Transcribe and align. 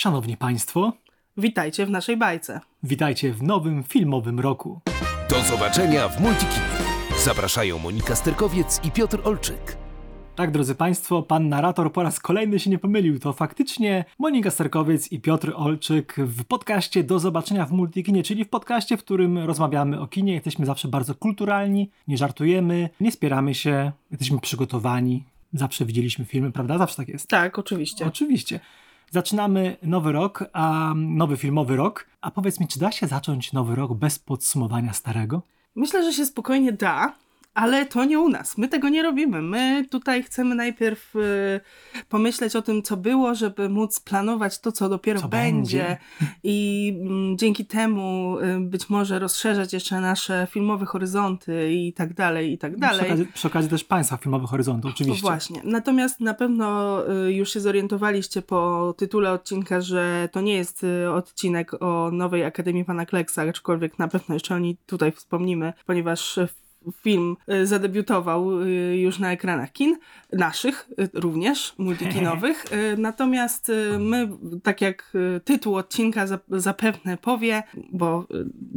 Szanowni 0.00 0.36
Państwo, 0.36 0.92
Witajcie 1.36 1.86
w 1.86 1.90
naszej 1.90 2.16
bajce. 2.16 2.60
witajcie 2.82 3.32
w 3.32 3.42
nowym 3.42 3.84
filmowym 3.84 4.40
roku. 4.40 4.80
Do 5.30 5.40
zobaczenia 5.40 6.08
w 6.08 6.20
Multikinie. 6.20 6.66
Zapraszają 7.24 7.78
Monika 7.78 8.16
Sterkowiec 8.16 8.80
i 8.84 8.90
Piotr 8.90 9.20
Olczyk. 9.24 9.76
Tak, 10.36 10.50
drodzy 10.50 10.74
Państwo, 10.74 11.22
pan 11.22 11.48
narrator 11.48 11.92
po 11.92 12.02
raz 12.02 12.20
kolejny 12.20 12.58
się 12.58 12.70
nie 12.70 12.78
pomylił. 12.78 13.18
To 13.18 13.32
faktycznie 13.32 14.04
Monika 14.18 14.50
Starkowiec 14.50 15.12
i 15.12 15.20
Piotr 15.20 15.52
Olczyk 15.56 16.16
w 16.18 16.44
podcaście 16.44 17.04
Do 17.04 17.18
zobaczenia 17.18 17.66
w 17.66 17.72
Multikinie, 17.72 18.22
czyli 18.22 18.44
w 18.44 18.48
podcaście, 18.48 18.96
w 18.96 19.04
którym 19.04 19.38
rozmawiamy 19.38 20.00
o 20.00 20.06
kinie. 20.06 20.34
Jesteśmy 20.34 20.66
zawsze 20.66 20.88
bardzo 20.88 21.14
kulturalni, 21.14 21.90
nie 22.08 22.16
żartujemy, 22.16 22.90
nie 23.00 23.12
spieramy 23.12 23.54
się, 23.54 23.92
jesteśmy 24.10 24.40
przygotowani. 24.40 25.24
Zawsze 25.52 25.84
widzieliśmy 25.84 26.24
filmy, 26.24 26.52
prawda? 26.52 26.78
Zawsze 26.78 26.96
tak 26.96 27.08
jest. 27.08 27.28
Tak, 27.28 27.58
oczywiście. 27.58 28.06
Oczywiście. 28.06 28.60
Zaczynamy 29.12 29.76
nowy 29.82 30.12
rok, 30.12 30.44
a 30.52 30.92
nowy 30.96 31.36
filmowy 31.36 31.76
rok. 31.76 32.06
A 32.20 32.30
powiedz 32.30 32.60
mi, 32.60 32.68
czy 32.68 32.78
da 32.78 32.92
się 32.92 33.06
zacząć 33.06 33.52
nowy 33.52 33.74
rok 33.74 33.94
bez 33.94 34.18
podsumowania 34.18 34.92
starego? 34.92 35.42
Myślę, 35.74 36.04
że 36.04 36.12
się 36.12 36.26
spokojnie 36.26 36.72
da, 36.72 37.14
ale 37.54 37.86
to 37.86 38.04
nie 38.04 38.20
u 38.20 38.28
nas. 38.28 38.58
My 38.58 38.68
tego 38.68 38.88
nie 38.88 39.02
robimy. 39.02 39.42
My 39.42 39.84
tutaj 39.90 40.22
chcemy 40.22 40.54
najpierw 40.54 41.16
y, 41.16 41.60
pomyśleć 42.08 42.56
o 42.56 42.62
tym, 42.62 42.82
co 42.82 42.96
było, 42.96 43.34
żeby 43.34 43.68
móc 43.68 44.00
planować 44.00 44.60
to, 44.60 44.72
co 44.72 44.88
dopiero 44.88 45.20
Co 45.20 45.28
będzie. 45.28 45.78
będzie. 45.78 45.98
I 46.44 46.92
mm, 47.00 47.38
dzięki 47.38 47.66
temu 47.66 48.36
y, 48.38 48.60
być 48.60 48.90
może 48.90 49.18
rozszerzać 49.18 49.72
jeszcze 49.72 50.00
nasze 50.00 50.46
filmowe 50.50 50.86
horyzonty 50.86 51.72
i 51.72 51.92
tak 51.92 52.14
dalej, 52.14 52.52
i 52.52 52.58
tak 52.58 52.72
Przy 52.72 52.80
dalej. 52.80 53.06
okazji, 53.06 53.26
przy 53.26 53.46
okazji 53.48 53.70
też 53.70 53.84
Państwa 53.84 54.16
filmowy 54.16 54.46
horyzontu, 54.46 54.88
oczywiście. 54.88 55.22
Właśnie. 55.22 55.60
Natomiast 55.64 56.20
na 56.20 56.34
pewno 56.34 56.98
y, 57.26 57.32
już 57.32 57.52
się 57.52 57.60
zorientowaliście 57.60 58.42
po 58.42 58.94
tytule 58.96 59.32
odcinka, 59.32 59.80
że 59.80 60.28
to 60.32 60.40
nie 60.40 60.54
jest 60.54 60.84
y, 60.84 61.10
odcinek 61.10 61.82
o 61.82 62.10
nowej 62.12 62.44
Akademii 62.44 62.84
Pana 62.84 63.06
Kleksa, 63.06 63.42
aczkolwiek 63.42 63.98
na 63.98 64.08
pewno 64.08 64.34
jeszcze 64.34 64.54
o 64.54 64.58
niej 64.58 64.76
tutaj 64.86 65.12
wspomnimy, 65.12 65.72
ponieważ 65.86 66.38
y, 66.38 66.48
film 67.02 67.36
y, 67.52 67.66
zadebiutował 67.66 68.62
y, 68.62 68.96
już 68.96 69.18
na 69.18 69.32
ekranach 69.32 69.72
kin, 69.72 69.96
naszych 70.32 70.88
y, 71.00 71.08
również, 71.14 71.74
multikinowych. 71.78 72.64
Natomiast 72.98 73.72
my, 73.98 74.28
tak 74.62 74.80
jak 74.80 75.12
tytuł 75.44 75.76
odcinka 75.76 76.26
zap- 76.26 76.60
zapewne 76.60 77.16
powie, 77.16 77.62
bo 77.92 78.26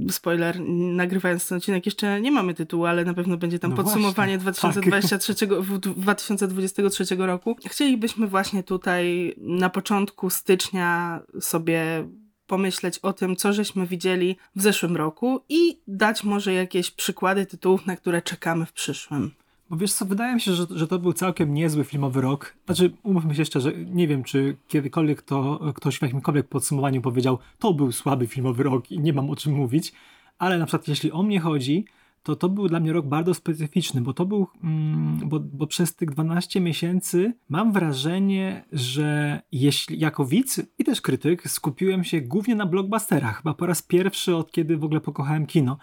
spoiler, 0.09 0.59
nagrywając 0.69 1.47
ten 1.47 1.57
odcinek 1.57 1.85
jeszcze 1.85 2.21
nie 2.21 2.31
mamy 2.31 2.53
tytułu, 2.53 2.85
ale 2.85 3.05
na 3.05 3.13
pewno 3.13 3.37
będzie 3.37 3.59
tam 3.59 3.71
No 3.71 3.77
podsumowanie 3.77 4.37
właśnie, 4.37 4.73
tak. 4.73 4.83
2023, 4.83 5.47
w 5.47 5.79
2023 5.79 7.15
roku. 7.17 7.55
Chcielibyśmy 7.65 8.27
właśnie 8.27 8.63
tutaj 8.63 9.33
na 9.37 9.69
początku 9.69 10.29
stycznia 10.29 11.19
sobie 11.39 12.07
pomyśleć 12.53 12.99
o 12.99 13.13
tym, 13.13 13.35
co 13.35 13.53
żeśmy 13.53 13.87
widzieli 13.87 14.35
w 14.55 14.61
zeszłym 14.61 14.97
roku 14.97 15.41
i 15.49 15.77
dać 15.87 16.23
może 16.23 16.53
jakieś 16.53 16.91
przykłady 16.91 17.45
tytułów, 17.45 17.85
na 17.85 17.95
które 17.95 18.21
czekamy 18.21 18.65
w 18.65 18.73
przyszłym. 18.73 19.31
Bo 19.69 19.77
wiesz 19.77 19.93
co, 19.93 20.05
wydaje 20.05 20.35
mi 20.35 20.41
się, 20.41 20.53
że, 20.53 20.65
że 20.69 20.87
to 20.87 20.99
był 20.99 21.13
całkiem 21.13 21.53
niezły 21.53 21.83
filmowy 21.83 22.21
rok. 22.21 22.55
Znaczy, 22.65 22.91
umówmy 23.03 23.35
się 23.35 23.45
szczerze, 23.45 23.73
nie 23.85 24.07
wiem, 24.07 24.23
czy 24.23 24.57
kiedykolwiek 24.67 25.21
to 25.21 25.59
ktoś 25.75 25.97
w 25.97 26.01
jakimkolwiek 26.01 26.47
podsumowaniu 26.47 27.01
powiedział, 27.01 27.39
to 27.59 27.73
był 27.73 27.91
słaby 27.91 28.27
filmowy 28.27 28.63
rok 28.63 28.91
i 28.91 28.99
nie 28.99 29.13
mam 29.13 29.29
o 29.29 29.35
czym 29.35 29.53
mówić, 29.53 29.93
ale 30.39 30.57
na 30.57 30.65
przykład 30.65 30.87
jeśli 30.87 31.11
o 31.11 31.23
mnie 31.23 31.39
chodzi, 31.39 31.85
to 32.23 32.35
to 32.35 32.49
był 32.49 32.67
dla 32.67 32.79
mnie 32.79 32.93
rok 32.93 33.07
bardzo 33.07 33.33
specyficzny, 33.33 34.01
bo 34.01 34.13
to 34.13 34.25
był, 34.25 34.47
mm, 34.63 35.29
bo, 35.29 35.39
bo 35.39 35.67
przez 35.67 35.95
tych 35.95 36.09
12 36.11 36.61
miesięcy 36.61 37.33
mam 37.49 37.71
wrażenie, 37.71 38.65
że 38.71 39.41
jeśli 39.51 39.99
jako 39.99 40.25
widz 40.25 40.61
i 40.77 40.83
też 40.83 41.01
krytyk 41.01 41.49
skupiłem 41.49 42.03
się 42.03 42.21
głównie 42.21 42.55
na 42.55 42.65
blockbusterach, 42.65 43.37
chyba 43.37 43.53
po 43.53 43.65
raz 43.65 43.81
pierwszy 43.81 44.35
od 44.35 44.51
kiedy 44.51 44.77
w 44.77 44.83
ogóle 44.83 45.01
pokochałem 45.01 45.45
kino. 45.45 45.77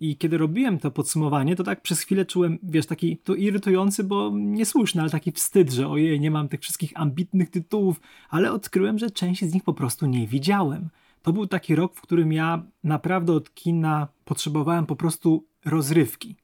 I 0.00 0.16
kiedy 0.16 0.38
robiłem 0.38 0.78
to 0.78 0.90
podsumowanie, 0.90 1.56
to 1.56 1.64
tak 1.64 1.82
przez 1.82 2.00
chwilę 2.00 2.24
czułem, 2.24 2.58
wiesz, 2.62 2.86
taki 2.86 3.16
to 3.16 3.34
irytujący, 3.34 4.04
bo 4.04 4.30
niesłuszny, 4.34 5.00
ale 5.00 5.10
taki 5.10 5.32
wstyd, 5.32 5.72
że 5.72 5.88
ojej, 5.88 6.20
nie 6.20 6.30
mam 6.30 6.48
tych 6.48 6.60
wszystkich 6.60 6.92
ambitnych 6.94 7.50
tytułów, 7.50 8.00
ale 8.30 8.52
odkryłem, 8.52 8.98
że 8.98 9.10
część 9.10 9.44
z 9.44 9.54
nich 9.54 9.64
po 9.64 9.74
prostu 9.74 10.06
nie 10.06 10.26
widziałem. 10.26 10.88
To 11.22 11.32
był 11.32 11.46
taki 11.46 11.74
rok, 11.74 11.94
w 11.94 12.00
którym 12.00 12.32
ja 12.32 12.62
naprawdę 12.84 13.32
od 13.32 13.54
kina 13.54 14.08
potrzebowałem 14.24 14.86
po 14.86 14.96
prostu 14.96 15.44
rozrywki. 15.64 16.36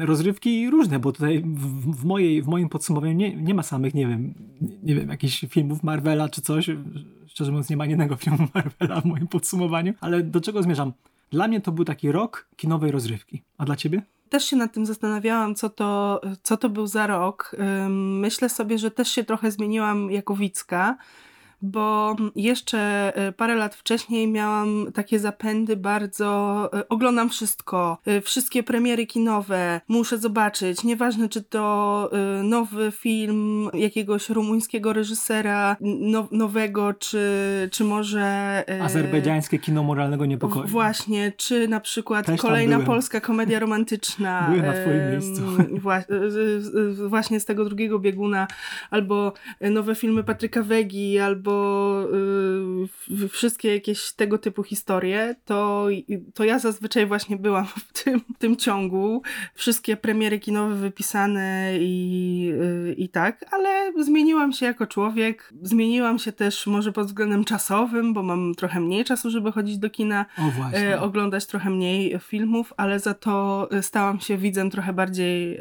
Rozrywki 0.00 0.70
różne, 0.70 0.98
bo 0.98 1.12
tutaj 1.12 1.42
w, 1.44 2.04
mojej, 2.04 2.42
w 2.42 2.46
moim 2.46 2.68
podsumowaniu 2.68 3.12
nie, 3.12 3.36
nie 3.36 3.54
ma 3.54 3.62
samych, 3.62 3.94
nie 3.94 4.06
wiem, 4.06 4.34
nie, 4.82 4.94
wiem, 4.94 5.08
jakichś 5.08 5.44
filmów 5.48 5.82
Marvela 5.82 6.28
czy 6.28 6.42
coś. 6.42 6.70
Szczerze 7.26 7.50
mówiąc, 7.50 7.70
nie 7.70 7.76
ma 7.76 7.86
jednego 7.86 8.16
filmu 8.26 8.48
Marvela 8.54 9.00
w 9.00 9.04
moim 9.04 9.28
podsumowaniu, 9.28 9.94
ale 10.00 10.22
do 10.22 10.40
czego 10.40 10.62
zmierzam? 10.62 10.92
Dla 11.30 11.48
mnie 11.48 11.60
to 11.60 11.72
był 11.72 11.84
taki 11.84 12.12
rok 12.12 12.48
kinowej 12.56 12.90
rozrywki. 12.90 13.42
A 13.58 13.64
dla 13.64 13.76
ciebie? 13.76 14.02
Też 14.28 14.44
się 14.44 14.56
nad 14.56 14.72
tym 14.72 14.86
zastanawiałam, 14.86 15.54
co 15.54 15.70
to, 15.70 16.20
co 16.42 16.56
to 16.56 16.68
był 16.68 16.86
za 16.86 17.06
rok. 17.06 17.56
Myślę 17.90 18.48
sobie, 18.48 18.78
że 18.78 18.90
też 18.90 19.08
się 19.08 19.24
trochę 19.24 19.50
zmieniłam 19.50 20.10
jako 20.10 20.36
widzka, 20.36 20.96
bo 21.62 22.16
jeszcze 22.36 23.12
y, 23.28 23.32
parę 23.32 23.54
lat 23.54 23.74
wcześniej 23.74 24.28
miałam 24.28 24.86
takie 24.94 25.18
zapędy 25.18 25.76
bardzo, 25.76 26.70
y, 26.78 26.88
oglądam 26.88 27.28
wszystko, 27.28 27.98
y, 28.08 28.20
wszystkie 28.20 28.62
premiery 28.62 29.06
kinowe, 29.06 29.80
muszę 29.88 30.18
zobaczyć, 30.18 30.84
nieważne 30.84 31.28
czy 31.28 31.42
to 31.42 31.76
nowy 32.42 32.92
film 32.92 33.70
jakiegoś 33.74 34.30
rumuńskiego 34.30 34.92
reżysera, 34.92 35.76
no, 35.80 36.28
nowego, 36.30 36.94
czy, 36.94 37.20
czy 37.72 37.84
może... 37.84 38.64
Azerbejdżańskie 38.82 39.58
kino 39.58 39.82
moralnego 39.82 40.26
niepokoju. 40.26 40.66
Właśnie, 40.66 41.32
czy 41.36 41.68
na 41.68 41.80
przykład 41.80 42.26
kolejna 42.40 42.76
byłem. 42.76 42.86
polska 42.86 43.20
komedia 43.20 43.58
romantyczna. 43.58 44.46
Byłem 44.50 44.66
na 44.66 44.72
twoim 44.72 45.10
miejscu. 45.10 45.42
Wła- 45.84 47.08
właśnie 47.08 47.40
z 47.40 47.44
tego 47.44 47.64
drugiego 47.64 47.98
bieguna, 47.98 48.46
albo 48.90 49.32
nowe 49.60 49.94
filmy 49.94 50.24
Patryka 50.24 50.62
Wegi, 50.62 51.18
albo 51.18 51.45
y, 51.50 52.88
w- 53.08 53.28
wszystkie 53.28 53.74
jakieś 53.74 54.12
tego 54.12 54.38
typu 54.38 54.62
historie, 54.62 55.34
to, 55.44 55.86
to 56.34 56.44
ja 56.44 56.58
zazwyczaj 56.58 57.06
właśnie 57.06 57.36
byłam 57.36 57.66
w 57.66 58.02
tym, 58.02 58.20
w 58.34 58.38
tym 58.38 58.56
ciągu. 58.56 59.22
Wszystkie 59.54 59.96
premiery 59.96 60.38
kinowe 60.38 60.74
wypisane 60.74 61.72
i, 61.80 62.50
y, 62.90 62.94
i 62.98 63.08
tak, 63.08 63.44
ale 63.52 63.92
zmieniłam 64.04 64.52
się 64.52 64.66
jako 64.66 64.86
człowiek. 64.86 65.52
Zmieniłam 65.62 66.18
się 66.18 66.32
też 66.32 66.66
może 66.66 66.92
pod 66.92 67.06
względem 67.06 67.44
czasowym, 67.44 68.14
bo 68.14 68.22
mam 68.22 68.54
trochę 68.54 68.80
mniej 68.80 69.04
czasu, 69.04 69.30
żeby 69.30 69.52
chodzić 69.52 69.78
do 69.78 69.90
kina 69.90 70.26
e, 70.74 71.00
oglądać 71.00 71.46
trochę 71.46 71.70
mniej 71.70 72.18
filmów, 72.20 72.72
ale 72.76 73.00
za 73.00 73.14
to 73.14 73.68
e, 73.70 73.82
stałam 73.82 74.20
się 74.20 74.36
widzem 74.36 74.70
trochę 74.70 74.92
bardziej, 74.92 75.58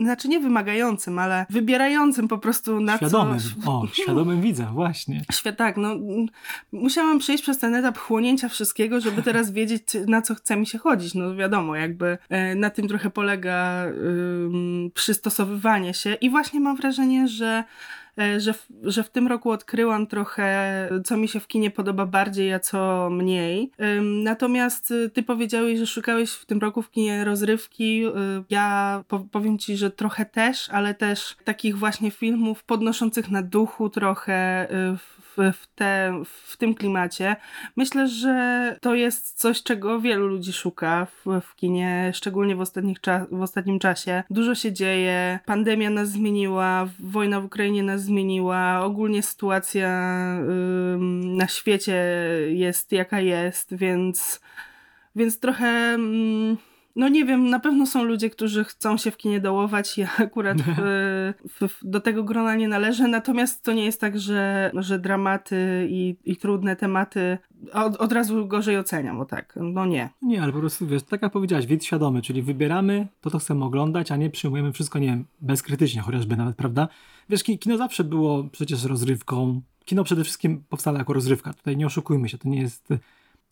znaczy 0.00 0.28
nie 0.28 0.40
wymagającym, 0.40 1.18
ale 1.18 1.46
wybierającym 1.50 2.28
po 2.28 2.38
prostu 2.38 2.80
na 2.80 2.96
świadomym. 2.96 3.38
co... 3.64 3.72
O, 3.72 3.86
świadomym 3.92 4.40
widzę, 4.62 4.74
właśnie. 4.74 5.22
Świat, 5.32 5.56
tak, 5.56 5.76
no 5.76 5.96
musiałam 6.72 7.18
przejść 7.18 7.42
przez 7.42 7.58
ten 7.58 7.74
etap 7.74 7.98
chłonięcia 7.98 8.48
wszystkiego, 8.48 9.00
żeby 9.00 9.22
teraz 9.32 9.50
wiedzieć, 9.50 9.82
na 10.06 10.22
co 10.22 10.34
chce 10.34 10.56
mi 10.56 10.66
się 10.66 10.78
chodzić. 10.78 11.14
No 11.14 11.34
wiadomo, 11.34 11.76
jakby 11.76 12.18
e, 12.28 12.54
na 12.54 12.70
tym 12.70 12.88
trochę 12.88 13.10
polega 13.10 13.86
przystosowywanie 14.94 15.94
się 15.94 16.14
i 16.14 16.30
właśnie 16.30 16.60
mam 16.60 16.76
wrażenie, 16.76 17.28
że 17.28 17.64
że 18.38 18.52
w, 18.52 18.68
że 18.82 19.02
w 19.02 19.10
tym 19.10 19.26
roku 19.26 19.50
odkryłam 19.50 20.06
trochę, 20.06 20.88
co 21.04 21.16
mi 21.16 21.28
się 21.28 21.40
w 21.40 21.46
kinie 21.46 21.70
podoba 21.70 22.06
bardziej, 22.06 22.52
a 22.52 22.60
co 22.60 23.08
mniej. 23.10 23.70
Natomiast 24.02 24.90
y, 24.90 25.10
ty 25.10 25.22
powiedziałeś, 25.22 25.78
że 25.78 25.86
szukałeś 25.86 26.30
w 26.30 26.46
tym 26.46 26.58
roku 26.58 26.82
w 26.82 26.90
kinie 26.90 27.24
rozrywki. 27.24 28.06
Y, 28.06 28.10
Ja 28.50 29.04
po, 29.08 29.20
powiem 29.20 29.58
ci, 29.58 29.76
że 29.76 29.90
trochę 29.90 30.26
też, 30.26 30.68
ale 30.70 30.94
też 30.94 31.36
takich 31.44 31.78
właśnie 31.78 32.10
filmów 32.10 32.64
podnoszących 32.64 33.30
na 33.30 33.42
duchu 33.42 33.90
trochę 33.90 34.68
y, 34.70 34.96
w, 35.36 35.52
w, 35.52 35.66
te, 35.74 36.22
w 36.24 36.56
tym 36.56 36.74
klimacie. 36.74 37.36
Myślę, 37.76 38.08
że 38.08 38.76
to 38.80 38.94
jest 38.94 39.40
coś, 39.40 39.62
czego 39.62 40.00
wielu 40.00 40.26
ludzi 40.26 40.52
szuka 40.52 41.06
w, 41.06 41.40
w 41.40 41.54
kinie, 41.54 42.10
szczególnie 42.14 42.56
w, 42.56 42.60
ostatnich 42.60 43.00
cza- 43.00 43.26
w 43.30 43.42
ostatnim 43.42 43.78
czasie. 43.78 44.22
Dużo 44.30 44.54
się 44.54 44.72
dzieje, 44.72 45.38
pandemia 45.46 45.90
nas 45.90 46.08
zmieniła, 46.08 46.88
wojna 47.00 47.40
w 47.40 47.44
Ukrainie 47.44 47.82
nas 47.82 48.02
zmieniła, 48.02 48.84
ogólnie 48.84 49.22
sytuacja 49.22 49.88
ym, 50.94 51.36
na 51.36 51.48
świecie 51.48 52.04
jest 52.48 52.92
jaka 52.92 53.20
jest, 53.20 53.74
więc, 53.74 54.40
więc 55.16 55.40
trochę. 55.40 55.66
mm, 55.66 56.56
no 56.96 57.08
nie 57.08 57.24
wiem, 57.24 57.50
na 57.50 57.60
pewno 57.60 57.86
są 57.86 58.04
ludzie, 58.04 58.30
którzy 58.30 58.64
chcą 58.64 58.96
się 58.96 59.10
w 59.10 59.16
kinie 59.16 59.40
dołować. 59.40 59.98
Ja 59.98 60.08
akurat 60.18 60.62
w, 60.62 60.76
w, 61.60 61.68
w, 61.68 61.78
do 61.82 62.00
tego 62.00 62.24
grona 62.24 62.54
nie 62.54 62.68
należę. 62.68 63.08
Natomiast 63.08 63.62
to 63.62 63.72
nie 63.72 63.84
jest 63.84 64.00
tak, 64.00 64.20
że, 64.20 64.70
że 64.74 64.98
dramaty 64.98 65.86
i, 65.90 66.16
i 66.24 66.36
trudne 66.36 66.76
tematy 66.76 67.38
od, 67.72 67.96
od 67.96 68.12
razu 68.12 68.46
gorzej 68.46 68.78
oceniam, 68.78 69.18
bo 69.18 69.24
tak, 69.24 69.58
no 69.60 69.86
nie. 69.86 70.10
Nie, 70.22 70.42
ale 70.42 70.52
po 70.52 70.58
prostu 70.58 70.86
wiesz, 70.86 71.02
tak 71.02 71.22
jak 71.22 71.32
powiedziałaś, 71.32 71.66
widz 71.66 71.84
świadomy, 71.84 72.22
czyli 72.22 72.42
wybieramy 72.42 73.06
to, 73.20 73.30
co 73.30 73.38
chcemy 73.38 73.64
oglądać, 73.64 74.10
a 74.10 74.16
nie 74.16 74.30
przyjmujemy 74.30 74.72
wszystko, 74.72 74.98
nie 74.98 75.06
wiem, 75.06 75.24
bezkrytycznie 75.40 76.00
chociażby 76.00 76.36
nawet, 76.36 76.56
prawda? 76.56 76.88
Wiesz, 77.28 77.42
ki- 77.42 77.58
kino 77.58 77.76
zawsze 77.76 78.04
było 78.04 78.44
przecież 78.44 78.84
rozrywką, 78.84 79.60
kino 79.84 80.04
przede 80.04 80.24
wszystkim 80.24 80.62
powstało 80.68 80.98
jako 80.98 81.12
rozrywka. 81.12 81.52
Tutaj 81.52 81.76
nie 81.76 81.86
oszukujmy 81.86 82.28
się, 82.28 82.38
to 82.38 82.48
nie 82.48 82.60
jest 82.60 82.88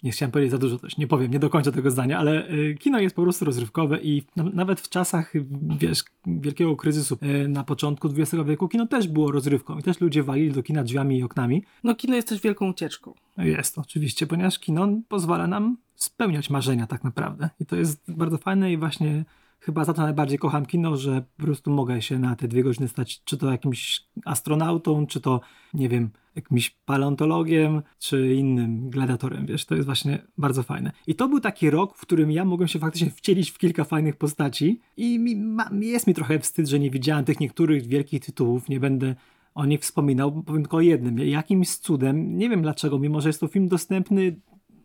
nie 0.03 0.11
chciałem 0.11 0.33
powiedzieć 0.33 0.51
za 0.51 0.59
dużo 0.59 0.79
też, 0.79 0.97
nie 0.97 1.07
powiem, 1.07 1.31
nie 1.31 1.39
dokończę 1.39 1.73
tego 1.73 1.91
zdania, 1.91 2.19
ale 2.19 2.51
y, 2.51 2.77
kino 2.81 3.01
jest 3.01 3.17
po 3.17 3.23
prostu 3.23 3.45
rozrywkowe 3.45 4.01
i 4.01 4.23
nawet 4.37 4.81
w 4.81 4.89
czasach, 4.89 5.33
wiesz, 5.79 6.05
wielkiego 6.27 6.77
kryzysu 6.77 7.19
y, 7.45 7.49
na 7.49 7.65
początku 7.65 8.09
XX 8.09 8.45
wieku 8.47 8.69
kino 8.69 8.87
też 8.87 9.09
było 9.09 9.33
rozrywką 9.33 9.79
i 9.79 9.83
też 9.83 10.01
ludzie 10.01 10.23
walili 10.23 10.53
do 10.53 10.63
kina 10.63 10.83
drzwiami 10.83 11.19
i 11.19 11.23
oknami. 11.23 11.65
No 11.85 11.95
kino 11.95 12.17
jest 12.17 12.29
też 12.29 12.41
wielką 12.41 12.71
ucieczką. 12.71 13.15
Jest, 13.39 13.79
oczywiście, 13.79 14.27
ponieważ 14.27 14.59
kino 14.59 14.89
pozwala 15.09 15.47
nam 15.47 15.77
spełniać 15.95 16.51
marzenia 16.51 16.87
tak 16.87 17.05
naprawdę 17.05 17.51
i 17.61 17.67
to 17.67 17.77
jest 17.77 18.13
bardzo 18.13 18.39
fajne 18.39 18.73
i 18.73 18.77
właśnie 18.77 19.25
chyba 19.61 19.85
za 19.85 19.95
to 19.95 20.03
najbardziej 20.03 20.39
kocham 20.39 20.67
kino, 20.67 20.97
że 20.97 21.23
po 21.37 21.43
prostu 21.43 21.71
mogę 21.71 22.03
się 22.03 22.19
na 22.19 22.37
te 22.37 22.49
dwie 22.49 22.63
godziny 22.63 22.89
stać, 22.89 23.25
czy 23.25 23.39
to 23.39 23.51
jakimś 23.51 24.05
astronautą, 24.25 25.07
czy 25.07 25.21
to, 25.21 25.41
nie 25.75 25.89
wiem, 25.89 26.11
jakimś 26.35 26.71
paleontologiem, 26.71 27.83
czy 27.99 28.35
innym 28.35 28.91
gladiatorem, 28.91 29.47
wiesz, 29.47 29.65
to 29.65 29.75
jest 29.75 29.87
właśnie 29.87 30.23
bardzo 30.39 30.63
fajne. 30.63 30.93
I 31.07 31.15
to 31.15 31.29
był 31.29 31.41
taki 31.41 31.71
rok, 31.71 31.97
w 31.97 32.01
którym 32.01 32.31
ja 32.31 32.45
mogłem 32.45 32.69
się 32.69 32.79
faktycznie 32.79 33.11
wcielić 33.11 33.51
w 33.51 33.59
kilka 33.59 33.85
fajnych 33.85 34.17
postaci 34.17 34.81
i 34.97 35.19
mi, 35.19 35.37
ma, 35.37 35.71
jest 35.81 36.07
mi 36.07 36.15
trochę 36.15 36.39
wstyd, 36.39 36.69
że 36.69 36.79
nie 36.79 36.91
widziałem 36.91 37.25
tych 37.25 37.41
niektórych 37.41 37.87
wielkich 37.87 38.21
tytułów, 38.21 38.69
nie 38.69 38.81
będę 38.81 39.15
o 39.55 39.67
nich 39.67 39.81
wspominał, 39.81 40.43
powiem 40.43 40.63
tylko 40.63 40.77
o 40.77 40.81
jednym. 40.81 41.19
Jakimś 41.19 41.77
cudem, 41.77 42.39
nie 42.39 42.49
wiem 42.49 42.63
dlaczego, 42.63 42.99
mimo 42.99 43.21
że 43.21 43.29
jest 43.29 43.41
to 43.41 43.49
film 43.49 43.69
dostępny 43.69 44.41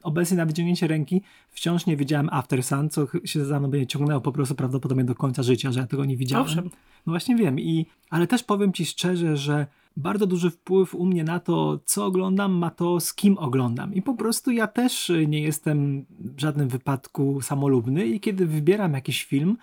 obecnie 0.06 0.38
na 0.38 0.46
wyciągnięcie 0.46 0.88
ręki 0.88 1.22
wciąż 1.50 1.86
nie 1.86 1.98
widziałem 1.98 2.30
After 2.32 2.64
Sun, 2.64 2.90
co 2.90 3.08
się 3.26 3.46
za 3.46 3.60
mną 3.60 3.70
będzie 3.70 3.88
ciągnęło 3.88 4.22
po 4.22 4.32
prostu 4.32 4.56
prawdopodobnie 4.56 5.04
do 5.04 5.16
końca 5.16 5.44
życia, 5.44 5.72
że 5.72 5.80
ja 5.80 5.88
tego 5.88 6.06
nie 6.06 6.18
widziałem. 6.18 6.46
Owszem. 6.46 6.70
No 7.06 7.12
właśnie 7.12 7.36
wiem, 7.36 7.60
I, 7.60 7.86
ale 8.10 8.28
też 8.28 8.44
powiem 8.44 8.74
ci 8.74 8.86
szczerze, 8.86 9.38
że 9.38 9.68
bardzo 9.98 10.28
duży 10.28 10.50
wpływ 10.50 10.96
u 10.96 11.06
mnie 11.06 11.24
na 11.24 11.40
to, 11.40 11.80
co 11.86 12.06
oglądam, 12.06 12.52
ma 12.52 12.70
to, 12.70 13.00
z 13.00 13.14
kim 13.14 13.38
oglądam. 13.38 13.94
I 13.94 14.02
po 14.02 14.14
prostu 14.14 14.52
ja 14.52 14.68
też 14.68 15.12
nie 15.28 15.42
jestem 15.42 16.06
w 16.20 16.40
żadnym 16.40 16.70
wypadku 16.70 17.42
samolubny 17.42 18.06
i 18.06 18.20
kiedy 18.20 18.46
wybieram 18.46 18.94
jakiś 18.94 19.24
film, 19.24 19.58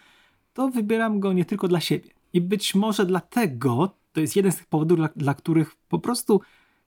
to 0.55 0.69
wybieram 0.69 1.21
go 1.21 1.33
nie 1.33 1.45
tylko 1.45 1.69
dla 1.69 1.81
siebie. 1.81 2.11
I 2.33 2.41
być 2.41 2.75
może 2.75 3.07
dlatego, 3.07 3.95
to 4.13 4.21
jest 4.21 4.37
jeden 4.37 4.53
z 4.53 4.57
tych 4.57 4.67
powodów, 4.67 4.99
dla, 4.99 5.09
dla 5.17 5.35
których 5.35 5.77
po 5.89 5.99
prostu, 5.99 6.41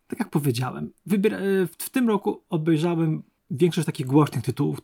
tak 0.08 0.20
jak 0.20 0.30
powiedziałem, 0.30 0.92
wybiera, 1.06 1.38
w 1.80 1.90
tym 1.90 2.08
roku 2.08 2.42
obejrzałem 2.50 3.24
większość 3.52 3.86
takich 3.86 4.06
głośnych 4.06 4.44
tytułów 4.44 4.82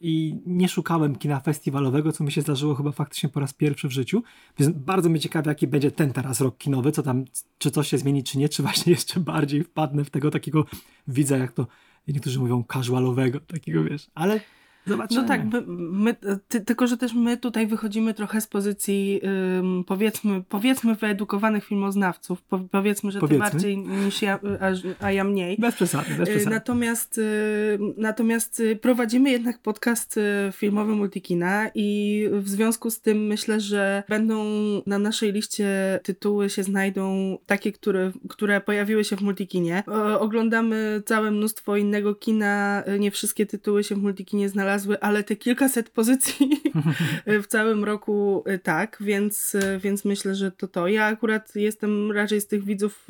i 0.00 0.40
nie 0.46 0.68
szukałem 0.68 1.16
kina 1.16 1.40
festiwalowego, 1.40 2.12
co 2.12 2.24
mi 2.24 2.32
się 2.32 2.40
zdarzyło 2.40 2.74
chyba 2.74 2.92
faktycznie 2.92 3.28
po 3.28 3.40
raz 3.40 3.52
pierwszy 3.52 3.88
w 3.88 3.92
życiu. 3.92 4.22
Więc 4.58 4.76
bardzo 4.76 5.08
mnie 5.08 5.20
ciekawi, 5.20 5.48
jaki 5.48 5.66
będzie 5.66 5.90
ten 5.90 6.12
teraz 6.12 6.40
rok 6.40 6.58
kinowy, 6.58 6.92
co 6.92 7.02
tam, 7.02 7.24
czy 7.58 7.70
coś 7.70 7.88
się 7.88 7.98
zmieni, 7.98 8.24
czy 8.24 8.38
nie, 8.38 8.48
czy 8.48 8.62
właśnie 8.62 8.92
jeszcze 8.92 9.20
bardziej 9.20 9.64
wpadnę 9.64 10.04
w 10.04 10.10
tego 10.10 10.30
takiego 10.30 10.64
widza, 11.08 11.36
jak 11.36 11.52
to 11.52 11.66
niektórzy 12.08 12.38
mówią, 12.38 12.64
casualowego, 12.72 13.40
takiego 13.40 13.84
wiesz, 13.84 14.10
ale 14.14 14.40
Zobaczymy. 14.88 15.22
No 15.22 15.28
tak, 15.28 15.40
my, 15.68 16.16
ty, 16.48 16.60
tylko 16.60 16.86
że 16.86 16.96
też 16.96 17.14
my 17.14 17.36
tutaj 17.36 17.66
wychodzimy 17.66 18.14
trochę 18.14 18.40
z 18.40 18.46
pozycji 18.46 19.20
ym, 19.58 19.84
powiedzmy, 19.86 20.42
powiedzmy 20.48 20.94
wyedukowanych 20.94 21.64
filmoznawców, 21.64 22.42
po, 22.42 22.58
powiedzmy, 22.58 23.10
że 23.10 23.20
powiedzmy. 23.20 23.44
ty 23.46 23.52
bardziej 23.52 23.78
niż 23.78 24.22
ja, 24.22 24.38
a, 24.60 25.04
a 25.06 25.12
ja 25.12 25.24
mniej. 25.24 25.56
Bez 25.58 25.74
przesady, 25.74 26.14
bez 26.18 26.28
y, 26.28 26.32
przesady. 26.32 26.54
Natomiast, 26.54 27.18
y, 27.18 27.78
natomiast 27.96 28.60
y, 28.60 28.76
prowadzimy 28.76 29.30
jednak 29.30 29.58
podcast 29.58 30.20
filmowy 30.52 30.92
Multikina 30.92 31.70
i 31.74 32.28
w 32.32 32.48
związku 32.48 32.90
z 32.90 33.00
tym 33.00 33.26
myślę, 33.26 33.60
że 33.60 34.02
będą 34.08 34.44
na 34.86 34.98
naszej 34.98 35.32
liście 35.32 36.00
tytuły 36.02 36.50
się 36.50 36.62
znajdą 36.62 37.38
takie, 37.46 37.72
które, 37.72 38.12
które 38.28 38.60
pojawiły 38.60 39.04
się 39.04 39.16
w 39.16 39.20
Multikinie. 39.20 39.82
O, 39.86 40.20
oglądamy 40.20 41.02
całe 41.06 41.30
mnóstwo 41.30 41.76
innego 41.76 42.14
kina, 42.14 42.84
nie 42.98 43.10
wszystkie 43.10 43.46
tytuły 43.46 43.84
się 43.84 43.94
w 43.94 44.02
Multikinie 44.02 44.48
znalazły 44.48 44.77
znalazły, 44.78 45.00
ale 45.00 45.24
te 45.24 45.36
kilkaset 45.36 45.90
pozycji 45.90 46.62
w 47.42 47.46
całym 47.46 47.84
roku 47.84 48.44
y, 48.48 48.58
tak, 48.58 48.96
więc, 49.00 49.54
y, 49.54 49.80
więc 49.82 50.04
myślę, 50.04 50.34
że 50.34 50.52
to 50.52 50.68
to. 50.68 50.88
Ja 50.88 51.04
akurat 51.04 51.56
jestem 51.56 52.12
raczej 52.12 52.40
z 52.40 52.46
tych 52.46 52.64
widzów, 52.64 53.06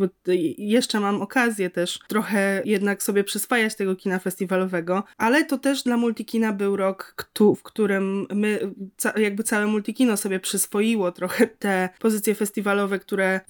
jeszcze 0.58 1.00
mam 1.00 1.22
okazję 1.22 1.70
też 1.70 1.98
trochę 2.08 2.62
jednak 2.64 3.02
sobie 3.02 3.24
przyswajać 3.24 3.74
tego 3.74 3.96
kina 3.96 4.18
festiwalowego, 4.18 5.04
ale 5.16 5.44
to 5.44 5.58
też 5.58 5.82
dla 5.82 5.96
Multikina 5.96 6.52
był 6.52 6.76
rok, 6.76 7.28
w 7.56 7.62
którym 7.62 8.26
my, 8.34 8.72
jakby 9.16 9.42
całe 9.42 9.66
Multikino 9.66 10.16
sobie 10.16 10.40
przyswoiło 10.40 11.12
trochę 11.12 11.46
te 11.46 11.88
pozycje 11.98 12.34
festiwalowe, 12.34 12.98
które 12.98 13.36
y, 13.36 13.42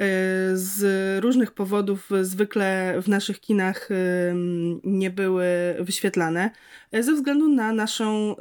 z 0.57 1.25
różnych 1.25 1.53
powodów 1.53 2.11
zwykle 2.23 2.95
w 3.03 3.09
naszych 3.09 3.41
kinach 3.41 3.89
nie 4.85 5.11
były 5.11 5.47
wyświetlane, 5.81 6.51
ze 6.93 7.13
względu 7.13 7.49
na 7.49 7.73
naszą 7.99 8.37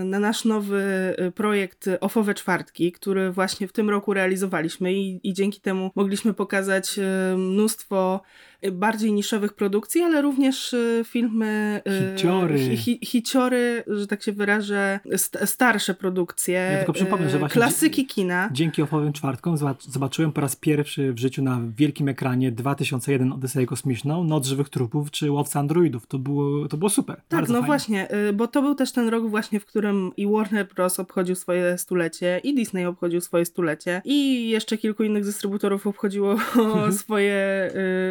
Y, 0.00 0.04
na 0.04 0.18
nasz 0.18 0.44
nowy 0.44 1.14
y, 1.20 1.32
projekt 1.32 1.88
Ofowe 2.00 2.34
Czwartki, 2.34 2.92
który 2.92 3.32
właśnie 3.32 3.68
w 3.68 3.72
tym 3.72 3.90
roku 3.90 4.14
realizowaliśmy 4.14 4.92
i, 4.92 5.28
i 5.28 5.34
dzięki 5.34 5.60
temu 5.60 5.90
mogliśmy 5.94 6.34
pokazać 6.34 6.98
y, 6.98 7.36
mnóstwo 7.36 8.20
bardziej 8.72 9.12
niszowych 9.12 9.52
produkcji, 9.52 10.02
ale 10.02 10.22
również 10.22 10.72
y, 10.72 11.02
filmy... 11.06 11.80
Y, 11.88 12.16
hiciory. 12.16 12.76
Hi, 12.76 12.98
hiciory, 13.02 13.84
że 13.86 14.06
tak 14.06 14.22
się 14.22 14.32
wyrażę, 14.32 15.00
st 15.16 15.38
starsze 15.44 15.94
produkcje. 15.94 16.54
Ja 16.54 16.78
tylko 16.78 16.92
przypomnę, 16.92 17.30
że 17.30 17.38
właśnie 17.38 17.60
klasyki 17.60 18.06
kina. 18.06 18.50
Dzięki 18.52 18.82
Ofowym 18.82 19.12
Czwartkom 19.12 19.56
zobaczyłem 19.80 20.32
po 20.32 20.40
raz 20.40 20.56
pierwszy 20.56 21.12
w 21.12 21.18
życiu 21.18 21.42
na 21.42 21.60
wielkim 21.76 22.08
ekranie 22.08 22.52
2001 22.52 23.32
Odyseję 23.32 23.66
Kosmiczną, 23.66 24.24
Noc 24.24 24.46
Żywych 24.46 24.68
Trupów 24.68 25.10
czy 25.10 25.30
Łowca 25.30 25.60
Androidów. 25.60 26.06
To 26.06 26.18
było, 26.18 26.68
to 26.68 26.76
było 26.76 26.88
super. 26.88 27.16
Tak, 27.16 27.40
Bardzo 27.40 27.52
no 27.52 27.62
właśnie, 27.62 28.14
y, 28.28 28.32
bo 28.32 28.48
to 28.48 28.62
był 28.62 28.74
też 28.74 28.92
ten 28.92 29.08
rok 29.08 29.28
właśnie, 29.30 29.60
w 29.60 29.66
którym 29.66 30.10
i 30.16 30.26
Warner 30.26 30.68
Bros. 30.74 31.00
obchodził 31.00 31.34
swoje 31.34 31.78
stulecie 31.78 32.40
i 32.44 32.54
Disney 32.54 32.86
obchodził 32.86 33.20
swoje 33.20 33.44
stulecie 33.44 34.02
i 34.04 34.48
jeszcze 34.48 34.78
kilku 34.78 35.02
innych 35.02 35.24
dystrybutorów 35.24 35.86
obchodziło 35.86 36.36
swoje... 37.00 37.70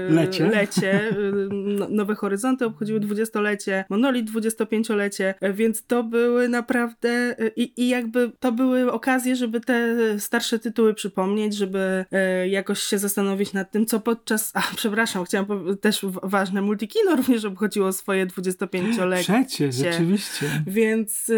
Lecie 0.09 0.36
lecie. 0.43 0.93
lecie. 0.93 1.11
Y, 1.17 1.49
no, 1.51 1.87
Nowe 1.89 2.15
Horyzonty 2.15 2.65
obchodziły 2.65 2.99
dwudziestolecie, 2.99 3.85
Monolit 3.89 4.25
dwudziestopęciolecie, 4.25 5.33
więc 5.53 5.85
to 5.85 6.03
były 6.03 6.49
naprawdę 6.49 7.35
y, 7.41 7.51
i, 7.55 7.81
i 7.81 7.89
jakby 7.89 8.31
to 8.39 8.51
były 8.51 8.91
okazje, 8.91 9.35
żeby 9.35 9.59
te 9.59 9.95
starsze 10.19 10.59
tytuły 10.59 10.93
przypomnieć, 10.93 11.55
żeby 11.55 12.05
y, 12.43 12.47
jakoś 12.47 12.79
się 12.79 12.97
zastanowić 12.97 13.53
nad 13.53 13.71
tym, 13.71 13.85
co 13.85 13.99
podczas, 13.99 14.51
a 14.53 14.61
przepraszam, 14.75 15.25
chciałam 15.25 15.77
też 15.81 16.05
ważne, 16.23 16.61
Multikino 16.61 17.15
również 17.15 17.45
obchodziło 17.45 17.93
swoje 17.93 18.27
25-lecie. 18.27 19.43
Przecież, 19.47 19.75
rzeczywiście. 19.75 20.45
Więc, 20.67 21.31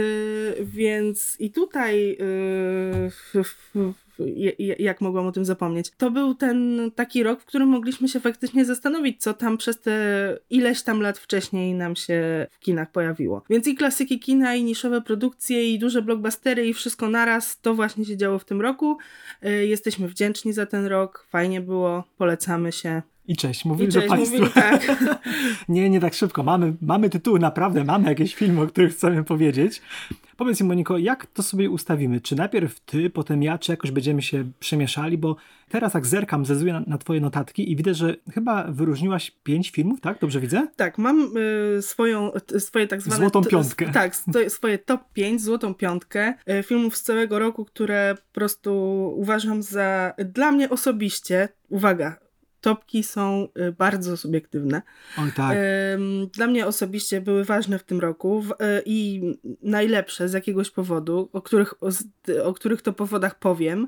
więc 0.61 1.35
i 1.39 1.51
tutaj 1.51 2.17
w, 3.43 3.43
jak 4.79 5.01
mogłam 5.01 5.27
o 5.27 5.31
tym 5.31 5.45
zapomnieć. 5.45 5.91
To 5.97 6.11
był 6.11 6.35
ten 6.35 6.91
taki 6.95 7.23
rok, 7.23 7.41
w 7.41 7.45
którym 7.45 7.69
mogliśmy 7.69 8.07
się 8.07 8.19
faktycznie 8.19 8.65
zastanowić, 8.65 9.21
co 9.21 9.33
tam 9.33 9.57
przez 9.57 9.81
te 9.81 10.37
ileś 10.49 10.83
tam 10.83 11.01
lat 11.01 11.17
wcześniej 11.17 11.73
nam 11.73 11.95
się 11.95 12.47
w 12.51 12.59
kinach 12.59 12.91
pojawiło. 12.91 13.43
Więc 13.49 13.67
i 13.67 13.75
klasyki 13.75 14.19
kina, 14.19 14.55
i 14.55 14.63
niszowe 14.63 15.01
produkcje, 15.01 15.73
i 15.73 15.79
duże 15.79 16.01
blockbustery, 16.01 16.67
i 16.67 16.73
wszystko 16.73 17.09
naraz, 17.09 17.61
to 17.61 17.75
właśnie 17.75 18.05
się 18.05 18.17
działo 18.17 18.39
w 18.39 18.45
tym 18.45 18.61
roku. 18.61 18.97
Y, 19.45 19.67
jesteśmy 19.67 20.07
wdzięczni 20.07 20.53
za 20.53 20.65
ten 20.65 20.85
rok, 20.85 21.25
fajnie 21.29 21.61
było, 21.61 22.03
polecamy 22.17 22.71
się. 22.71 23.01
I 23.29 23.35
cześć, 23.35 23.65
mówili 23.65 23.89
I 23.89 23.93
cześć, 23.93 24.07
do 24.07 24.15
Państwa. 24.15 24.37
Mówili, 24.37 24.53
tak. 24.53 24.87
nie, 25.69 25.89
nie 25.89 25.99
tak 25.99 26.13
szybko. 26.13 26.43
Mamy, 26.43 26.73
mamy 26.81 27.09
tytuły, 27.09 27.39
naprawdę 27.39 27.83
mamy 27.83 28.09
jakieś 28.09 28.35
filmy, 28.35 28.61
o 28.61 28.67
których 28.67 28.91
chcemy 28.91 29.23
powiedzieć. 29.23 29.81
Powiedz 30.37 30.61
mi, 30.61 30.67
Moniko, 30.67 30.97
jak 30.97 31.25
to 31.25 31.43
sobie 31.43 31.69
ustawimy? 31.69 32.21
Czy 32.21 32.35
najpierw 32.35 32.79
ty, 32.79 33.09
potem 33.09 33.43
ja, 33.43 33.57
czy 33.57 33.71
jakoś 33.71 33.91
będziemy 33.91 34.21
się 34.21 34.51
przemieszali? 34.59 35.17
Bo 35.17 35.35
teraz 35.69 35.93
jak 35.93 36.07
zerkam, 36.07 36.45
zezuję 36.45 36.73
na, 36.73 36.83
na 36.87 36.97
twoje 36.97 37.21
notatki 37.21 37.71
i 37.71 37.75
widzę, 37.75 37.93
że 37.93 38.15
chyba 38.33 38.63
wyróżniłaś 38.63 39.31
pięć 39.43 39.69
filmów, 39.69 40.01
tak? 40.01 40.19
Dobrze 40.19 40.39
widzę? 40.39 40.67
Tak, 40.75 40.97
mam 40.97 41.37
y, 41.77 41.81
swoją, 41.81 42.31
y, 42.55 42.59
swoje 42.59 42.87
tak 42.87 43.01
zwane... 43.01 43.17
Złotą 43.17 43.43
piątkę. 43.43 43.91
tak, 43.93 44.15
swoje 44.47 44.77
top 44.77 45.01
5, 45.13 45.41
złotą 45.41 45.73
piątkę 45.73 46.33
y, 46.59 46.63
filmów 46.63 46.97
z 46.97 47.03
całego 47.03 47.39
roku, 47.39 47.65
które 47.65 48.15
po 48.15 48.33
prostu 48.33 48.73
uważam 49.17 49.63
za, 49.63 50.13
dla 50.17 50.51
mnie 50.51 50.69
osobiście, 50.69 51.49
uwaga, 51.69 52.28
topki 52.61 53.03
są 53.03 53.47
y, 53.67 53.71
bardzo 53.71 54.17
subiektywne. 54.17 54.81
Oj, 55.17 55.31
tak. 55.35 55.57
Dla 56.33 56.47
mnie 56.47 56.65
osobiście 56.65 57.21
były 57.21 57.45
ważne 57.45 57.79
w 57.79 57.83
tym 57.83 57.99
roku 57.99 58.43
y, 58.51 58.55
i 58.85 59.21
najlepsze 59.61 60.29
z 60.29 60.33
jakiegoś 60.33 60.71
powodu, 60.71 61.29
o 61.33 61.41
których, 61.41 61.73
o 62.43 62.53
których 62.53 62.81
to 62.81 62.93
powodach 62.93 63.39
powiem. 63.39 63.87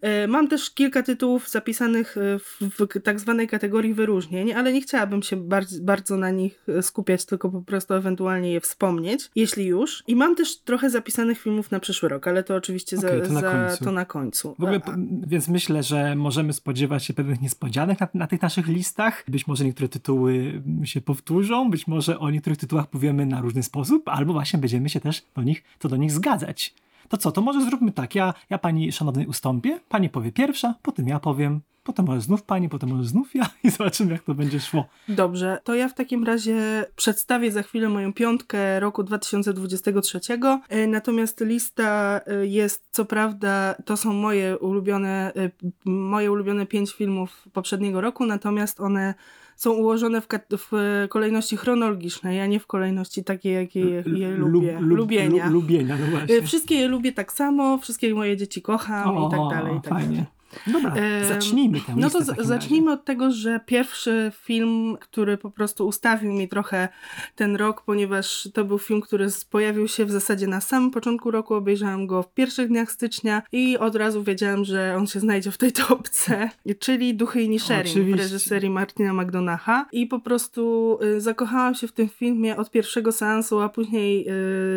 E, 0.00 0.26
mam 0.26 0.48
też 0.48 0.70
kilka 0.70 1.02
tytułów 1.02 1.48
zapisanych 1.48 2.16
w, 2.38 3.00
tak 3.02 3.20
zwanej 3.20 3.48
kategorii 3.48 3.94
wyróżnień, 3.94 4.52
ale 4.52 4.72
nie 4.72 4.80
chciałabym 4.80 5.22
się 5.22 5.36
bardzo, 5.80 6.16
na 6.16 6.30
nich 6.30 6.66
skupiać, 6.80 7.24
tylko 7.24 7.50
po 7.50 7.62
prostu 7.62 7.94
ewentualnie 7.94 8.52
je 8.52 8.60
wspomnieć, 8.60 9.30
jeśli 9.36 9.66
już. 9.66 10.04
I 10.06 10.16
mam 10.16 10.36
też 10.36 10.58
trochę 10.58 10.90
zapisanych 10.90 11.40
filmów 11.40 11.70
na 11.70 11.80
przyszły 11.80 12.08
rok, 12.08 12.28
ale 12.28 12.42
to 12.42 12.54
oczywiście 12.54 12.98
okay, 12.98 13.18
za, 13.18 13.26
to, 13.26 13.32
na 13.32 13.70
za, 13.70 13.84
to, 13.84 13.92
na 13.92 14.04
końcu. 14.04 14.54
W 14.58 14.62
ogóle, 14.62 14.80
więc 15.26 15.48
myślę, 15.48 15.82
że 15.82 16.16
możemy 16.16 16.52
spodziewać 16.52 17.04
się 17.04 17.14
pewnych 17.14 17.40
niespodzianek 17.40 18.00
na, 18.00 18.08
na 18.14 18.26
tych 18.26 18.42
naszych 18.42 18.68
listach. 18.68 19.24
Być 19.28 19.46
może 19.46 19.64
niektóre 19.64 19.88
tytuły 19.88 20.62
się 20.84 21.00
powtórzą, 21.00 21.70
być 21.70 21.86
może 21.86 22.18
o 22.18 22.30
niektórych 22.30 22.58
tytułach 22.58 22.86
powiemy 22.86 23.26
na 23.26 23.40
różny 23.40 23.62
sposób, 23.62 24.08
albo 24.08 24.32
właśnie 24.32 24.58
będziemy 24.58 24.88
się 24.88 25.00
też 25.00 25.22
do 25.34 25.42
nich, 25.42 25.64
to 25.78 25.88
do 25.88 25.96
nich 25.96 26.12
zgadzać. 26.12 26.74
To 27.08 27.16
co, 27.16 27.32
to 27.32 27.40
może 27.40 27.64
zróbmy 27.64 27.92
tak, 27.92 28.14
ja, 28.14 28.34
ja 28.50 28.58
pani 28.58 28.92
szanownej 28.92 29.26
ustąpię, 29.26 29.80
pani 29.88 30.08
powie 30.08 30.32
pierwsza, 30.32 30.74
potem 30.82 31.08
ja 31.08 31.20
powiem, 31.20 31.60
potem 31.84 32.06
może 32.06 32.20
znów 32.20 32.42
pani, 32.42 32.68
potem 32.68 32.88
może 32.88 33.04
znów 33.04 33.34
ja 33.34 33.46
i 33.64 33.70
zobaczymy 33.70 34.12
jak 34.12 34.22
to 34.22 34.34
będzie 34.34 34.60
szło. 34.60 34.88
Dobrze, 35.08 35.58
to 35.64 35.74
ja 35.74 35.88
w 35.88 35.94
takim 35.94 36.24
razie 36.24 36.84
przedstawię 36.96 37.52
za 37.52 37.62
chwilę 37.62 37.88
moją 37.88 38.12
piątkę 38.12 38.80
roku 38.80 39.02
2023. 39.02 40.20
E, 40.68 40.86
Natomiast 40.86 41.40
lista 41.40 42.20
e, 42.26 42.46
jest, 42.46 42.84
co 42.90 43.04
prawda, 43.04 43.74
to 43.84 43.96
są 43.96 44.12
moje 44.12 44.58
ulubione, 44.58 45.32
e, 45.36 45.50
moje 45.84 46.32
ulubione 46.32 46.66
pięć 46.66 46.92
filmów 46.92 47.48
poprzedniego 47.52 48.00
roku, 48.00 48.26
natomiast 48.26 48.80
one 48.80 49.14
są 49.56 49.72
ułożone 49.72 50.20
w, 50.20 50.26
w 50.58 50.72
kolejności 51.08 51.56
chronologicznej, 51.56 52.40
a 52.40 52.46
nie 52.46 52.60
w 52.60 52.66
kolejności 52.66 53.24
takiej, 53.24 53.54
jakiej 53.54 53.90
je, 53.92 54.04
je 54.14 54.30
Lub- 54.36 54.52
lubię. 54.52 54.78
lub- 54.80 54.96
lubienia. 54.98 55.44
lub- 55.44 55.52
lubienia, 55.52 55.96
no 56.00 56.06
właśnie. 56.06 56.42
Wszystkie 56.42 56.74
je 56.74 56.88
lubię 56.88 57.12
tak 57.12 57.32
samo, 57.32 57.78
wszystkie 57.78 58.14
moje 58.14 58.36
dzieci 58.36 58.62
kocham 58.62 59.16
i 59.26 59.30
tak 59.30 59.40
dalej. 59.50 59.76
I 59.78 59.80
tak 59.80 59.92
fajnie. 59.92 60.08
dalej. 60.16 60.31
Dobra, 60.66 60.92
Em, 60.94 61.28
zacznijmy 61.28 61.80
tę 61.80 61.94
No 61.96 62.10
to 62.10 62.18
zacznijmy 62.44 62.92
od 62.92 63.04
tego, 63.04 63.30
że 63.30 63.60
pierwszy 63.66 64.32
film, 64.44 64.96
który 65.00 65.36
po 65.36 65.50
prostu 65.50 65.86
ustawił 65.86 66.32
mi 66.32 66.48
trochę 66.48 66.88
ten 67.36 67.56
rok, 67.56 67.82
ponieważ 67.82 68.48
to 68.54 68.64
był 68.64 68.78
film, 68.78 69.00
który 69.00 69.26
pojawił 69.50 69.88
się 69.88 70.04
w 70.04 70.10
zasadzie 70.10 70.46
na 70.46 70.60
samym 70.60 70.90
początku 70.90 71.30
roku, 71.30 71.54
obejrzałam 71.54 72.06
go 72.06 72.22
w 72.22 72.34
pierwszych 72.34 72.68
dniach 72.68 72.92
stycznia 72.92 73.42
i 73.52 73.78
od 73.78 73.96
razu 73.96 74.22
wiedziałam, 74.22 74.64
że 74.64 74.94
on 74.98 75.06
się 75.06 75.20
znajdzie 75.20 75.50
w 75.50 75.58
tej 75.58 75.72
topce, 75.72 76.50
czyli 76.78 77.14
Duchy 77.14 77.42
i 77.42 77.48
Nisherin 77.48 78.12
w 78.12 78.18
reżyserii 78.18 78.70
Martina 78.70 79.12
McDonacha 79.12 79.86
i 79.92 80.06
po 80.06 80.20
prostu 80.20 80.98
y, 81.02 81.20
zakochałam 81.20 81.74
się 81.74 81.86
w 81.86 81.92
tym 81.92 82.08
filmie 82.08 82.56
od 82.56 82.70
pierwszego 82.70 83.12
seansu, 83.12 83.60
a 83.60 83.68
później 83.68 84.26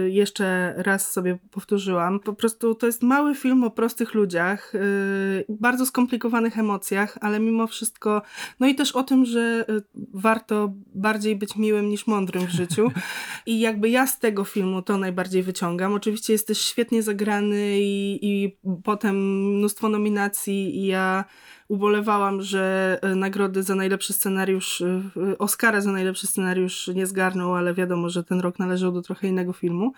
y, 0.06 0.10
jeszcze 0.12 0.74
raz 0.78 1.12
sobie 1.12 1.38
powtórzyłam. 1.52 2.20
Po 2.20 2.34
prostu 2.34 2.76
to 2.76 2.86
jest 2.86 3.04
mały 3.04 3.36
film 3.36 3.64
o 3.64 3.70
prostych 3.70 4.14
ludziach, 4.14 4.76
y, 4.76 5.46
bardzo 5.66 5.86
skomplikowanych 5.86 6.58
emocjach, 6.60 7.18
ale 7.22 7.40
mimo 7.40 7.68
wszystko, 7.68 8.22
no 8.60 8.68
i 8.68 8.76
też 8.76 8.92
o 8.92 9.04
tym, 9.04 9.26
że 9.26 9.66
y, 9.70 9.84
warto 10.14 10.74
bardziej 10.96 11.36
być 11.36 11.56
miłym 11.56 11.90
niż 11.90 12.08
mądrym 12.08 12.48
w 12.48 12.50
życiu. 12.50 12.92
I 13.52 13.60
jakby 13.60 13.90
ja 13.90 14.08
z 14.08 14.20
tego 14.20 14.44
filmu 14.44 14.82
to 14.82 14.98
najbardziej 14.98 15.44
wyciągam. 15.44 15.94
Oczywiście 15.94 16.34
jest 16.34 16.48
też 16.48 16.62
świetnie 16.62 17.04
zagrany 17.04 17.82
i, 17.82 18.20
i 18.22 18.58
potem 18.84 19.16
mnóstwo 19.58 19.90
nominacji 19.90 20.78
i 20.78 20.86
ja 20.86 21.26
ubolewałam, 21.68 22.42
że 22.42 22.98
e, 23.02 23.16
nagrody 23.16 23.64
za 23.64 23.76
najlepszy 23.76 24.14
scenariusz, 24.14 24.82
e, 24.82 25.38
Oscara 25.38 25.82
za 25.82 25.92
najlepszy 25.92 26.28
scenariusz 26.28 26.88
nie 26.88 27.08
zgarnął, 27.08 27.56
ale 27.56 27.74
wiadomo, 27.74 28.10
że 28.10 28.24
ten 28.24 28.40
rok 28.40 28.60
należał 28.60 28.92
do 28.92 29.02
trochę 29.02 29.28
innego 29.28 29.54
filmu. 29.54 29.94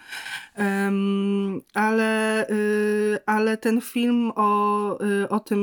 Em, 0.55 1.61
ale, 1.73 2.45
y, 2.49 3.19
ale 3.25 3.57
ten 3.57 3.81
film 3.81 4.31
o, 4.35 5.03
y, 5.03 5.29
o 5.29 5.39
tym, 5.39 5.59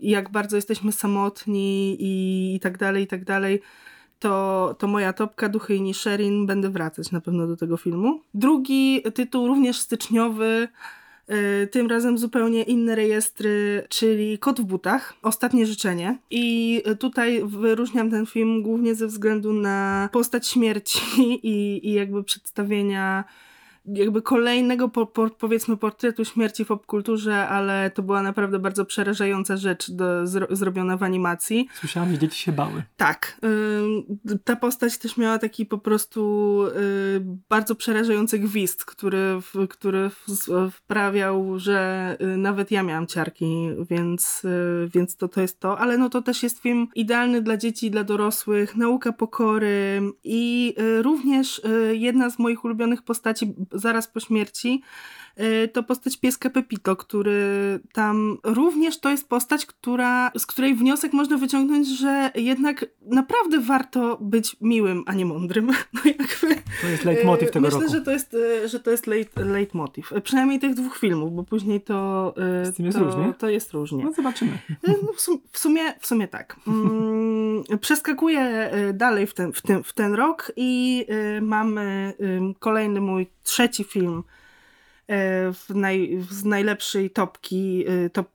jak 0.00 0.30
bardzo 0.30 0.56
jesteśmy 0.56 0.92
samotni 0.92 1.96
i, 2.00 2.54
i 2.56 2.60
tak 2.60 2.78
dalej, 2.78 3.04
i 3.04 3.06
tak 3.06 3.24
dalej, 3.24 3.62
to, 4.18 4.74
to 4.78 4.86
moja 4.86 5.12
topka 5.12 5.48
Duchy 5.48 5.74
i 5.74 5.82
Nisherin. 5.82 6.46
Będę 6.46 6.70
wracać 6.70 7.12
na 7.12 7.20
pewno 7.20 7.46
do 7.46 7.56
tego 7.56 7.76
filmu. 7.76 8.20
Drugi 8.34 9.02
tytuł, 9.14 9.46
również 9.46 9.78
styczniowy, 9.78 10.68
tym 11.70 11.90
razem 11.90 12.18
zupełnie 12.18 12.62
inne 12.62 12.94
rejestry, 12.94 13.86
czyli 13.88 14.38
Kot 14.38 14.60
w 14.60 14.64
butach, 14.64 15.14
Ostatnie 15.22 15.66
życzenie. 15.66 16.18
I 16.30 16.82
tutaj 16.98 17.42
wyróżniam 17.44 18.10
ten 18.10 18.26
film 18.26 18.62
głównie 18.62 18.94
ze 18.94 19.06
względu 19.06 19.52
na 19.52 20.08
postać 20.12 20.48
śmierci 20.48 21.00
i, 21.42 21.88
i 21.88 21.92
jakby 21.92 22.24
przedstawienia 22.24 23.24
jakby 23.94 24.22
kolejnego, 24.22 24.88
po, 24.88 25.06
po, 25.06 25.30
powiedzmy, 25.30 25.76
portretu 25.76 26.24
śmierci 26.24 26.64
w 26.64 26.68
popkulturze, 26.68 27.48
ale 27.48 27.90
to 27.90 28.02
była 28.02 28.22
naprawdę 28.22 28.58
bardzo 28.58 28.84
przerażająca 28.84 29.56
rzecz 29.56 29.90
do, 29.90 30.26
zro, 30.26 30.46
zrobiona 30.50 30.96
w 30.96 31.02
animacji. 31.02 31.68
Słyszałam, 31.74 32.10
że 32.12 32.18
dzieci 32.18 32.42
się 32.42 32.52
bały. 32.52 32.82
Tak. 32.96 33.38
ym, 33.44 34.38
Ta 34.44 34.56
postać 34.56 34.98
też 34.98 35.16
miała 35.16 35.38
taki 35.38 35.66
po 35.66 35.78
prostu 35.78 36.62
y, 36.66 37.20
bardzo 37.48 37.74
przerażający 37.74 38.38
gwizd, 38.38 38.84
który, 38.84 39.18
w- 39.40 39.68
który 39.68 40.10
w- 40.10 40.70
wprawiał, 40.72 41.58
że 41.58 42.16
y, 42.20 42.36
nawet 42.36 42.70
ja 42.70 42.82
miałam 42.82 43.06
ciarki, 43.06 43.68
więc, 43.90 44.44
y, 44.44 44.88
więc 44.94 45.16
to, 45.16 45.28
to 45.28 45.40
jest 45.40 45.60
to. 45.60 45.78
Ale 45.78 45.98
no 45.98 46.10
to 46.10 46.22
też 46.22 46.42
jest 46.42 46.58
film 46.62 46.88
idealny 46.94 47.42
dla 47.42 47.56
dzieci 47.56 47.86
i 47.86 47.90
dla 47.90 48.04
dorosłych. 48.04 48.76
Nauka 48.76 49.12
pokory 49.12 50.02
i 50.24 50.74
y, 50.80 51.02
również 51.02 51.58
y, 51.58 51.96
jedna 51.96 52.30
z 52.30 52.38
moich 52.38 52.64
ulubionych 52.64 53.02
postaci 53.02 53.54
zaraz 53.78 54.08
po 54.08 54.20
śmierci 54.20 54.82
to 55.72 55.82
postać 55.82 56.16
pieska 56.16 56.50
Pepito, 56.50 56.96
który 56.96 57.40
tam 57.92 58.38
również 58.44 59.00
to 59.00 59.10
jest 59.10 59.28
postać, 59.28 59.66
która, 59.66 60.30
z 60.38 60.46
której 60.46 60.74
wniosek 60.74 61.12
można 61.12 61.36
wyciągnąć, 61.38 61.88
że 61.88 62.30
jednak 62.34 62.86
naprawdę 63.06 63.60
warto 63.60 64.18
być 64.20 64.56
miłym, 64.60 65.02
a 65.06 65.14
nie 65.14 65.26
mądrym. 65.26 65.66
No 65.94 66.00
jakby, 66.04 66.62
To 66.80 66.86
jest 66.88 67.04
leitmotiv 67.04 67.48
y, 67.48 67.52
tego 67.52 67.66
Myślę, 67.66 67.80
roku. 67.80 67.92
że 67.92 68.00
to 68.00 68.10
jest, 68.10 68.34
y, 68.34 68.68
że 68.68 68.80
to 68.80 68.90
jest 68.90 69.06
leit, 69.06 69.36
leitmotiv. 69.36 70.12
Y, 70.12 70.20
Przynajmniej 70.20 70.60
tych 70.60 70.74
dwóch 70.74 70.98
filmów, 70.98 71.32
bo 71.36 71.44
później 71.44 71.80
to, 71.80 72.34
y, 72.62 72.66
Z 72.66 72.76
tym 72.76 72.86
jest 72.86 72.98
to, 72.98 73.04
różnie? 73.04 73.34
to 73.38 73.48
jest 73.48 73.72
różnie. 73.72 74.04
No 74.04 74.12
zobaczymy. 74.12 74.52
Y, 74.70 74.76
No 75.02 75.12
w, 75.12 75.20
sum, 75.20 75.38
w, 75.52 75.58
sumie, 75.58 75.82
w 76.00 76.06
sumie 76.06 76.28
tak. 76.28 76.56
Mm, 76.66 77.62
przeskakuję 77.80 78.70
y, 78.90 78.92
dalej 78.92 79.26
w 79.26 79.34
ten, 79.34 79.52
w, 79.52 79.62
ten, 79.62 79.82
w 79.82 79.92
ten 79.92 80.14
rok 80.14 80.52
i 80.56 81.04
y, 81.36 81.40
mamy 81.40 82.12
y, 82.20 82.40
kolejny 82.58 83.00
mój 83.00 83.26
trzeci 83.42 83.84
film 83.84 84.18
y, 84.18 84.35
w 85.08 85.64
naj, 85.74 86.18
z 86.30 86.44
najlepszej 86.44 87.10
topki, 87.10 87.84
y, 87.90 88.10
top, 88.10 88.28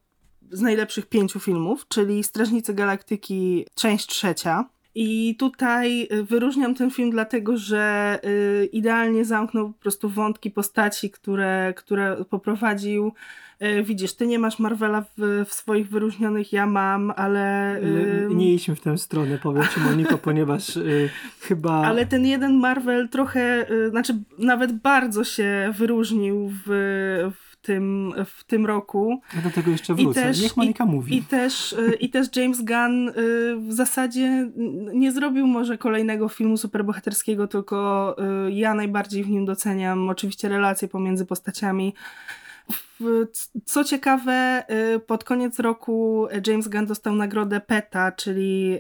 z 0.52 0.62
najlepszych 0.62 1.06
pięciu 1.06 1.40
filmów, 1.40 1.88
czyli 1.88 2.24
Strażnicy 2.24 2.74
Galaktyki, 2.74 3.66
część 3.76 4.08
trzecia. 4.08 4.70
I 4.96 5.36
tutaj 5.40 6.08
y, 6.14 6.24
wyróżniam 6.24 6.76
ten 6.76 6.92
film 6.92 7.12
dlatego, 7.12 7.58
że 7.58 8.20
idealnie 8.72 9.26
zamknął 9.26 9.74
po 9.74 9.80
prostu 9.80 10.10
wątki 10.10 10.52
postaci, 10.52 11.10
które, 11.10 11.74
które 11.78 12.26
poprowadził. 12.26 13.14
Y, 13.64 13.84
Widzisz, 13.84 14.14
ty 14.14 14.28
nie 14.28 14.40
masz 14.40 14.60
Marvela 14.60 15.02
w, 15.18 15.46
w 15.50 15.54
swoich 15.54 15.90
wyróżnionych, 15.90 16.54
ja 16.54 16.66
mam, 16.66 17.14
ale. 17.16 17.78
Y, 17.78 18.26
ym, 18.26 18.38
Nie 18.38 18.54
idźmy 18.54 18.76
w 18.76 18.82
tę 18.82 18.98
stronę, 18.98 19.38
powiem 19.38 19.64
ci 19.74 19.80
Moniko, 19.80 20.18
ponieważ 20.28 20.78
y, 20.78 21.10
chyba... 21.40 21.72
Ale 21.86 22.06
ten 22.06 22.26
jeden 22.26 22.56
Marvel 22.60 23.10
trochę, 23.10 23.72
y, 23.72 23.90
znaczy 23.90 24.14
nawet 24.38 24.72
bardzo 24.74 25.24
się 25.24 25.74
wyróżnił 25.78 26.52
w, 26.66 26.70
w, 27.40 27.56
tym, 27.62 28.14
w 28.26 28.44
tym 28.44 28.66
roku. 28.66 29.22
Ja 29.36 29.42
do 29.42 29.50
tego 29.50 29.72
jeszcze 29.72 29.94
I 29.94 29.96
wrócę. 29.96 30.22
też- 30.22 30.42
Niech 30.42 30.58
Monika 30.58 30.84
I 30.84 30.88
mówi. 30.88 31.22
też, 31.24 31.74
y, 31.74 31.94
I 32.00 32.10
też 32.10 32.28
James 32.36 32.62
Gunn 32.62 33.12
w 33.70 33.74
zasadzie 33.74 34.50
nie 34.94 35.12
zrobił 35.12 35.48
może 35.48 35.78
kolejnego 35.78 36.30
filmu 36.30 36.58
superbohaterskiego, 36.58 37.48
tylko 37.48 38.16
ja 38.50 38.74
najbardziej 38.74 39.24
w 39.24 39.30
nim 39.30 39.46
doceniam 39.46 40.10
oczywiście 40.10 40.50
relacje 40.50 40.88
pomiędzy 40.88 41.26
postaciami. 41.26 41.94
Co 43.66 43.84
ciekawe, 43.84 44.64
y, 44.96 45.00
pod 45.00 45.24
koniec 45.24 45.60
roku 45.60 46.28
James 46.48 46.68
Gunn 46.68 46.86
dostał 46.86 47.16
nagrodę 47.16 47.60
PETA, 47.60 48.12
czyli 48.12 48.78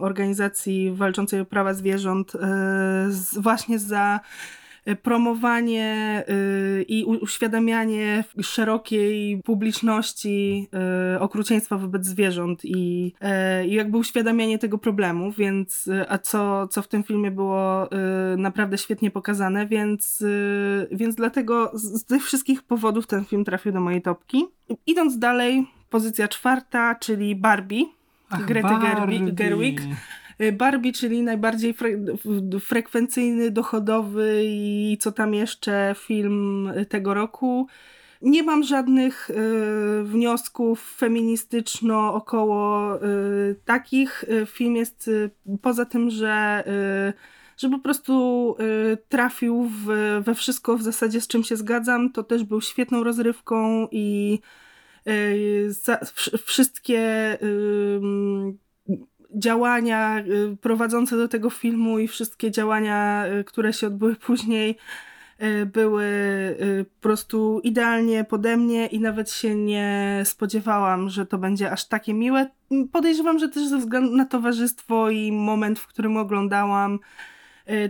organizacji 0.00 0.92
walczącej 0.92 1.40
o 1.40 1.44
prawa 1.44 1.74
zwierząt, 1.74 2.34
y, 2.34 2.38
właśnie 3.40 3.78
za 3.78 4.20
promowanie 4.96 6.24
y, 6.28 6.84
i 6.88 7.04
uświadamianie 7.04 8.24
szerokiej 8.42 9.42
publiczności 9.44 10.68
y, 11.14 11.20
okrucieństwa 11.20 11.78
wobec 11.78 12.06
zwierząt 12.06 12.64
i, 12.64 13.14
y, 13.62 13.66
i 13.66 13.74
jakby 13.74 13.98
uświadamianie 13.98 14.58
tego 14.58 14.78
problemu, 14.78 15.32
więc 15.32 15.90
a 16.08 16.18
co, 16.18 16.68
co 16.68 16.82
w 16.82 16.88
tym 16.88 17.02
filmie 17.02 17.30
było 17.30 17.88
naprawdę 18.36 18.78
świetnie 18.78 19.10
pokazane, 19.10 19.66
więc, 19.66 20.24
więc 20.92 21.14
dlatego 21.14 21.70
z, 21.74 22.00
z 22.00 22.04
tych 22.04 22.24
wszystkich 22.24 22.62
powodów 22.62 23.06
ten 23.06 23.24
film 23.24 23.44
trafił 23.44 23.72
do 23.72 23.80
mojej 23.80 24.02
topki. 24.02 24.44
Idąc 24.86 25.18
dalej, 25.18 25.66
pozycja 25.90 26.28
czwarta, 26.28 26.94
czyli 26.94 27.36
Barbie. 27.36 27.84
Ach, 28.30 28.44
Grety 28.44 28.68
Barbie. 28.68 29.32
Gerwig. 29.32 29.80
Y, 30.40 30.52
Barbie, 30.52 30.92
czyli 30.92 31.22
najbardziej 31.22 31.74
fre- 31.74 32.60
frekwencyjny, 32.60 33.50
dochodowy 33.50 34.42
i 34.44 34.96
co 35.00 35.12
tam 35.12 35.34
jeszcze 35.34 35.94
film 35.98 36.72
tego 36.88 37.14
roku. 37.14 37.66
Nie 38.22 38.42
mam 38.42 38.62
żadnych 38.62 39.30
y, 39.30 39.34
wniosków 40.04 40.94
feministyczno 40.96 42.14
około 42.14 42.96
y, 42.96 43.56
takich. 43.64 44.24
Film 44.46 44.76
jest 44.76 45.08
y, 45.08 45.30
poza 45.62 45.84
tym, 45.84 46.10
że, 46.10 46.64
że 47.56 47.70
po 47.70 47.78
prostu 47.78 48.56
trafił 49.08 49.64
w, 49.64 49.86
we 50.24 50.34
wszystko 50.34 50.76
w 50.78 50.82
zasadzie 50.82 51.20
z 51.20 51.28
czym 51.28 51.44
się 51.44 51.56
zgadzam. 51.56 52.12
To 52.12 52.22
też 52.22 52.44
był 52.44 52.60
świetną 52.60 53.04
rozrywką 53.04 53.88
i 53.90 54.38
za, 55.68 55.96
wsz- 55.96 56.38
wszystkie 56.38 57.38
działania 59.38 60.18
y, 60.18 60.56
prowadzące 60.56 61.16
do 61.16 61.28
tego 61.28 61.50
filmu 61.50 61.98
i 61.98 62.08
wszystkie 62.08 62.50
działania, 62.50 63.26
y, 63.40 63.44
które 63.44 63.72
się 63.72 63.86
odbyły 63.86 64.16
później, 64.26 64.76
y, 65.42 65.66
były 65.66 66.08
po 66.94 67.02
prostu 67.02 67.60
idealnie 67.64 68.24
pode 68.24 68.56
mnie 68.56 68.86
i 68.86 69.00
nawet 69.00 69.30
się 69.30 69.54
nie 69.54 70.22
spodziewałam, 70.24 71.10
że 71.10 71.26
to 71.26 71.38
będzie 71.38 71.70
aż 71.70 71.84
takie 71.84 72.14
miłe. 72.14 72.50
Podejrzewam, 72.92 73.38
że 73.38 73.48
też 73.48 73.66
ze 73.68 73.78
względu 73.78 74.16
na 74.16 74.24
towarzystwo 74.24 75.10
i 75.10 75.32
moment, 75.32 75.78
w 75.78 75.86
którym 75.86 76.16
oglądałam, 76.16 76.98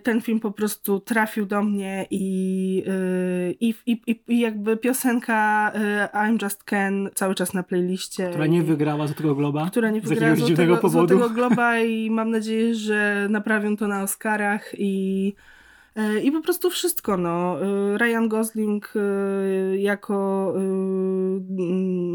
ten 0.03 0.21
film 0.21 0.41
po 0.41 0.51
prostu 0.53 1.01
trafił 1.01 1.47
do 1.47 1.63
mnie 1.63 2.07
i, 2.11 2.85
y, 2.89 3.57
i, 3.61 3.75
i, 3.87 4.01
i- 4.29 4.41
jakby 4.41 4.77
piosenka 4.77 5.73
y, 5.75 6.17
I'm 6.17 6.43
Just 6.43 6.65
Ken 6.65 7.11
cały 7.15 7.35
czas 7.35 7.55
na 7.55 7.63
playliście. 7.63 8.29
Która 8.31 8.47
nie 8.47 8.63
wygrała 8.63 9.07
Złotego 9.07 9.35
Globa. 9.35 9.67
która 9.71 9.91
nie 9.91 10.01
z 10.01 10.09
wygrała 10.09 10.37
dziwnego 10.37 10.57
złotego, 10.57 10.77
powodu. 10.77 11.19
złotego 11.19 11.35
Globa 11.35 11.79
i 11.79 12.11
mam 12.11 12.31
nadzieję, 12.31 12.75
że 12.75 13.27
naprawią 13.31 13.77
to 13.77 13.89
na 13.89 14.03
Oscarach 14.03 14.71
i, 14.79 15.35
i 16.23 16.33
po 16.33 16.41
prostu 16.41 16.71
wszystko. 16.71 17.17
No. 17.17 17.57
Ryan 17.99 18.29
Gosling 18.29 18.93
jako 19.79 20.55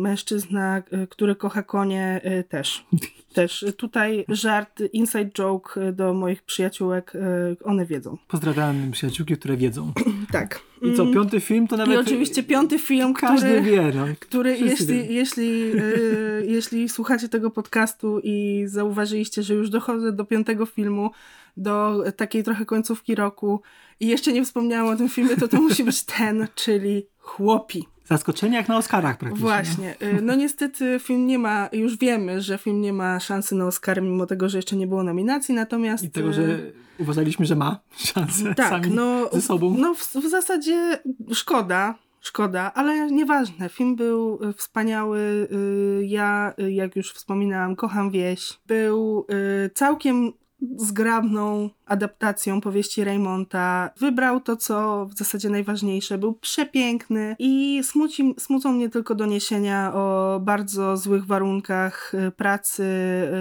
mężczyzna, 0.01 0.81
który 1.09 1.35
kocha 1.35 1.63
konie 1.63 2.21
też. 2.49 2.85
Też 3.33 3.65
tutaj 3.77 4.25
żart, 4.29 4.79
inside 4.93 5.29
joke 5.31 5.81
e, 5.81 5.93
do 5.93 6.13
moich 6.13 6.41
przyjaciółek, 6.43 7.13
e, 7.15 7.19
one 7.63 7.85
wiedzą. 7.85 8.17
Pozdrawiam 8.27 8.91
przyjaciółki, 8.91 9.37
które 9.37 9.57
wiedzą. 9.57 9.93
Tak. 10.31 10.59
I 10.81 10.93
co, 10.93 11.03
Mm. 11.03 11.13
piąty 11.13 11.39
film 11.39 11.67
to 11.67 11.77
nawet... 11.77 11.95
I 11.95 11.97
oczywiście 11.97 12.43
piąty 12.43 12.79
film, 12.79 13.13
Każdy 13.13 13.47
który... 13.47 13.61
wie, 13.61 13.91
no. 13.95 14.05
który 14.19 14.57
jeśli, 14.57 15.13
jeśli, 15.13 15.71
y, 15.75 16.45
jeśli 16.47 16.89
słuchacie 16.89 17.29
tego 17.29 17.51
podcastu 17.51 18.19
i 18.23 18.63
zauważyliście, 18.67 19.43
że 19.43 19.53
już 19.53 19.69
dochodzę 19.69 20.11
do 20.11 20.25
piątego 20.25 20.65
filmu, 20.65 21.11
do 21.57 22.03
takiej 22.17 22.43
trochę 22.43 22.65
końcówki 22.65 23.15
roku 23.15 23.61
i 23.99 24.07
jeszcze 24.07 24.33
nie 24.33 24.45
wspomniałam 24.45 24.93
o 24.93 24.97
tym 24.97 25.09
filmie, 25.09 25.35
to 25.37 25.47
to 25.47 25.61
musi 25.61 25.83
być 25.83 26.03
ten, 26.03 26.47
czyli 26.55 27.05
Chłopi. 27.23 27.87
Zaskoczenie 28.05 28.57
jak 28.57 28.67
na 28.67 28.77
Oscarach 28.77 29.17
praktycznie. 29.17 29.47
Właśnie. 29.47 29.95
Y, 30.01 30.21
No 30.21 30.35
niestety 30.35 30.99
film 30.99 31.27
nie 31.27 31.39
ma, 31.39 31.69
już 31.71 31.97
wiemy, 31.97 32.41
że 32.41 32.57
film 32.57 32.81
nie 32.81 32.93
ma 32.93 33.19
szansy 33.19 33.55
na 33.55 33.65
Oscar, 33.67 34.01
mimo 34.01 34.25
tego, 34.25 34.49
że 34.49 34.57
jeszcze 34.57 34.75
nie 34.75 34.87
było 34.87 35.03
nominacji, 35.03 35.55
natomiast... 35.55 36.03
I 36.03 36.09
tego, 36.09 36.29
y, 36.29 36.33
że 36.33 36.59
uważaliśmy, 36.99 37.45
że 37.45 37.55
ma 37.55 37.79
szansę 37.95 38.55
tak, 38.55 38.69
sami 38.69 38.95
no, 38.95 39.29
ze 39.33 39.41
sobą. 39.41 39.75
No 39.79 39.93
w, 39.93 39.99
w 39.99 40.29
zasadzie 40.29 40.99
szkoda, 41.33 41.95
szkoda, 42.21 42.71
ale 42.75 43.11
nieważne. 43.11 43.69
Film 43.69 43.95
był 43.95 44.39
y, 44.49 44.53
wspaniały. 44.53 45.19
y, 45.51 46.05
Ja, 46.05 46.53
y, 46.59 46.71
jak 46.71 46.95
już 46.95 47.13
wspominałam, 47.13 47.75
kocham 47.75 48.11
wieś. 48.11 48.59
Był 48.67 49.25
y, 49.65 49.69
całkiem 49.69 50.33
zgrabną 50.77 51.69
adaptacją 51.85 52.61
powieści 52.61 53.03
Raymonta. 53.03 53.89
Wybrał 53.99 54.41
to, 54.41 54.55
co 54.55 55.05
w 55.05 55.17
zasadzie 55.17 55.49
najważniejsze. 55.49 56.17
Był 56.17 56.33
przepiękny 56.33 57.35
i 57.39 57.81
smuci, 57.83 58.35
smucą 58.39 58.73
mnie 58.73 58.89
tylko 58.89 59.15
doniesienia 59.15 59.91
o 59.93 60.39
bardzo 60.43 60.97
złych 60.97 61.25
warunkach 61.25 62.13
y, 62.13 62.31
pracy 62.31 62.83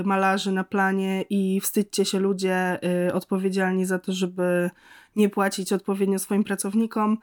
y, 0.01 0.05
malarzy 0.05 0.53
na 0.53 0.65
planie 0.65 1.25
i 1.31 1.61
wstydźcie 1.61 2.05
się 2.05 2.21
ludzie 2.21 2.79
y, 3.09 3.13
odpowiedzialni 3.13 3.87
za 3.87 3.99
to, 3.99 4.13
żeby 4.13 4.71
nie 5.17 5.29
płacić 5.29 5.73
odpowiednio 5.73 6.19
swoim 6.19 6.45
pracownikom. 6.45 7.19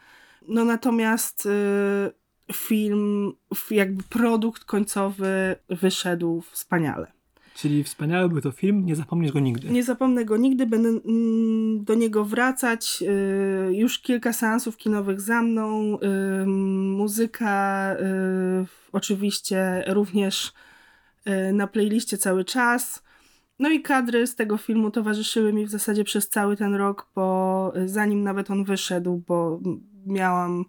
No 0.47 0.65
natomiast 0.65 1.47
film, 2.53 3.31
jakby 3.71 4.03
produkt 4.03 4.63
końcowy 4.63 5.55
wyszedł 5.69 6.41
wspaniale. 6.41 7.18
Czyli 7.61 7.83
wspaniały 7.83 8.29
był 8.29 8.41
to 8.41 8.51
film, 8.51 8.85
nie 8.85 8.95
zapomnisz 8.95 9.31
go 9.31 9.39
nigdy. 9.39 9.69
Nie 9.69 9.83
zapomnę 9.83 10.25
go 10.25 10.37
nigdy, 10.37 10.65
będę 10.65 10.89
mm, 10.89 11.83
do 11.83 11.95
niego 11.95 12.25
wracać. 12.25 13.03
y, 13.69 13.75
Już 13.75 13.99
kilka 13.99 14.33
seansów 14.33 14.77
kinowych 14.77 15.21
za 15.21 15.41
mną. 15.41 15.97
y, 16.43 16.45
Muzyka 16.97 17.95
y, 18.01 18.65
oczywiście 18.91 19.83
również 19.87 20.53
na 21.53 21.67
playliście 21.67 22.17
cały 22.17 22.45
czas. 22.45 23.03
No 23.59 23.69
i 23.69 23.81
kadry 23.81 24.27
z 24.27 24.35
tego 24.35 24.57
filmu 24.57 24.91
towarzyszyły 24.91 25.53
mi 25.53 25.65
w 25.65 25.69
zasadzie 25.69 26.03
przez 26.03 26.29
cały 26.29 26.57
ten 26.57 26.75
rok, 26.75 27.07
bo 27.15 27.73
zanim 27.85 28.23
nawet 28.23 28.51
on 28.51 28.63
wyszedł, 28.63 29.23
bo 29.27 29.59
m- 29.65 29.79
miałam 30.05 30.65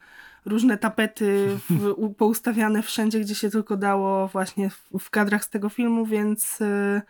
różne 0.50 0.78
tapety 0.78 1.46
w, 1.70 1.94
u, 1.96 2.10
poustawiane 2.14 2.82
wszędzie, 2.82 3.20
gdzie 3.20 3.34
się 3.34 3.50
tylko 3.50 3.76
dało 3.76 4.28
właśnie 4.28 4.70
w, 4.70 4.88
w 5.00 5.10
kadrach 5.10 5.44
z 5.44 5.50
tego 5.50 5.68
filmu, 5.68 6.06
więc, 6.06 6.60
y, 6.60 7.02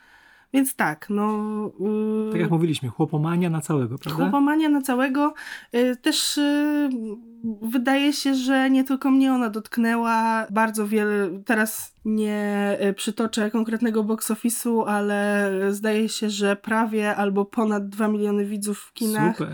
więc 0.53 0.77
tak, 0.77 1.07
no... 1.11 1.37
y, 2.29 2.33
Tak 2.33 2.41
jak 2.41 2.51
mówiliśmy, 2.51 2.89
chłopomania 2.89 3.51
na 3.51 3.61
całego, 3.61 3.99
prawda? 3.99 4.23
Chłopomania 4.23 4.69
na 4.69 4.83
całego. 4.83 5.35
Y, 5.75 5.97
Też 5.97 6.39
y, 6.39 6.89
wydaje 7.63 8.13
się, 8.13 8.35
że 8.35 8.71
nie 8.71 8.85
tylko 8.85 9.11
mnie 9.11 9.33
ona 9.33 9.51
dotknęła. 9.51 10.47
Bardzo 10.51 10.87
wiele, 10.89 11.43
teraz 11.45 11.95
nie 12.05 12.79
przytoczę 12.97 13.51
konkretnego 13.51 14.05
box 14.05 14.31
office'u, 14.31 14.85
ale 14.87 15.51
zdaje 15.71 16.09
się, 16.09 16.31
że 16.31 16.57
prawie 16.57 17.17
albo 17.17 17.45
ponad 17.45 17.89
2 17.89 18.09
miliony 18.09 18.45
widzów 18.45 18.79
w 18.79 18.93
kinach. 18.93 19.37
Super. 19.37 19.53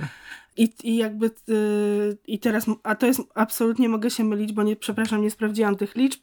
I, 0.57 0.73
I 0.85 0.97
jakby 0.97 1.27
y, 1.49 2.17
i 2.27 2.39
teraz, 2.39 2.67
a 2.83 2.95
to 2.95 3.07
jest 3.07 3.21
absolutnie 3.35 3.89
mogę 3.89 4.11
się 4.11 4.25
mylić, 4.25 4.53
bo 4.53 4.63
nie, 4.63 4.77
przepraszam, 4.77 5.23
nie 5.23 5.31
sprawdziłam 5.31 5.77
tych 5.77 5.97
liczb. 5.97 6.21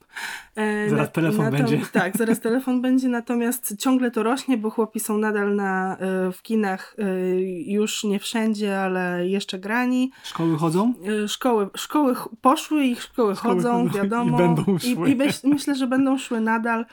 E, 0.56 0.90
Zaraz 0.90 1.12
telefon 1.12 1.52
będzie. 1.52 1.80
Tak, 1.92 2.18
zaraz 2.18 2.40
telefon 2.40 2.82
będzie, 2.82 3.08
natomiast 3.10 3.76
ciągle 3.80 4.12
to 4.12 4.24
rośnie, 4.24 4.58
bo 4.58 4.70
chłopi 4.70 5.00
są 5.00 5.18
nadal 5.18 5.56
na, 5.56 5.98
y, 6.30 6.32
w 6.32 6.42
kinach 6.42 6.96
y, 7.00 7.42
już 7.68 8.04
nie 8.04 8.20
wszędzie, 8.20 8.80
ale 8.80 9.28
jeszcze 9.28 9.60
grani. 9.60 10.12
Szkoły 10.24 10.58
chodzą? 10.58 10.94
Y, 11.24 11.28
Szkoły, 11.28 11.70
szkoły 11.78 12.16
poszły 12.42 12.84
i 12.86 12.96
szkoły, 12.96 13.36
Szkoły 13.36 13.56
chodzą, 13.56 13.72
chodzą 13.72 13.88
i 13.88 14.02
wiadomo. 14.02 14.38
będą 14.38 14.80
szły. 14.80 15.10
I, 15.10 15.16
beś- 15.16 15.44
myślę, 15.44 15.76
że 15.76 15.88
będą 15.88 16.18
szły 16.18 16.42
nadal 16.42 16.86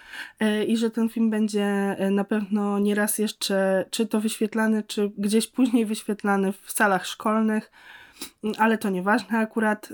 i 0.68 0.76
że 0.76 0.90
ten 0.90 1.08
film 1.08 1.30
będzie 1.30 1.96
na 2.10 2.24
pewno 2.24 2.78
nieraz 2.78 3.18
jeszcze 3.18 3.84
czy 3.90 4.06
to 4.06 4.20
wyświetlany, 4.20 4.82
czy 4.82 5.10
gdzieś 5.18 5.46
później 5.46 5.86
wyświetlany 5.86 6.52
w 6.52 6.72
salach 6.72 7.06
szkolnych, 7.06 7.29
Mm, 7.38 8.54
ale 8.58 8.78
to 8.78 8.90
nieważne 8.90 9.38
akurat. 9.38 9.88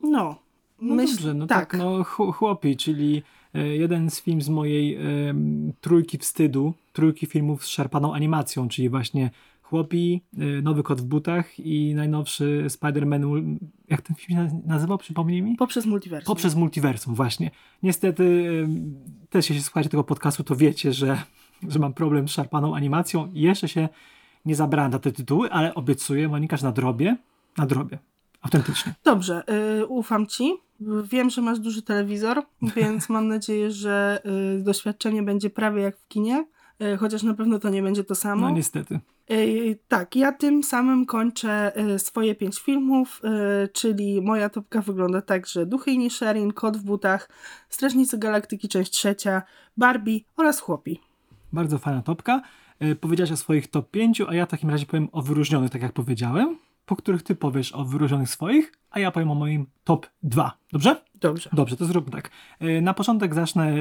No. 0.00 0.36
No 0.80 0.94
myśl- 0.94 1.10
dobrze, 1.10 1.34
no 1.34 1.46
tak, 1.46 1.74
no 1.78 2.04
ch- 2.04 2.34
chłopi, 2.36 2.76
czyli 2.76 3.22
e, 3.54 3.66
jeden 3.76 4.10
z 4.10 4.20
film 4.20 4.42
z 4.42 4.48
mojej 4.48 4.96
em, 4.96 5.72
trójki 5.80 6.18
wstydu, 6.18 6.74
trójki 6.92 7.26
filmów 7.26 7.64
z 7.64 7.68
szarpaną 7.68 8.14
animacją, 8.14 8.68
czyli 8.68 8.88
właśnie 8.88 9.30
Chłopi, 9.62 10.22
e, 10.38 10.62
Nowy 10.62 10.82
Kot 10.82 11.00
w 11.00 11.04
butach 11.04 11.60
i 11.60 11.94
najnowszy 11.94 12.64
Spider-Man, 12.68 13.56
jak 13.88 14.02
ten 14.02 14.16
film 14.16 14.38
się 14.38 14.44
naz- 14.44 14.66
nazywał, 14.66 14.98
przypomnij 14.98 15.42
mi? 15.42 15.56
Poprzez 15.56 15.86
multiversum. 15.86 16.26
Poprzez 16.26 16.54
multiversum, 16.54 17.14
właśnie. 17.14 17.50
Niestety, 17.82 18.44
też 19.30 19.50
jeśli 19.50 19.62
słuchacie 19.64 19.88
tego 19.88 20.04
podcastu, 20.04 20.44
to 20.44 20.56
wiecie, 20.56 20.92
że, 20.92 21.22
że 21.68 21.78
mam 21.78 21.94
problem 21.94 22.28
z 22.28 22.30
szarpaną 22.32 22.76
animacją 22.76 23.30
i 23.34 23.40
jeszcze 23.40 23.68
się 23.68 23.88
nie 24.44 24.54
zabrałem 24.54 24.92
na 24.92 24.98
te 24.98 25.12
tytuły, 25.12 25.50
ale 25.50 25.74
obiecuję, 25.74 26.28
Monika, 26.28 26.56
że 26.56 26.66
nadrobię, 26.66 27.16
nadrobię. 27.58 27.98
Autentycznie. 28.42 28.94
Dobrze, 29.04 29.42
y, 29.80 29.86
ufam 29.86 30.26
ci. 30.26 30.54
Wiem, 31.04 31.30
że 31.30 31.42
masz 31.42 31.58
duży 31.58 31.82
telewizor, 31.82 32.42
więc 32.76 33.08
mam 33.14 33.28
nadzieję, 33.28 33.70
że 33.70 34.22
y, 34.58 34.62
doświadczenie 34.62 35.22
będzie 35.22 35.50
prawie 35.50 35.82
jak 35.82 35.98
w 35.98 36.08
kinie, 36.08 36.46
y, 36.82 36.96
chociaż 36.96 37.22
na 37.22 37.34
pewno 37.34 37.58
to 37.58 37.68
nie 37.68 37.82
będzie 37.82 38.04
to 38.04 38.14
samo. 38.14 38.48
No 38.48 38.50
niestety. 38.50 39.00
Y, 39.30 39.78
tak, 39.88 40.16
ja 40.16 40.32
tym 40.32 40.62
samym 40.62 41.06
kończę 41.06 41.72
y, 41.94 41.98
swoje 41.98 42.34
pięć 42.34 42.60
filmów, 42.60 43.20
y, 43.64 43.68
czyli 43.68 44.22
moja 44.22 44.48
topka 44.48 44.80
wygląda 44.80 45.22
tak, 45.22 45.46
że 45.46 45.66
Duchy 45.66 45.90
i 45.90 45.98
Nisherin, 45.98 46.52
Kot 46.52 46.76
w 46.76 46.82
butach, 46.82 47.28
Strażnicy 47.68 48.18
Galaktyki 48.18 48.68
część 48.68 48.92
trzecia, 48.92 49.42
Barbie 49.76 50.20
oraz 50.36 50.60
Chłopi. 50.60 51.00
Bardzo 51.52 51.78
fajna 51.78 52.02
topka. 52.02 52.42
E, 52.90 52.94
Powiedziałaś 52.94 53.32
o 53.32 53.36
swoich 53.36 53.68
top 53.68 53.90
5, 53.90 54.20
a 54.20 54.34
ja 54.34 54.46
w 54.46 54.50
takim 54.50 54.70
razie 54.70 54.86
powiem 54.86 55.08
o 55.12 55.22
wyróżnionych, 55.22 55.70
tak 55.70 55.82
jak 55.82 55.92
powiedziałem, 55.92 56.58
po 56.86 56.96
których 56.96 57.22
ty 57.22 57.34
powiesz 57.34 57.72
o 57.72 57.84
wyróżnionych 57.84 58.28
swoich, 58.30 58.72
a 58.90 59.00
ja 59.00 59.10
powiem 59.10 59.30
o 59.30 59.34
moim 59.34 59.66
top 59.84 60.06
2. 60.22 60.58
Dobrze? 60.72 60.96
Dobrze. 61.20 61.50
Dobrze, 61.52 61.76
to 61.76 61.84
zróbmy 61.84 62.12
tak. 62.12 62.30
E, 62.60 62.80
Na 62.80 62.94
początek 62.94 63.34
zacznę 63.34 63.68
e, 63.72 63.76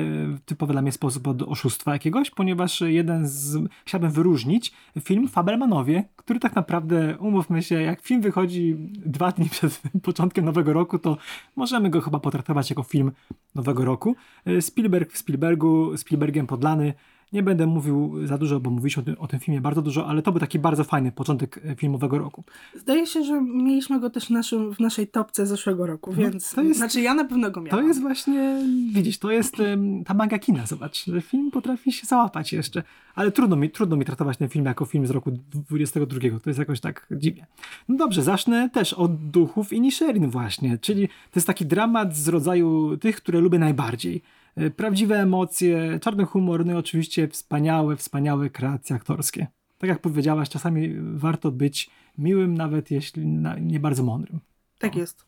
typowy 0.45 0.73
dla 0.73 0.81
mnie 0.81 0.91
sposób 0.91 1.27
od 1.27 1.41
oszustwa 1.41 1.93
jakiegoś, 1.93 2.31
ponieważ 2.31 2.81
jeden 2.81 3.27
z... 3.27 3.57
Chciałbym 3.85 4.11
wyróżnić 4.11 4.73
film 5.01 5.27
Fabelmanowie, 5.27 6.03
który 6.15 6.39
tak 6.39 6.55
naprawdę, 6.55 7.17
umówmy 7.17 7.63
się, 7.63 7.81
jak 7.81 8.01
film 8.01 8.21
wychodzi 8.21 8.75
dwa 9.05 9.31
dni 9.31 9.49
przed 9.49 9.81
początkiem 10.03 10.45
nowego 10.45 10.73
roku, 10.73 10.99
to 10.99 11.17
możemy 11.55 11.89
go 11.89 12.01
chyba 12.01 12.19
potraktować 12.19 12.69
jako 12.69 12.83
film 12.83 13.11
nowego 13.55 13.85
roku. 13.85 14.15
Spielberg 14.61 15.11
w 15.11 15.17
Spielbergu, 15.17 15.97
Spielbergiem 15.97 16.47
podlany, 16.47 16.93
Nie 17.33 17.43
będę 17.43 17.67
mówił 17.67 18.27
za 18.27 18.37
dużo, 18.37 18.59
bo 18.59 18.69
mówiliśmy 18.69 19.01
o 19.01 19.05
tym, 19.05 19.15
o 19.19 19.27
tym 19.27 19.39
filmie 19.39 19.61
bardzo 19.61 19.81
dużo, 19.81 20.07
ale 20.07 20.21
to 20.21 20.31
był 20.31 20.39
taki 20.39 20.59
bardzo 20.59 20.83
fajny 20.83 21.11
początek 21.11 21.59
e, 21.65 21.75
filmowego 21.75 22.17
roku. 22.17 22.43
Zdaje 22.75 23.07
się, 23.07 23.23
że 23.23 23.41
mieliśmy 23.41 23.99
go 23.99 24.09
też 24.09 24.25
w, 24.25 24.29
naszym, 24.29 24.73
w 24.75 24.79
naszej 24.79 25.07
topce 25.07 25.45
zeszłego 25.45 25.85
roku, 25.87 26.11
No, 26.11 26.21
więc 26.21 26.51
to 26.51 26.61
jest- 26.63 26.77
znaczy 26.79 27.01
ja 27.01 27.13
na 27.13 27.25
pewno 27.25 27.51
go 27.51 27.61
miałam. 27.61 27.79
To 27.81 27.87
jest 27.87 28.01
właśnie, 28.01 28.57
widzisz, 28.93 29.17
to 29.17 29.31
jest 29.31 29.59
em, 29.59 30.03
ta 30.03 30.13
manga 30.13 30.39
kina, 30.39 30.65
zobacz, 30.65 31.05
że 31.05 31.21
film 31.21 31.51
potrafi 31.51 31.91
się 31.91 32.07
załapać 32.07 32.53
jeszcze, 32.53 32.83
ale 33.15 33.31
trudno 33.31 33.55
mi, 33.55 33.69
trudno 33.69 33.95
mi 33.95 34.05
traktować 34.05 34.37
ten 34.37 34.49
film 34.49 34.65
jako 34.65 34.85
film 34.85 35.07
z 35.07 35.11
roku 35.11 35.31
22, 35.31 36.39
to 36.43 36.49
jest 36.49 36.59
jakoś 36.59 36.79
tak 36.79 37.07
dziwnie. 37.11 37.45
No 37.89 37.97
dobrze, 37.97 38.23
zacznę 38.23 38.69
też 38.69 38.93
od 38.93 39.15
Duchów 39.29 39.73
i 39.73 39.81
Nisherin 39.81 40.29
właśnie, 40.29 40.77
czyli 40.77 41.07
to 41.07 41.13
jest 41.35 41.47
taki 41.47 41.65
dramat 41.65 42.15
z 42.15 42.27
rodzaju 42.27 42.97
tych, 42.97 43.15
które 43.15 43.39
lubię 43.39 43.59
najbardziej. 43.59 44.21
E, 44.55 44.69
Prawdziwe 44.69 45.19
emocje, 45.19 45.99
czarny 46.01 46.25
humor, 46.25 46.65
no 46.65 46.73
i 46.73 46.75
oczywiście 46.75 47.27
wspaniałe, 47.27 47.95
wspaniałe 47.95 48.49
kreacje 48.49 48.95
aktorskie. 48.95 49.47
Tak 49.77 49.87
jak 49.87 49.99
powiedziałaś, 49.99 50.49
czasami 50.49 50.89
warto 51.13 51.51
być 51.51 51.89
miłym, 52.17 52.57
nawet 52.57 52.91
jeśli 52.91 53.25
nie 53.61 53.79
bardzo 53.79 54.03
mądrym. 54.03 54.39
Tak 54.79 54.95
jest. 54.95 55.25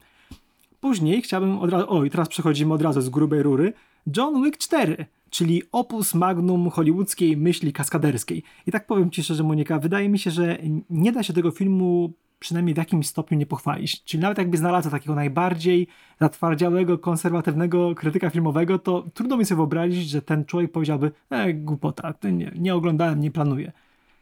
Później 0.80 1.22
chciałbym 1.22 1.60
od 1.60 1.70
razu. 1.70 1.86
O, 1.90 2.04
i 2.04 2.10
teraz 2.10 2.30
przechodzimy 2.30 2.74
od 2.74 2.82
razu 2.82 3.02
z 3.02 3.10
grubej 3.10 3.44
rury. 3.44 3.74
John 4.18 4.44
Wick 4.44 4.58
4, 4.58 5.06
czyli 5.30 5.62
opus 5.72 6.14
magnum 6.14 6.70
hollywoodzkiej 6.70 7.38
myśli 7.38 7.74
kaskaderskiej. 7.74 8.44
I 8.68 8.72
tak 8.72 8.88
powiem 8.88 9.12
ci 9.12 9.24
szczerze, 9.24 9.44
Monika, 9.44 9.80
wydaje 9.80 10.10
mi 10.10 10.20
się, 10.20 10.32
że 10.32 10.58
nie 10.90 11.12
da 11.12 11.24
się 11.24 11.34
tego 11.34 11.52
filmu 11.52 12.14
przynajmniej 12.40 12.74
w 12.74 12.78
jakimś 12.78 13.08
stopniu 13.08 13.38
nie 13.38 13.46
pochwalić. 13.46 14.04
Czyli 14.04 14.22
nawet 14.24 14.38
jakby 14.38 14.58
znalazł 14.58 14.90
takiego 14.90 15.16
najbardziej 15.16 15.88
zatwardziałego, 16.22 16.98
konserwatywnego 16.98 17.96
krytyka 17.96 18.30
filmowego, 18.30 18.80
to 18.80 19.06
trudno 19.14 19.38
mi 19.38 19.46
sobie 19.46 19.58
wyobrazić, 19.58 20.10
że 20.10 20.22
ten 20.22 20.46
człowiek 20.46 20.72
powiedziałby, 20.72 21.12
e, 21.30 21.54
głupota, 21.54 22.14
nie, 22.24 22.52
nie 22.56 22.76
oglądałem, 22.76 23.22
nie 23.22 23.32
planuję. 23.32 23.72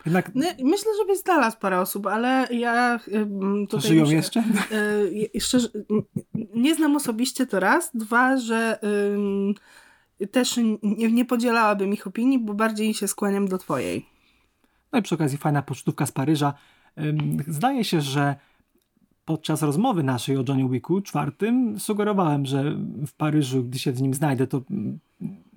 Jednak 0.06 0.32
No, 0.36 0.46
myślę, 0.64 0.92
że 1.00 1.06
byś 1.08 1.20
znalazł 1.20 1.58
parę 1.60 1.80
osób, 1.80 2.08
ale 2.08 2.48
ja 2.52 3.00
tutaj 3.70 3.90
żyją 3.90 4.04
muszę- 4.04 4.16
jeszcze? 4.16 4.44
Y, 5.36 5.40
szczerze, 5.40 5.68
nie 6.56 6.76
znam 6.76 6.96
osobiście 6.96 7.46
to 7.46 7.60
raz. 7.60 7.92
Dwa, 7.94 8.38
że 8.38 8.80
ym, 9.14 9.54
też 10.32 10.58
nie, 10.84 11.12
nie 11.12 11.26
podzielałabym 11.26 11.94
ich 11.94 12.08
opinii, 12.08 12.40
bo 12.40 12.54
bardziej 12.54 12.94
się 12.94 13.08
skłaniam 13.08 13.48
do 13.48 13.58
twojej. 13.58 14.06
No 14.92 15.00
i 15.00 15.02
przy 15.02 15.16
okazji 15.16 15.38
fajna 15.38 15.62
pocztówka 15.62 16.06
z 16.06 16.12
Paryża. 16.12 16.54
Zdaje 17.48 17.84
się, 17.84 18.02
że 18.02 18.36
podczas 19.26 19.62
rozmowy 19.62 20.04
naszej 20.04 20.38
o 20.38 20.44
Johnny 20.48 20.70
Wicku 20.70 21.02
czwartym 21.02 21.80
sugerowałem, 21.80 22.46
że 22.46 22.78
w 23.08 23.14
Paryżu, 23.14 23.64
gdy 23.64 23.80
się 23.80 23.94
z 23.94 24.02
nim 24.02 24.14
znajdę, 24.14 24.48
to 24.48 24.62
mm, 24.72 25.00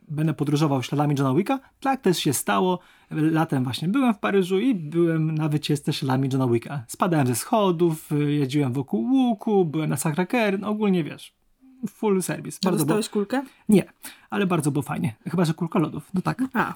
będę 0.08 0.34
podróżował 0.34 0.82
śladami 0.82 1.14
Johna 1.18 1.34
Wicka. 1.34 1.60
Tak 1.80 2.00
też 2.00 2.18
się 2.18 2.32
stało. 2.32 2.78
Latem 3.10 3.64
właśnie 3.64 3.88
byłem 3.88 4.14
w 4.14 4.18
Paryżu 4.18 4.58
i 4.58 4.74
byłem 4.74 5.34
na 5.34 5.48
wycieczce 5.48 5.92
śladami 5.92 6.28
Johna 6.32 6.48
Wicka. 6.48 6.84
Spadałem 6.88 7.26
ze 7.26 7.34
schodów, 7.34 8.10
jeździłem 8.26 8.72
wokół 8.72 9.04
łuku, 9.04 9.64
byłem 9.64 9.90
na 9.90 9.96
Sacré-Cœur, 9.96 10.58
no 10.60 10.68
ogólnie 10.68 11.04
wiesz, 11.04 11.34
full 11.88 12.22
service. 12.22 12.58
Bardzo 12.64 12.78
dostałeś 12.78 13.08
kulkę? 13.08 13.42
nie, 13.68 13.84
ale 14.30 14.46
bardzo 14.46 14.70
było 14.70 14.82
fajnie. 14.82 15.14
Chyba, 15.30 15.44
że 15.44 15.54
kulka 15.54 15.78
lodów. 15.78 16.10
No 16.14 16.22
tak. 16.22 16.42
A, 16.54 16.74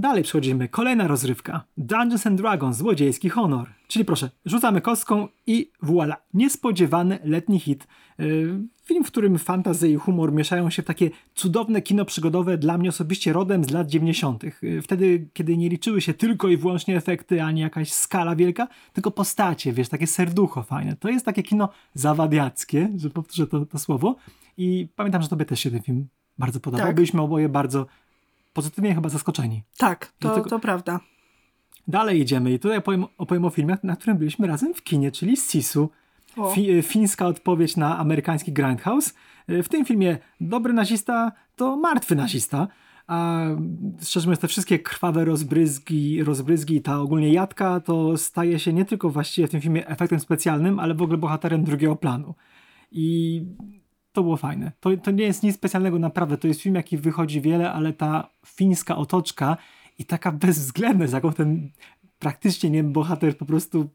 Dalej 0.00 0.22
przechodzimy. 0.22 0.68
Kolejna 0.68 1.06
rozrywka. 1.06 1.64
Dungeons 1.76 2.26
and 2.26 2.40
Dragons, 2.40 2.76
złodziejski 2.76 3.28
honor. 3.28 3.68
Czyli 3.88 4.04
proszę, 4.04 4.30
rzucamy 4.44 4.80
kostką 4.80 5.28
i 5.46 5.70
voilà. 5.82 6.14
Niespodziewany 6.34 7.18
letni 7.24 7.60
hit. 7.60 7.86
Yy, 8.18 8.60
film, 8.84 9.04
w 9.04 9.06
którym 9.06 9.38
fantazy 9.38 9.90
i 9.90 9.96
humor 9.96 10.32
mieszają 10.32 10.70
się 10.70 10.82
w 10.82 10.84
takie 10.84 11.10
cudowne 11.34 11.82
kino 11.82 12.04
przygodowe 12.04 12.58
dla 12.58 12.78
mnie 12.78 12.88
osobiście 12.88 13.32
rodem 13.32 13.64
z 13.64 13.70
lat 13.70 13.88
90. 13.88 14.42
Yy, 14.62 14.82
Wtedy, 14.82 15.28
kiedy 15.32 15.56
nie 15.56 15.68
liczyły 15.68 16.00
się 16.00 16.14
tylko 16.14 16.48
i 16.48 16.56
wyłącznie 16.56 16.96
efekty, 16.96 17.42
ani 17.42 17.60
jakaś 17.60 17.92
skala 17.92 18.36
wielka, 18.36 18.68
tylko 18.92 19.10
postacie, 19.10 19.72
wiesz, 19.72 19.88
takie 19.88 20.06
serducho 20.06 20.62
fajne. 20.62 20.96
To 20.96 21.08
jest 21.08 21.24
takie 21.24 21.42
kino 21.42 21.68
zawadiackie, 21.94 22.88
że 22.96 23.10
powtórzę 23.10 23.46
to, 23.46 23.66
to 23.66 23.78
słowo. 23.78 24.16
I 24.56 24.88
pamiętam, 24.96 25.22
że 25.22 25.28
tobie 25.28 25.44
też 25.44 25.60
się 25.60 25.70
ten 25.70 25.82
film 25.82 26.06
bardzo 26.38 26.60
podobał. 26.60 26.86
Tak. 26.86 26.96
Byliśmy 26.96 27.22
oboje 27.22 27.48
bardzo 27.48 27.86
pozytywnie 28.52 28.94
chyba 28.94 29.08
zaskoczeni. 29.08 29.62
tak, 30.18 30.34
to, 30.44 30.44
to 30.50 30.58
prawda. 30.58 31.00
Dalej 31.88 32.20
idziemy 32.20 32.52
i 32.52 32.58
tutaj 32.58 32.78
opowiem, 32.78 33.06
opowiem 33.18 33.44
o 33.44 33.50
filmie, 33.50 33.76
na 33.82 33.96
którym 33.96 34.18
byliśmy 34.18 34.46
razem 34.46 34.74
w 34.74 34.82
kinie, 34.82 35.10
czyli 35.10 35.36
Sisu. 35.36 35.90
Fi, 36.54 36.70
e, 36.70 36.82
fińska 36.82 37.26
odpowiedź 37.26 37.76
na 37.76 37.98
amerykański 37.98 38.52
Grindhouse. 38.52 39.14
E, 39.48 39.62
W 39.62 39.68
tym 39.68 39.84
filmie 39.84 40.18
dobry 40.40 40.72
nazista 40.72 41.32
to 41.56 41.76
martwy 41.76 42.14
nazista. 42.14 42.68
A 43.06 43.44
szczerze 44.02 44.26
mówiąc, 44.26 44.40
te 44.40 44.48
wszystkie 44.48 44.78
krwawe 44.78 45.24
rozbryzgi, 45.24 46.24
rozbryzgi 46.24 46.76
i 46.76 46.80
ta 46.82 47.00
ogólnie 47.00 47.32
jadka 47.32 47.80
to 47.80 48.16
staje 48.16 48.58
się 48.58 48.72
nie 48.72 48.84
tylko 48.84 49.10
właściwie 49.10 49.48
w 49.48 49.50
tym 49.50 49.60
filmie 49.60 49.86
efektem 49.88 50.20
specjalnym, 50.20 50.78
ale 50.78 50.94
w 50.94 51.02
ogóle 51.02 51.18
bohaterem 51.18 51.64
drugiego 51.64 51.96
planu. 51.96 52.34
I 52.92 53.42
to 54.12 54.22
było 54.22 54.36
fajne. 54.36 54.72
To, 54.80 54.96
to 54.96 55.10
nie 55.10 55.24
jest 55.24 55.42
nic 55.42 55.56
specjalnego 55.56 55.98
naprawdę. 55.98 56.38
To 56.38 56.48
jest 56.48 56.60
film, 56.60 56.74
jaki 56.74 56.96
wychodzi 56.96 57.40
wiele, 57.40 57.72
ale 57.72 57.92
ta 57.92 58.28
fińska 58.46 58.96
otoczka 58.96 59.56
i 59.98 60.04
taka 60.04 60.32
bezwzględność, 60.32 61.12
jaką 61.12 61.32
ten 61.32 61.70
praktycznie 62.18 62.70
nie 62.70 62.84
bohater 62.84 63.36
po 63.36 63.46
prostu 63.46 63.88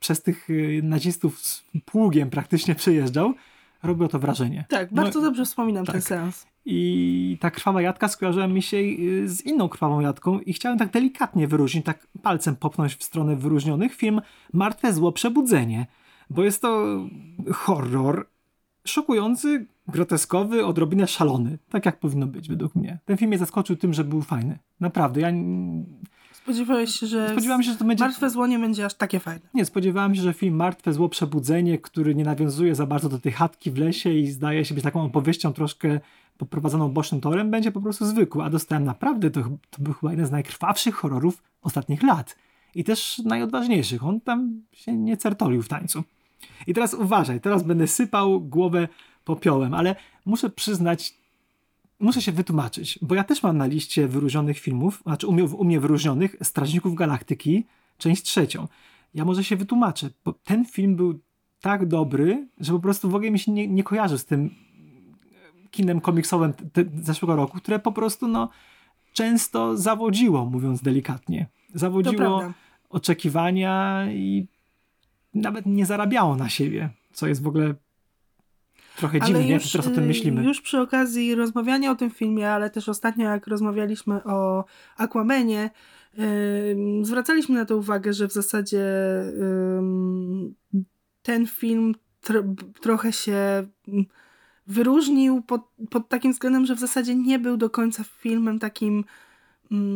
przez 0.00 0.22
tych 0.22 0.50
y, 0.50 0.80
nazistów 0.82 1.38
z 1.40 1.64
pługiem 1.84 2.30
praktycznie 2.30 2.74
przejeżdżał, 2.74 3.34
robiło 3.82 4.08
to 4.08 4.18
wrażenie. 4.18 4.64
Tak, 4.68 4.92
No, 4.92 5.02
bardzo 5.02 5.20
dobrze 5.20 5.44
wspominam 5.44 5.84
ten 5.86 5.94
tak. 5.94 6.04
seans. 6.04 6.46
I 6.64 7.38
ta 7.40 7.50
krwawa 7.50 7.82
jadka 7.82 8.08
skojarzyła 8.08 8.46
mi 8.46 8.62
się 8.62 8.76
y, 8.76 9.28
z 9.28 9.46
inną 9.46 9.68
krwawą 9.68 10.00
jadką 10.00 10.40
i 10.40 10.52
chciałem 10.52 10.78
tak 10.78 10.90
delikatnie 10.90 11.48
wyróżnić, 11.48 11.86
tak 11.86 12.06
palcem 12.22 12.56
popchnąć 12.56 12.94
w 12.94 13.02
stronę 13.02 13.36
wyróżnionych 13.36 13.94
film 13.94 14.20
Martwe 14.52 14.92
Zło 14.92 15.12
Przebudzenie, 15.12 15.86
bo 16.30 16.44
jest 16.44 16.62
to 16.62 16.98
horror 17.52 18.26
szokujący, 18.86 19.66
groteskowy, 19.88 20.66
odrobinę 20.66 21.06
szalony. 21.06 21.58
Tak 21.70 21.86
jak 21.86 22.00
powinno 22.00 22.26
być 22.26 22.48
według 22.48 22.74
mnie. 22.74 22.98
Ten 23.04 23.16
film 23.16 23.28
mnie 23.28 23.38
zaskoczył 23.38 23.76
tym, 23.76 23.94
że 23.94 24.04
był 24.04 24.22
fajny. 24.22 24.58
Naprawdę. 24.80 25.20
Ja 25.20 25.32
Spodziewałeś 26.32 26.90
się, 26.90 27.06
że 27.06 27.28
spodziewałem 27.28 27.62
się, 27.62 27.70
że 27.70 27.76
to 27.76 27.84
będzie... 27.84 28.04
Martwe 28.04 28.30
Zło 28.30 28.46
nie 28.46 28.58
będzie 28.58 28.84
aż 28.84 28.94
takie 28.94 29.20
fajne. 29.20 29.40
Nie, 29.54 29.64
spodziewałem 29.64 30.14
się, 30.14 30.22
że 30.22 30.32
film 30.32 30.56
Martwe 30.56 30.92
Zło 30.92 31.08
Przebudzenie, 31.08 31.78
który 31.78 32.14
nie 32.14 32.24
nawiązuje 32.24 32.74
za 32.74 32.86
bardzo 32.86 33.08
do 33.08 33.18
tej 33.18 33.32
chatki 33.32 33.70
w 33.70 33.78
lesie 33.78 34.12
i 34.12 34.26
zdaje 34.26 34.64
się 34.64 34.74
być 34.74 34.84
taką 34.84 35.04
opowieścią 35.04 35.52
troszkę 35.52 36.00
poprowadzoną 36.38 36.88
bocznym 36.88 37.20
torem, 37.20 37.50
będzie 37.50 37.72
po 37.72 37.80
prostu 37.80 38.06
zwykły, 38.06 38.44
a 38.44 38.50
dostałem 38.50 38.84
naprawdę, 38.84 39.30
to, 39.30 39.42
to 39.70 39.82
był 39.82 39.92
chyba 39.92 40.10
jeden 40.10 40.26
z 40.26 40.30
najkrwawszych 40.30 40.94
horrorów 40.94 41.42
ostatnich 41.62 42.02
lat. 42.02 42.36
I 42.74 42.84
też 42.84 43.18
najodważniejszych. 43.18 44.04
On 44.04 44.20
tam 44.20 44.62
się 44.72 44.96
nie 44.96 45.16
certolił 45.16 45.62
w 45.62 45.68
tańcu. 45.68 46.04
I 46.66 46.74
teraz 46.74 46.94
uważaj, 46.94 47.40
teraz 47.40 47.62
będę 47.62 47.86
sypał 47.86 48.40
głowę 48.40 48.88
popiołem, 49.24 49.74
ale 49.74 49.96
muszę 50.26 50.50
przyznać, 50.50 51.14
muszę 52.00 52.22
się 52.22 52.32
wytłumaczyć, 52.32 52.98
bo 53.02 53.14
ja 53.14 53.24
też 53.24 53.42
mam 53.42 53.58
na 53.58 53.66
liście 53.66 54.08
wyróżnionych 54.08 54.58
filmów, 54.58 55.02
znaczy 55.02 55.26
u 55.26 55.32
mnie, 55.32 55.44
u 55.44 55.64
mnie 55.64 55.80
wyróżnionych 55.80 56.36
Strażników 56.42 56.94
Galaktyki, 56.94 57.64
część 57.98 58.22
trzecią. 58.22 58.68
Ja 59.14 59.24
może 59.24 59.44
się 59.44 59.56
wytłumaczę, 59.56 60.10
bo 60.24 60.32
ten 60.32 60.64
film 60.64 60.96
był 60.96 61.20
tak 61.60 61.86
dobry, 61.86 62.48
że 62.60 62.72
po 62.72 62.80
prostu 62.80 63.10
w 63.10 63.14
ogóle 63.14 63.30
mi 63.30 63.38
się 63.38 63.52
nie, 63.52 63.68
nie 63.68 63.82
kojarzy 63.82 64.18
z 64.18 64.24
tym 64.24 64.50
kinem 65.70 66.00
komiksowym 66.00 66.52
te, 66.52 66.84
zeszłego 67.02 67.36
roku, 67.36 67.58
które 67.58 67.78
po 67.78 67.92
prostu 67.92 68.28
no, 68.28 68.48
często 69.12 69.76
zawodziło, 69.76 70.44
mówiąc 70.44 70.82
delikatnie. 70.82 71.46
Zawodziło 71.74 72.42
oczekiwania 72.88 74.04
i 74.12 74.46
nawet 75.34 75.66
nie 75.66 75.86
zarabiało 75.86 76.36
na 76.36 76.48
siebie, 76.48 76.90
co 77.12 77.26
jest 77.26 77.42
w 77.42 77.46
ogóle 77.46 77.74
trochę 78.96 79.20
dziwne, 79.20 79.44
nie? 79.44 79.52
Jak 79.52 79.62
teraz 79.72 79.86
o 79.86 79.90
tym 79.90 80.04
y, 80.04 80.06
myślimy. 80.06 80.44
Już 80.44 80.60
przy 80.60 80.80
okazji 80.80 81.34
rozmawiania 81.34 81.90
o 81.90 81.94
tym 81.94 82.10
filmie, 82.10 82.50
ale 82.50 82.70
też 82.70 82.88
ostatnio 82.88 83.30
jak 83.30 83.46
rozmawialiśmy 83.46 84.24
o 84.24 84.64
Aquamenie, 84.96 85.70
ym, 86.18 87.04
zwracaliśmy 87.04 87.54
na 87.54 87.64
to 87.64 87.76
uwagę, 87.76 88.12
że 88.12 88.28
w 88.28 88.32
zasadzie 88.32 88.84
ym, 89.78 90.54
ten 91.22 91.46
film 91.46 91.94
tro, 92.20 92.42
trochę 92.80 93.12
się 93.12 93.66
wyróżnił 94.66 95.42
pod, 95.42 95.62
pod 95.90 96.08
takim 96.08 96.32
względem, 96.32 96.66
że 96.66 96.76
w 96.76 96.80
zasadzie 96.80 97.14
nie 97.14 97.38
był 97.38 97.56
do 97.56 97.70
końca 97.70 98.04
filmem 98.04 98.58
takim 98.58 99.04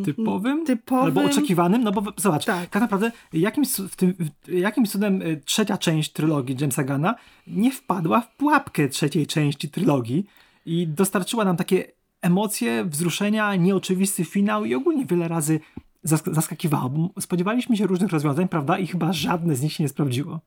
Typowym? 0.05 0.65
typowym. 0.67 1.05
Albo 1.05 1.23
oczekiwanym, 1.25 1.83
no 1.85 1.93
bo 1.93 2.03
zobacz, 2.17 2.45
Tak. 2.45 2.67
tak, 2.71 2.83
naprawdę 2.83 3.13
jakimś, 3.33 3.69
w 3.69 3.97
tym, 3.97 4.15
jakimś 4.49 4.91
cudem 4.91 5.23
y, 5.23 5.41
trzecia 5.45 5.79
część 5.79 6.13
trylogii 6.13 6.57
Jamesa 6.61 6.85
Gana 6.85 7.15
nie 7.47 7.71
wpadła 7.73 8.21
w 8.21 8.37
pułapkę 8.37 8.89
trzeciej 8.89 9.27
części 9.27 9.69
trylogii 9.69 10.27
i 10.67 10.87
dostarczyła 10.87 11.45
nam 11.45 11.57
takie 11.57 11.85
emocje, 12.23 12.85
wzruszenia, 12.85 13.57
nieoczywisty 13.57 14.25
finał 14.25 14.65
i 14.65 14.75
ogólnie 14.75 15.07
wiele 15.07 15.29
razy 15.29 15.61
zask- 16.07 16.35
zaskakiwało, 16.35 16.89
bo 16.89 17.21
spodziewaliśmy 17.21 17.77
się 17.77 17.87
różnych 17.87 18.11
rozwiązań, 18.11 18.49
prawda, 18.49 18.79
i 18.79 18.87
chyba 18.87 19.13
żadne 19.13 19.57
z 19.57 19.63
nich 19.63 19.73
się 19.73 19.85
nie 19.85 19.89
sprawdziło. 19.89 20.41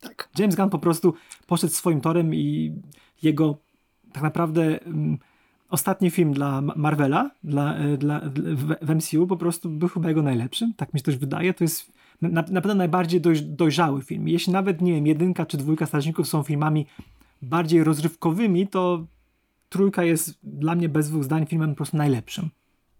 Tak. 0.00 0.28
James 0.38 0.56
Gunn 0.56 0.70
po 0.70 0.78
prostu 0.78 1.14
poszedł 1.46 1.72
swoim 1.72 2.00
torem 2.00 2.34
i 2.34 2.72
jego 3.22 3.58
tak 4.12 4.22
naprawdę 4.22 4.82
mm, 4.82 5.18
ostatni 5.68 6.10
film 6.10 6.32
dla 6.32 6.60
Ma- 6.60 6.74
Marvela, 6.76 7.30
dla, 7.44 7.76
e, 7.76 7.96
dla, 7.96 8.20
dla, 8.20 8.54
w, 8.80 8.94
MCU 8.94 9.26
po 9.26 9.36
prostu 9.36 9.68
był 9.70 9.88
chyba 9.88 10.08
jego 10.08 10.22
najlepszym, 10.22 10.74
tak 10.76 10.94
mi 10.94 11.00
się 11.00 11.04
też 11.04 11.16
wydaje. 11.16 11.54
To 11.54 11.64
jest 11.64 11.92
na, 12.22 12.44
na 12.50 12.60
pewno 12.60 12.74
najbardziej 12.74 13.20
doj, 13.20 13.42
dojrzały 13.42 14.02
film. 14.02 14.28
Jeśli 14.28 14.52
nawet, 14.52 14.80
nie 14.80 14.92
wiem, 14.92 15.06
jedynka 15.06 15.46
czy 15.46 15.56
dwójka 15.56 15.86
strażników 15.86 16.28
są 16.28 16.42
filmami 16.42 16.86
bardziej 17.42 17.84
rozrywkowymi, 17.84 18.66
to 18.66 19.06
trójka 19.68 20.04
jest 20.04 20.38
dla 20.42 20.74
mnie 20.74 20.88
bez 20.88 21.08
dwóch 21.10 21.24
zdań 21.24 21.46
filmem 21.46 21.70
po 21.70 21.76
prostu 21.76 21.96
najlepszym. 21.96 22.48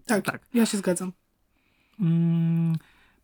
Tak, 0.06 0.24
Tak. 0.24 0.46
ja 0.54 0.66
się 0.66 0.78
zgadzam. 0.78 1.12
Mm, 2.00 2.76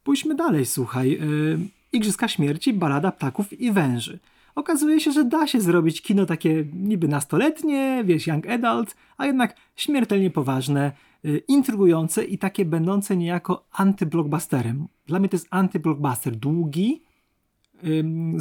pójdźmy 0.05 0.35
dalej, 0.35 0.67
słuchaj. 0.67 1.13
Y, 1.23 1.59
Igrzyska 1.93 2.29
Śmierci, 2.29 2.73
Balada 2.73 3.13
Ptaków 3.13 3.61
i 3.61 3.73
Węży. 3.73 4.19
Okazuje 4.55 5.01
się, 5.01 5.13
że 5.13 5.25
da 5.25 5.47
się 5.47 5.61
zrobić 5.61 6.03
kino 6.03 6.27
takie 6.27 6.65
niby 6.73 7.09
nastoletnie, 7.09 8.03
wiesz, 8.05 8.27
young 8.27 8.47
adult, 8.47 8.97
a 9.17 9.27
jednak 9.27 9.57
śmiertelnie 9.77 10.31
poważne, 10.31 10.93
y, 11.25 11.43
intrygujące 11.49 12.25
i 12.25 12.39
takie 12.39 12.65
będące 12.65 13.17
niejako 13.17 13.67
antyblockbusterem. 13.73 14.87
Dla 15.07 15.19
mnie 15.19 15.29
to 15.29 15.37
jest 15.37 15.49
antyblockbuster. 15.51 16.37
Długi, 16.37 17.03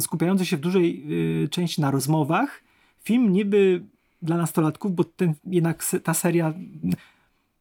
skupiający 0.00 0.46
się 0.46 0.56
w 0.56 0.60
dużej 0.60 1.04
y, 1.44 1.48
części 1.48 1.80
na 1.80 1.90
rozmowach. 1.90 2.62
Film 3.04 3.32
niby 3.32 3.84
dla 4.22 4.36
nastolatków, 4.36 4.94
bo 4.94 5.04
ten, 5.04 5.34
jednak 5.46 5.84
ta 6.02 6.14
seria 6.14 6.54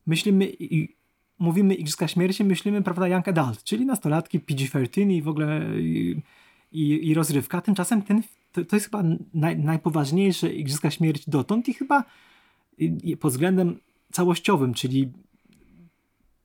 myślimy 0.07 0.49
i 0.59 0.95
mówimy 1.39 1.75
Igrzyska 1.75 2.07
Śmierci, 2.07 2.43
myślimy, 2.43 2.81
prawda, 2.81 3.07
young 3.07 3.27
adult, 3.27 3.63
czyli 3.63 3.85
nastolatki, 3.85 4.39
PG-13 4.39 5.11
i 5.11 5.21
w 5.21 5.27
ogóle 5.27 5.61
i, 5.79 6.21
i, 6.71 7.09
i 7.09 7.13
rozrywka. 7.13 7.61
Tymczasem 7.61 8.01
ten, 8.01 8.21
to, 8.53 8.65
to 8.65 8.75
jest 8.75 8.85
chyba 8.85 9.03
naj, 9.33 9.57
najpoważniejsze 9.57 10.53
Igrzyska 10.53 10.91
Śmierci 10.91 11.31
dotąd 11.31 11.69
i 11.69 11.73
chyba 11.73 12.03
pod 13.19 13.31
względem 13.31 13.79
całościowym, 14.11 14.73
czyli 14.73 15.11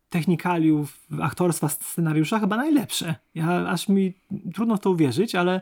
technikaliów, 0.09 1.07
aktorstwa, 1.21 1.69
scenariusza 1.69 2.39
chyba 2.41 2.57
najlepsze. 2.57 3.15
Ja, 3.35 3.69
aż 3.69 3.89
mi 3.89 4.15
trudno 4.55 4.77
w 4.77 4.81
to 4.81 4.91
uwierzyć, 4.91 5.35
ale 5.35 5.61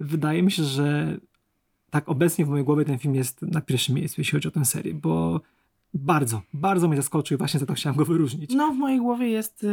wydaje 0.00 0.42
mi 0.42 0.52
się, 0.52 0.64
że 0.64 1.18
tak 1.90 2.08
obecnie 2.08 2.44
w 2.44 2.48
mojej 2.48 2.64
głowie 2.64 2.84
ten 2.84 2.98
film 2.98 3.14
jest 3.14 3.42
na 3.42 3.60
pierwszym 3.60 3.94
miejscu, 3.94 4.20
jeśli 4.20 4.32
chodzi 4.32 4.48
o 4.48 4.50
tę 4.50 4.64
serię, 4.64 4.94
bo 4.94 5.40
bardzo, 5.94 6.42
bardzo 6.52 6.88
mnie 6.88 6.96
zaskoczył 6.96 7.34
i 7.34 7.38
właśnie 7.38 7.60
za 7.60 7.66
to 7.66 7.74
chciałem 7.74 7.96
go 7.96 8.04
wyróżnić. 8.04 8.54
No, 8.54 8.72
w 8.72 8.76
mojej 8.76 8.98
głowie 9.00 9.28
jest 9.28 9.64
y, 9.64 9.68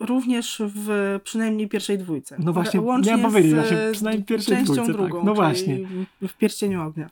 również 0.00 0.62
w 0.74 1.18
przynajmniej 1.24 1.68
pierwszej 1.68 1.98
dwójce. 1.98 2.36
No 2.38 2.52
właśnie, 2.52 2.80
Łącznie 2.80 3.12
miałem 3.16 3.30
powiedzieć, 3.30 3.54
właśnie 3.54 3.76
przynajmniej 3.92 4.24
pierwszej 4.26 4.56
częścią 4.56 4.72
dwójce, 4.74 4.92
tak. 4.92 5.00
drugą, 5.02 5.18
No 5.24 5.24
czyli 5.24 5.34
właśnie. 5.36 5.78
w- 6.22 6.36
Pierścieniu 6.36 6.82
Ognia. 6.82 7.10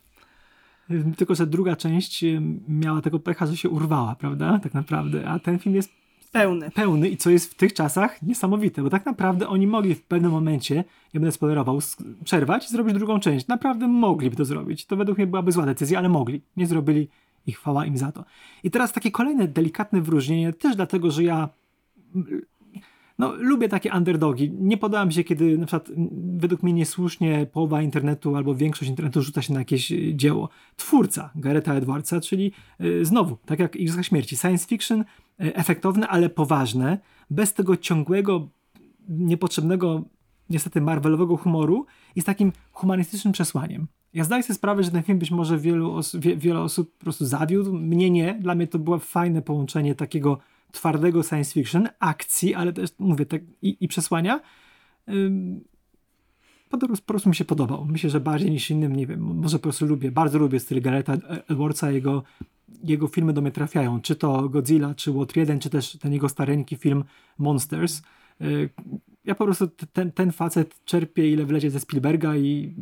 Tylko, 1.17 1.35
że 1.35 1.47
druga 1.47 1.75
część 1.75 2.23
ym, 2.23 2.63
miała 2.67 3.01
tego 3.01 3.19
pecha, 3.19 3.45
że 3.45 3.57
się 3.57 3.69
urwała, 3.69 4.15
prawda? 4.15 4.59
Tak 4.63 4.73
naprawdę. 4.73 5.27
A 5.29 5.39
ten 5.39 5.59
film 5.59 5.75
jest 5.75 5.91
Pełny. 6.31 6.71
pełny 6.71 7.09
i 7.09 7.17
co 7.17 7.29
jest 7.29 7.51
w 7.51 7.55
tych 7.55 7.73
czasach 7.73 8.21
niesamowite, 8.21 8.81
bo 8.81 8.89
tak 8.89 9.05
naprawdę 9.05 9.47
oni 9.47 9.67
mogli 9.67 9.95
w 9.95 10.03
pewnym 10.03 10.31
momencie, 10.31 10.75
nie 11.13 11.19
będę 11.19 11.31
spoilerował, 11.31 11.79
przerwać 12.23 12.65
i 12.65 12.69
zrobić 12.69 12.93
drugą 12.93 13.19
część. 13.19 13.47
Naprawdę 13.47 13.87
mogliby 13.87 14.35
to 14.35 14.45
zrobić. 14.45 14.85
To 14.85 14.97
według 14.97 15.17
mnie 15.17 15.27
byłaby 15.27 15.51
zła 15.51 15.65
decyzja, 15.65 15.99
ale 15.99 16.09
mogli. 16.09 16.41
Nie 16.57 16.67
zrobili 16.67 17.09
i 17.49 17.51
chwała 17.51 17.85
im 17.85 17.97
za 17.97 18.11
to. 18.11 18.25
I 18.63 18.71
teraz 18.71 18.93
takie 18.93 19.11
kolejne 19.11 19.47
delikatne 19.47 20.01
wyróżnienie, 20.01 20.53
też 20.53 20.75
dlatego, 20.75 21.11
że 21.11 21.23
ja 21.23 21.49
no, 23.19 23.33
lubię 23.35 23.69
takie 23.69 23.93
underdogi. 23.93 24.51
Nie 24.51 24.77
podoba 24.77 25.11
się, 25.11 25.23
kiedy 25.23 25.57
na 25.57 25.65
przykład 25.65 25.91
według 26.37 26.63
mnie 26.63 26.73
niesłusznie 26.73 27.47
połowa 27.51 27.81
internetu 27.81 28.35
albo 28.35 28.55
większość 28.55 28.89
internetu 28.89 29.21
rzuca 29.21 29.41
się 29.41 29.53
na 29.53 29.59
jakieś 29.59 29.91
y, 29.91 30.15
dzieło. 30.15 30.49
Twórca 30.75 31.29
Garetha 31.35 31.73
Edwardsa, 31.73 32.21
czyli 32.21 32.51
y, 32.81 33.05
znowu, 33.05 33.37
tak 33.45 33.59
jak 33.59 33.75
Igrzyska 33.75 34.03
Śmierci, 34.03 34.37
science 34.37 34.67
fiction, 34.67 35.01
y, 35.01 35.05
efektowne, 35.55 36.07
ale 36.07 36.29
poważne, 36.29 36.97
bez 37.29 37.53
tego 37.53 37.77
ciągłego, 37.77 38.49
niepotrzebnego, 39.09 40.03
niestety 40.49 40.81
marvelowego 40.81 41.37
humoru 41.37 41.85
i 42.15 42.21
z 42.21 42.25
takim 42.25 42.51
humanistycznym 42.71 43.33
przesłaniem. 43.33 43.87
Ja 44.13 44.23
zdaję 44.23 44.43
sobie 44.43 44.55
sprawę, 44.55 44.83
że 44.83 44.91
ten 44.91 45.03
film 45.03 45.19
być 45.19 45.31
może 45.31 45.57
wielu 45.57 45.91
os- 45.93 46.15
wie, 46.15 46.37
wiele 46.37 46.59
osób 46.59 46.97
po 46.97 47.03
prostu 47.03 47.25
zawiódł. 47.25 47.73
Mnie 47.73 48.09
nie. 48.09 48.33
Dla 48.41 48.55
mnie 48.55 48.67
to 48.67 48.79
było 48.79 48.99
fajne 48.99 49.41
połączenie 49.41 49.95
takiego 49.95 50.39
twardego 50.71 51.23
science 51.23 51.53
fiction, 51.53 51.89
akcji, 51.99 52.55
ale 52.55 52.73
też, 52.73 52.89
mówię, 52.99 53.25
tak, 53.25 53.41
i, 53.61 53.77
i 53.79 53.87
przesłania. 53.87 54.39
Po 56.69 56.77
prostu, 57.05 57.29
mi 57.29 57.35
się 57.35 57.45
podobał. 57.45 57.85
Myślę, 57.85 58.09
że 58.09 58.19
bardziej 58.19 58.51
niż 58.51 58.71
innym, 58.71 58.95
nie 58.95 59.07
wiem, 59.07 59.19
może 59.21 59.57
po 59.59 59.63
prostu 59.63 59.85
lubię, 59.85 60.11
bardzo 60.11 60.39
lubię 60.39 60.59
styl 60.59 60.81
Garetha 60.81 61.13
Edwardsa, 61.47 61.91
jego, 61.91 62.23
jego 62.83 63.07
filmy 63.07 63.33
do 63.33 63.41
mnie 63.41 63.51
trafiają. 63.51 64.01
Czy 64.01 64.15
to 64.15 64.49
Godzilla, 64.49 64.95
czy 64.95 65.11
Łotr 65.11 65.37
1, 65.37 65.59
czy 65.59 65.69
też 65.69 65.97
ten 65.97 66.13
jego 66.13 66.29
stareńki 66.29 66.75
film 66.75 67.03
Monsters. 67.37 68.01
Ja 69.25 69.35
po 69.35 69.45
prostu 69.45 69.67
ten, 69.93 70.11
ten 70.11 70.31
facet 70.31 70.85
czerpie 70.85 71.31
ile 71.31 71.45
wlecie 71.45 71.71
ze 71.71 71.79
Spielberga 71.79 72.35
i, 72.35 72.75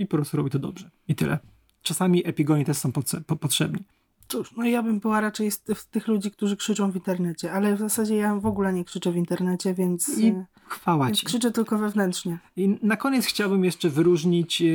i 0.00 0.06
po 0.06 0.16
prostu 0.16 0.36
robi 0.36 0.50
to 0.50 0.58
dobrze. 0.58 0.90
I 1.08 1.14
tyle. 1.14 1.38
Czasami 1.82 2.26
epigoni 2.26 2.64
też 2.64 2.76
są 2.76 2.90
potrze- 2.90 3.20
po, 3.26 3.36
potrzebni. 3.36 3.80
Cóż, 4.28 4.52
no 4.56 4.64
ja 4.64 4.82
bym 4.82 5.00
była 5.00 5.20
raczej 5.20 5.50
z, 5.50 5.60
tych 5.90 6.08
ludzi, 6.08 6.30
którzy 6.30 6.56
krzyczą 6.56 6.90
w 6.90 6.96
internecie, 6.96 7.52
ale 7.52 7.76
w 7.76 7.78
zasadzie 7.78 8.16
ja 8.16 8.36
w 8.36 8.46
ogóle 8.46 8.72
nie 8.72 8.84
krzyczę 8.84 9.12
w 9.12 9.16
internecie, 9.16 9.74
więc, 9.74 10.18
I 10.18 10.26
y, 10.26 10.44
chwała 10.68 11.06
więc 11.06 11.18
ci. 11.18 11.26
krzyczę 11.26 11.50
tylko 11.50 11.78
wewnętrznie. 11.78 12.38
I 12.56 12.78
na 12.82 12.96
koniec 12.96 13.26
chciałbym 13.26 13.64
jeszcze 13.64 13.90
wyróżnić 13.90 14.62
e, 14.62 14.66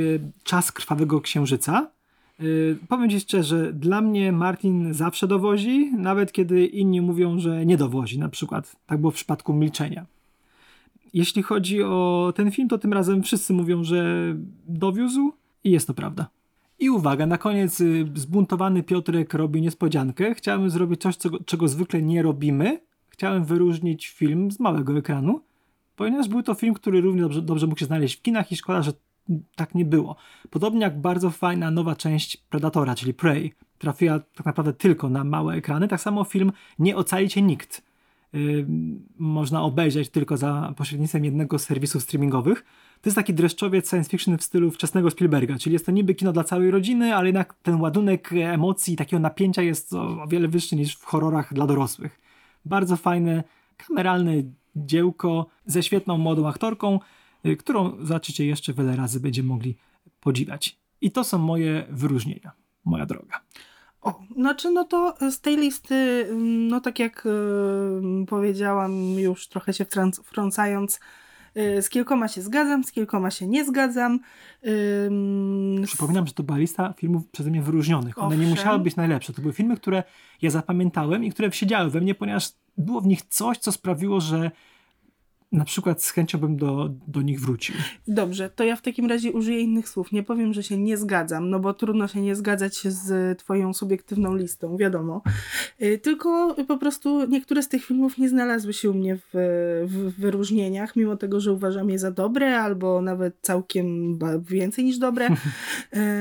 Czas 0.44 0.72
Krwawego 0.72 1.22
Księżyca. 1.22 1.92
E, 2.40 2.44
Powiem 2.88 3.10
ci 3.10 3.20
szczerze, 3.20 3.74
dla 3.74 4.02
mnie 4.02 4.32
Martin 4.32 4.94
zawsze 4.94 5.28
dowozi, 5.28 5.92
nawet 5.98 6.32
kiedy 6.32 6.66
inni 6.66 7.02
mówią, 7.02 7.40
że 7.40 7.66
nie 7.66 7.78
dowozi. 7.78 8.20
Na 8.20 8.30
przykład 8.30 8.76
tak 8.86 9.00
było 9.00 9.12
w 9.12 9.16
przypadku 9.16 9.54
Milczenia. 9.54 10.06
Jeśli 11.15 11.43
chodzi 11.43 11.84
o 11.84 12.34
ten 12.36 12.51
film, 12.51 12.67
to 12.67 12.78
tym 12.78 12.93
razem 12.93 13.23
wszyscy 13.23 13.54
mówią, 13.54 13.84
że 13.84 14.06
dowiózł 14.67 15.32
i 15.63 15.71
jest 15.71 15.88
to 15.88 15.93
prawda. 15.93 16.30
I 16.80 16.89
uwaga, 16.89 17.25
na 17.25 17.38
koniec 17.38 17.82
y, 17.82 18.08
zbuntowany 18.15 18.84
Piotrek 18.84 19.34
robi 19.34 19.62
niespodziankę. 19.62 20.36
Chciałem 20.36 20.69
zrobić 20.69 21.01
coś, 21.01 21.17
czego, 21.17 21.39
czego 21.45 21.67
zwykle 21.67 22.01
nie 22.01 22.21
robimy. 22.21 22.80
Chciałem 23.10 23.45
wyróżnić 23.45 24.08
film 24.08 24.51
z 24.51 24.60
małego 24.60 24.97
ekranu, 24.97 25.41
ponieważ 25.95 26.28
był 26.28 26.43
to 26.43 26.54
film, 26.54 26.73
który 26.73 27.01
równie 27.01 27.21
dobrze, 27.21 27.41
dobrze 27.41 27.67
mógł 27.67 27.80
się 27.80 27.86
znaleźć 27.86 28.19
w 28.19 28.21
kinach 28.21 28.51
i 28.51 28.56
szkoda, 28.56 28.82
że 28.82 28.91
tak 29.56 29.75
nie 29.75 29.86
było. 29.86 30.15
Podobnie 30.49 30.82
jak 30.82 31.01
bardzo 31.01 31.30
fajna 31.30 31.71
nowa 31.71 31.95
część 31.95 32.38
Predatora, 32.38 32.95
czyli 32.95 33.13
Prey, 33.13 33.54
trafiła 33.78 34.19
tak 34.19 34.45
naprawdę 34.45 34.73
tylko 34.73 35.10
na 35.10 35.23
małe 35.23 35.54
ekrany, 35.54 35.88
tak 35.88 36.01
samo 36.01 36.23
film 36.23 36.51
Nie 36.80 36.95
ocali 36.95 37.30
cię 37.30 37.41
nikt. 37.41 37.82
Yy, 38.34 38.66
można 39.18 39.62
obejrzeć 39.62 40.10
tylko 40.10 40.38
za 40.38 40.74
pośrednictwem 40.78 41.26
jednego 41.26 41.60
z 41.60 41.64
serwisów 41.64 42.04
streamingowych. 42.04 42.66
To 43.02 43.10
jest 43.10 43.16
taki 43.16 43.34
dreszczowiec 43.34 43.90
science 43.90 44.10
fiction 44.10 44.38
w 44.38 44.44
stylu 44.44 44.72
wczesnego 44.72 45.12
Spielberga, 45.12 45.58
czyli 45.58 45.74
jest 45.74 45.86
to 45.86 45.92
niby 45.92 46.16
kino 46.16 46.34
dla 46.34 46.44
całej 46.44 46.72
rodziny, 46.72 47.16
ale 47.16 47.28
jednak 47.28 47.54
ten 47.64 47.82
ładunek 47.82 48.34
emocji 48.34 48.94
i 48.94 48.98
takiego 48.98 49.20
napięcia 49.20 49.62
jest 49.62 49.94
o, 49.94 50.24
o 50.24 50.28
wiele 50.28 50.48
wyższy 50.48 50.76
niż 50.76 50.96
w 50.96 51.04
horrorach 51.04 51.54
dla 51.54 51.68
dorosłych. 51.68 52.20
Bardzo 52.66 52.98
fajne, 52.98 53.44
kameralne 53.78 54.34
dziełko 54.76 55.48
ze 55.66 55.84
świetną 55.84 56.18
młodą 56.18 56.48
aktorką, 56.48 57.00
y, 57.46 57.56
którą 57.58 58.06
zobaczycie 58.06 58.46
jeszcze 58.46 58.74
wiele 58.74 58.96
razy 58.96 59.20
będziemy 59.20 59.50
mogli 59.50 59.76
podziwiać. 60.20 60.78
I 61.02 61.12
to 61.12 61.24
są 61.24 61.38
moje 61.38 61.86
wyróżnienia, 61.90 62.52
moja 62.86 63.06
droga. 63.06 63.42
O, 64.06 64.20
znaczy 64.36 64.72
no 64.72 64.84
to 64.84 65.15
z 65.32 65.41
tej 65.41 65.58
listy, 65.58 66.26
ym, 66.32 66.68
no 66.68 66.82
tak 66.82 67.00
jak 67.00 67.26
ym, 67.26 68.26
powiedziałam 68.26 68.94
już 69.20 69.48
trochę 69.48 69.74
się 69.74 69.86
wtrąc- 69.86 70.24
wtrącając, 70.24 71.00
y, 71.58 71.82
z 71.82 71.89
kilkoma 71.89 72.28
się 72.28 72.41
zgadzam, 72.41 72.84
z 72.84 72.91
kilkoma 72.91 73.32
się 73.32 73.48
nie 73.48 73.65
zgadzam. 73.65 74.20
S- 75.84 75.88
Przypominam, 75.88 76.28
że 76.28 76.34
to 76.34 76.44
była 76.44 76.58
lista 76.58 76.94
filmów 76.98 77.28
przeze 77.32 77.50
mnie 77.50 77.62
wyróżnionych. 77.62 78.18
One 78.18 78.38
nie 78.38 78.41
Owszem. 78.44 78.58
musiały 78.60 78.80
być 78.80 78.96
najlepsze. 78.96 79.34
To 79.34 79.41
były 79.41 79.54
filmy, 79.54 79.78
które 79.78 80.04
ja 80.41 80.50
zapamiętałem 80.50 81.24
i 81.24 81.32
które 81.32 81.52
siedziały 81.52 81.89
we 81.89 82.02
mnie, 82.02 82.15
ponieważ 82.15 82.50
było 82.78 83.02
w 83.02 83.08
nich 83.08 83.22
coś, 83.22 83.58
co 83.58 83.72
sprawiło, 83.72 84.22
że 84.22 84.52
na 85.52 85.66
przykład 85.66 86.04
z 86.04 86.12
chęcią 86.12 86.38
bym 86.38 86.58
do, 86.58 86.90
do 87.08 87.22
nich 87.22 87.42
wrócił. 87.42 87.76
Dobrze, 88.08 88.50
to 88.50 88.64
ja 88.64 88.76
w 88.76 88.82
takim 88.82 89.06
razie 89.06 89.32
użyję 89.32 89.60
innych 89.60 89.90
słów. 89.90 90.12
Nie 90.12 90.24
powiem, 90.24 90.54
że 90.54 90.64
się 90.64 90.78
nie 90.78 90.98
zgadzam, 90.98 91.50
no 91.50 91.60
bo 91.60 91.74
trudno 91.74 92.08
się 92.08 92.22
nie 92.22 92.36
zgadzać 92.36 92.82
z 92.88 93.40
twoją 93.40 93.74
subiektywną 93.74 94.36
listą, 94.36 94.78
wiadomo. 94.78 95.22
Y, 95.82 95.98
Tylko 95.98 96.56
po 96.68 96.78
prostu 96.78 97.28
niektóre 97.28 97.64
z 97.64 97.70
tych 97.70 97.86
filmów 97.86 98.18
nie 98.18 98.30
znalazły 98.30 98.74
się 98.74 98.90
u 98.90 98.94
mnie 98.94 99.16
w, 99.18 99.30
w 99.88 100.20
wyróżnieniach, 100.20 100.96
mimo 100.96 101.18
tego, 101.18 101.40
że 101.40 101.54
uważam 101.54 101.90
je 101.90 102.00
za 102.00 102.12
dobre, 102.12 102.62
albo 102.62 103.02
nawet 103.02 103.36
całkiem 103.42 104.20
więcej 104.42 104.86
niż 104.86 104.98
dobre. 104.98 105.28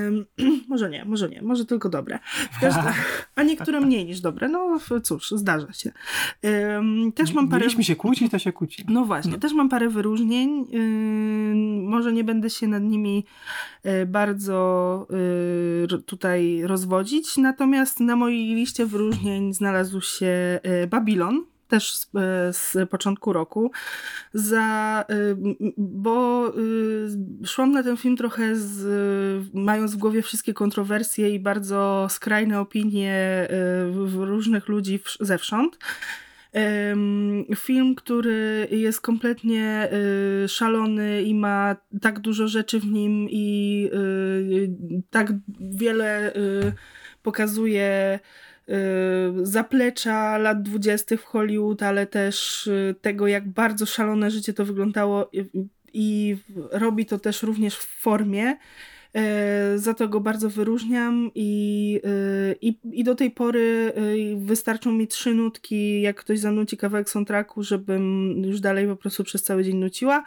Ym, 0.06 0.26
może 0.68 0.90
nie, 0.90 1.04
może 1.04 1.28
nie, 1.28 1.42
może 1.42 1.64
tylko 1.64 1.88
dobre. 1.88 2.18
Każdym, 2.60 2.92
a 3.36 3.42
niektóre 3.42 3.80
mniej 3.80 4.04
niż 4.04 4.20
dobre. 4.20 4.48
No 4.48 4.78
cóż, 5.02 5.30
zdarza 5.30 5.72
się. 5.72 5.92
Ym, 6.44 7.12
Też 7.12 7.32
mam 7.32 7.48
parę... 7.48 7.60
Mieliśmy 7.60 7.84
się 7.84 7.96
kłócić, 7.96 8.30
to 8.30 8.38
się 8.38 8.52
kłóci. 8.52 8.84
No 8.88 9.04
właśnie, 9.04 9.13
No. 9.30 9.38
też 9.38 9.52
mam 9.52 9.68
parę 9.68 9.88
wyróżnień. 9.88 10.66
Yy, 10.70 11.88
może 11.90 12.12
nie 12.12 12.24
będę 12.24 12.50
się 12.50 12.68
nad 12.68 12.82
nimi 12.82 13.24
yy, 13.84 14.06
bardzo 14.06 15.06
yy, 15.10 15.86
ro- 15.86 15.98
tutaj 15.98 16.62
rozwodzić, 16.62 17.36
natomiast 17.36 18.00
na 18.00 18.16
mojej 18.16 18.54
liście 18.54 18.86
wyróżnień 18.86 19.54
znalazł 19.54 20.00
się 20.00 20.60
yy, 20.64 20.86
Babylon. 20.86 21.44
Też 21.68 21.96
z, 21.96 22.10
z 22.56 22.90
początku 22.90 23.32
roku, 23.32 23.70
za, 24.34 25.04
bo 25.76 26.52
szłam 27.44 27.72
na 27.72 27.82
ten 27.82 27.96
film 27.96 28.16
trochę 28.16 28.56
z, 28.56 29.48
mając 29.54 29.94
w 29.94 29.98
głowie 29.98 30.22
wszystkie 30.22 30.54
kontrowersje 30.54 31.30
i 31.30 31.40
bardzo 31.40 32.06
skrajne 32.10 32.60
opinie 32.60 33.48
różnych 34.14 34.68
ludzi 34.68 35.00
zewsząd. 35.20 35.78
Film, 37.56 37.94
który 37.94 38.68
jest 38.70 39.00
kompletnie 39.00 39.88
y, 40.44 40.48
szalony 40.48 41.22
i 41.22 41.34
ma 41.34 41.76
tak 42.00 42.18
dużo 42.20 42.48
rzeczy 42.48 42.80
w 42.80 42.86
nim 42.86 43.26
i 43.30 43.90
y, 43.94 45.02
tak 45.10 45.32
wiele 45.60 46.36
y, 46.36 46.72
pokazuje 47.22 48.18
zaplecza 49.42 50.38
lat 50.38 50.62
dwudziestych 50.62 51.22
w 51.22 51.24
Hollywood, 51.24 51.82
ale 51.82 52.06
też 52.06 52.68
tego, 53.00 53.26
jak 53.26 53.48
bardzo 53.48 53.86
szalone 53.86 54.30
życie 54.30 54.52
to 54.52 54.64
wyglądało 54.64 55.30
i 55.92 56.36
robi 56.72 57.06
to 57.06 57.18
też 57.18 57.42
również 57.42 57.76
w 57.76 57.86
formie. 57.86 58.56
E, 59.14 59.78
Za 59.78 59.94
to 59.94 60.08
go 60.08 60.20
bardzo 60.20 60.50
wyróżniam 60.50 61.30
i, 61.34 62.00
e, 62.04 62.54
i, 62.60 62.78
i 62.92 63.04
do 63.04 63.14
tej 63.14 63.30
pory 63.30 63.92
e, 63.94 64.02
wystarczą 64.36 64.92
mi 64.92 65.06
trzy 65.06 65.34
nutki, 65.34 66.00
jak 66.00 66.16
ktoś 66.16 66.38
zanuci 66.38 66.76
kawałek 66.76 67.10
soundtracku, 67.10 67.62
żebym 67.62 68.32
już 68.44 68.60
dalej 68.60 68.86
po 68.86 68.96
prostu 68.96 69.24
przez 69.24 69.42
cały 69.42 69.64
dzień 69.64 69.76
nuciła. 69.76 70.24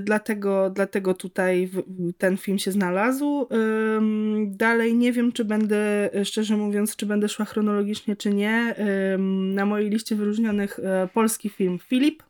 Dlatego, 0.00 0.70
dlatego 0.70 1.14
tutaj 1.14 1.70
ten 2.18 2.36
film 2.36 2.58
się 2.58 2.72
znalazł. 2.72 3.46
Dalej 4.46 4.94
nie 4.94 5.12
wiem, 5.12 5.32
czy 5.32 5.44
będę, 5.44 6.10
szczerze 6.24 6.56
mówiąc, 6.56 6.96
czy 6.96 7.06
będę 7.06 7.28
szła 7.28 7.44
chronologicznie, 7.44 8.16
czy 8.16 8.34
nie. 8.34 8.74
Na 9.54 9.66
mojej 9.66 9.90
liście 9.90 10.16
wyróżnionych 10.16 10.80
polski 11.14 11.48
film 11.48 11.78
Filip. 11.78 12.29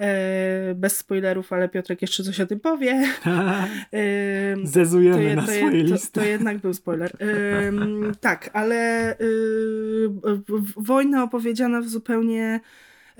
E, 0.00 0.74
Bez 0.74 0.96
spoilerów, 0.96 1.52
ale 1.52 1.68
Piotrek 1.68 2.02
jeszcze 2.02 2.22
coś 2.22 2.40
o 2.40 2.46
tym 2.46 2.60
powie. 2.60 3.02
Zezujemy 4.64 5.22
je- 5.22 5.36
na 5.36 5.42
je- 5.42 5.48
swoje 5.48 5.84
to, 5.84 5.92
listy. 5.94 6.20
to 6.20 6.26
jednak 6.26 6.58
był 6.58 6.74
spoiler. 6.74 7.12
Tak, 8.20 8.50
ale 8.52 9.12
y, 9.20 9.24
wojna 10.76 11.22
opowiedziana 11.22 11.80
w 11.80 11.88
zupełnie 11.88 12.60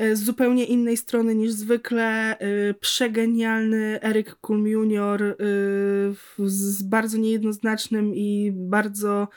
y, 0.01 0.17
z 0.17 0.23
zupełnie 0.25 0.65
innej 0.65 0.97
strony 0.97 1.35
niż 1.35 1.53
zwykle. 1.53 2.37
y, 2.71 2.75
Przegenialny 2.81 3.99
Eric 4.03 4.35
Kulm 4.35 4.67
Jr. 4.67 5.23
y, 5.23 5.35
z 6.39 6.83
bardzo 6.83 7.19
niejednoznacznym 7.19 8.15
i 8.15 8.53
bardzo 8.55 9.29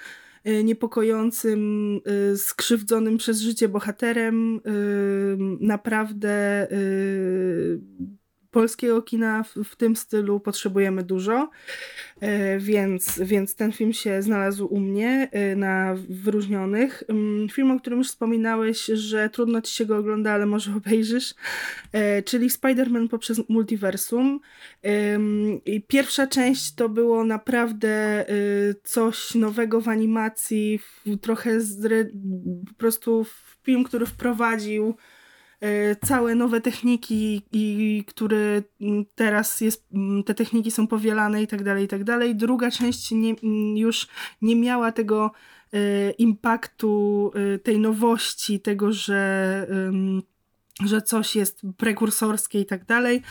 niepokojącym, 0.63 1.95
y, 2.33 2.37
skrzywdzonym 2.37 3.17
przez 3.17 3.39
życie 3.41 3.69
bohaterem. 3.69 4.55
y, 4.57 4.61
Naprawdę 5.59 6.67
y, 6.71 7.81
polskiego 8.53 9.01
kina 9.01 9.43
w, 9.43 9.55
w 9.63 9.75
tym 9.75 9.95
stylu 9.95 10.39
potrzebujemy 10.39 11.03
dużo, 11.03 11.49
e, 12.19 12.59
więc, 12.59 13.19
więc 13.19 13.55
ten 13.55 13.71
film 13.71 13.93
się 13.93 14.21
znalazł 14.21 14.65
u 14.65 14.79
mnie 14.79 15.29
e, 15.31 15.55
na 15.55 15.95
wyróżnionych. 16.09 17.03
Ym, 17.09 17.47
Film, 17.51 17.71
o 17.71 17.79
którym 17.79 17.99
już 17.99 18.07
wspominałeś, 18.07 18.85
że 18.85 19.29
trudno 19.29 19.61
ci 19.61 19.73
się 19.73 19.85
go 19.85 19.97
ogląda, 19.97 20.31
ale 20.31 20.45
może 20.45 20.75
obejrzysz, 20.75 21.33
e, 21.91 22.23
czyli 22.23 22.49
Spider-Man 22.49 23.07
poprzez 23.07 23.49
multiversum. 23.49 24.39
I 25.65 25.81
pierwsza 25.81 26.27
część 26.27 26.75
to 26.75 26.89
było 26.89 27.23
naprawdę 27.23 28.25
coś 28.83 29.35
nowego 29.35 29.81
w 29.81 29.89
animacji, 29.89 30.79
trochę 31.21 31.61
zre, 31.61 32.05
po 32.67 32.73
prostu 32.77 33.25
film, 33.63 33.83
który 33.83 34.05
wprowadził 34.05 34.95
całe 36.05 36.35
nowe 36.35 36.61
techniki 36.61 37.41
i 37.51 38.03
który 38.07 38.63
mm, 38.81 39.05
teraz 39.15 39.61
jest, 39.61 39.85
mm, 39.93 40.23
te 40.23 40.33
techniki 40.33 40.71
są 40.71 40.87
powielane 40.87 41.43
i 41.43 41.47
tak 41.47 41.63
dalej, 41.63 41.85
i 41.85 41.87
tak 41.87 42.03
dalej. 42.03 42.35
Druga 42.35 42.71
część 42.71 43.11
nie, 43.11 43.35
mm, 43.43 43.77
już 43.77 44.07
nie 44.41 44.55
miała 44.55 44.91
tego 44.91 45.31
e, 45.73 46.11
impaktu, 46.11 47.31
e, 47.35 47.59
tej 47.59 47.79
nowości, 47.79 48.59
tego, 48.59 48.91
że, 48.91 49.67
że 50.85 51.01
coś 51.01 51.35
jest 51.35 51.61
prekursorskie 51.77 52.59
i 52.61 52.65
tak 52.65 52.85
dalej. 52.85 53.21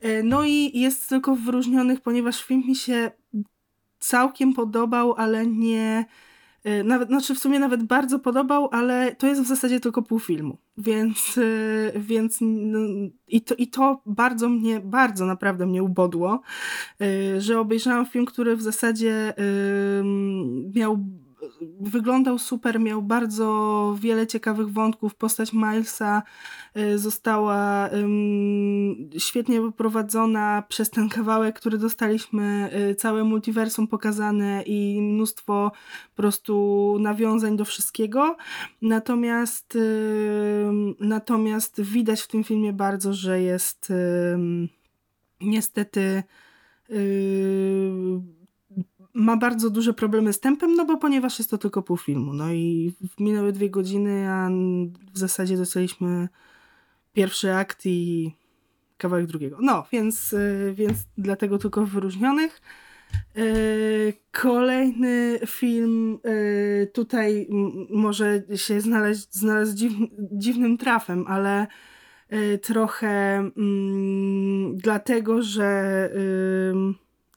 E, 0.00 0.22
No 0.22 0.44
i 0.44 0.80
jest 0.80 1.08
tylko 1.08 1.36
wyróżnionych, 1.36 2.00
ponieważ 2.00 2.44
film 2.44 2.62
mi 2.66 2.76
się 2.76 3.10
całkiem 3.98 4.54
podobał, 4.54 5.14
ale 5.14 5.46
nie. 5.46 6.04
E, 6.64 6.84
Nawet, 6.84 7.08
znaczy 7.08 7.34
w 7.34 7.38
sumie 7.38 7.58
nawet 7.58 7.82
bardzo 7.82 8.18
podobał, 8.18 8.68
ale 8.72 9.14
to 9.14 9.26
jest 9.26 9.42
w 9.42 9.46
zasadzie 9.46 9.80
tylko 9.80 10.02
pół 10.02 10.18
filmu. 10.18 10.58
Więc, 10.78 11.38
e, 11.38 12.00
więc 12.00 12.38
no, 12.40 12.78
i, 13.28 13.40
to, 13.40 13.54
i 13.54 13.66
to 13.66 14.02
bardzo 14.06 14.48
mnie, 14.48 14.80
bardzo 14.80 15.26
naprawdę 15.26 15.66
mnie 15.66 15.82
ubodło, 15.82 16.40
e, 17.00 17.40
że 17.40 17.60
obejrzałam 17.60 18.06
film, 18.06 18.26
który 18.26 18.56
w 18.56 18.62
zasadzie 18.62 19.34
miał 20.74 20.98
wyglądał 21.80 22.38
super, 22.38 22.80
miał 22.80 23.02
bardzo 23.02 23.96
wiele 24.00 24.26
ciekawych 24.26 24.72
wątków. 24.72 25.14
Postać 25.14 25.52
Milesa 25.52 26.22
y, 26.76 26.98
została 26.98 27.90
świetnie 29.18 29.60
poprowadzona 29.60 30.62
przez 30.68 30.90
ten 30.90 31.08
kawałek, 31.08 31.60
który 31.60 31.78
dostaliśmy, 31.78 32.70
y, 32.90 32.94
całe 32.94 33.24
multiversum 33.24 33.86
pokazane 33.86 34.62
i 34.62 35.02
mnóstwo 35.02 35.72
po 36.10 36.16
prostu 36.16 36.96
nawiązań 37.00 37.56
do 37.56 37.64
wszystkiego. 37.64 38.36
Natomiast, 38.82 39.76
ym, 39.76 40.94
natomiast 41.00 41.80
widać 41.80 42.20
w 42.20 42.28
tym 42.28 42.44
filmie 42.44 42.72
bardzo, 42.72 43.12
że 43.12 43.42
jest 43.42 43.92
niestety 45.40 46.22
ma 49.14 49.36
bardzo 49.36 49.70
duże 49.70 49.94
problemy 49.94 50.32
z 50.32 50.40
tempem, 50.40 50.74
no 50.74 50.84
bo 50.84 50.96
ponieważ 50.96 51.38
jest 51.38 51.50
to 51.50 51.58
tylko 51.58 51.82
pół 51.82 51.96
filmu. 51.96 52.32
No 52.32 52.52
i 52.52 52.92
minęły 53.18 53.52
dwie 53.52 53.70
godziny, 53.70 54.28
a 54.28 54.50
w 55.14 55.18
zasadzie 55.18 55.56
dostaliśmy 55.56 56.28
pierwszy 57.12 57.54
akt 57.54 57.86
i 57.86 58.32
kawałek 58.98 59.26
drugiego. 59.26 59.58
No, 59.60 59.86
więc, 59.92 60.32
yy, 60.32 60.74
więc 60.74 60.98
dlatego 61.18 61.58
tylko 61.58 61.86
wyróżnionych. 61.86 62.60
Yy, 63.34 64.12
Kolejny 64.32 65.38
film 65.46 66.18
yy, 66.24 66.86
tutaj 66.86 67.48
może 67.90 68.42
się 68.56 68.80
znaleźć, 68.80 69.28
dziw, 69.74 69.92
dziwnym 70.32 70.78
trafem, 70.78 71.24
ale 71.28 71.66
trochę 72.62 73.38
mm, 73.56 74.76
dlatego, 74.76 75.42
że, 75.42 76.10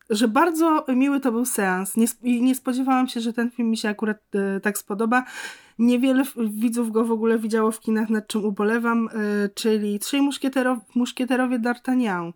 że 0.09 0.27
bardzo 0.27 0.85
miły 0.87 1.19
to 1.19 1.31
był 1.31 1.45
seans. 1.45 1.97
Nie, 1.97 2.41
nie 2.41 2.55
spodziewałam 2.55 3.07
się, 3.07 3.21
że 3.21 3.33
ten 3.33 3.51
film 3.51 3.69
mi 3.69 3.77
się 3.77 3.89
akurat 3.89 4.17
e, 4.35 4.59
tak 4.59 4.77
spodoba. 4.77 5.23
Niewiele 5.79 6.23
widzów 6.49 6.91
go 6.91 7.05
w 7.05 7.11
ogóle 7.11 7.39
widziało 7.39 7.71
w 7.71 7.79
kinach, 7.79 8.09
nad 8.09 8.27
czym 8.27 8.45
ubolewam, 8.45 9.09
e, 9.13 9.49
czyli 9.49 9.99
Trzej 9.99 10.21
muszkietero- 10.21 10.79
muszkieterowie 10.95 11.59
D'Artagnan. 11.59 12.31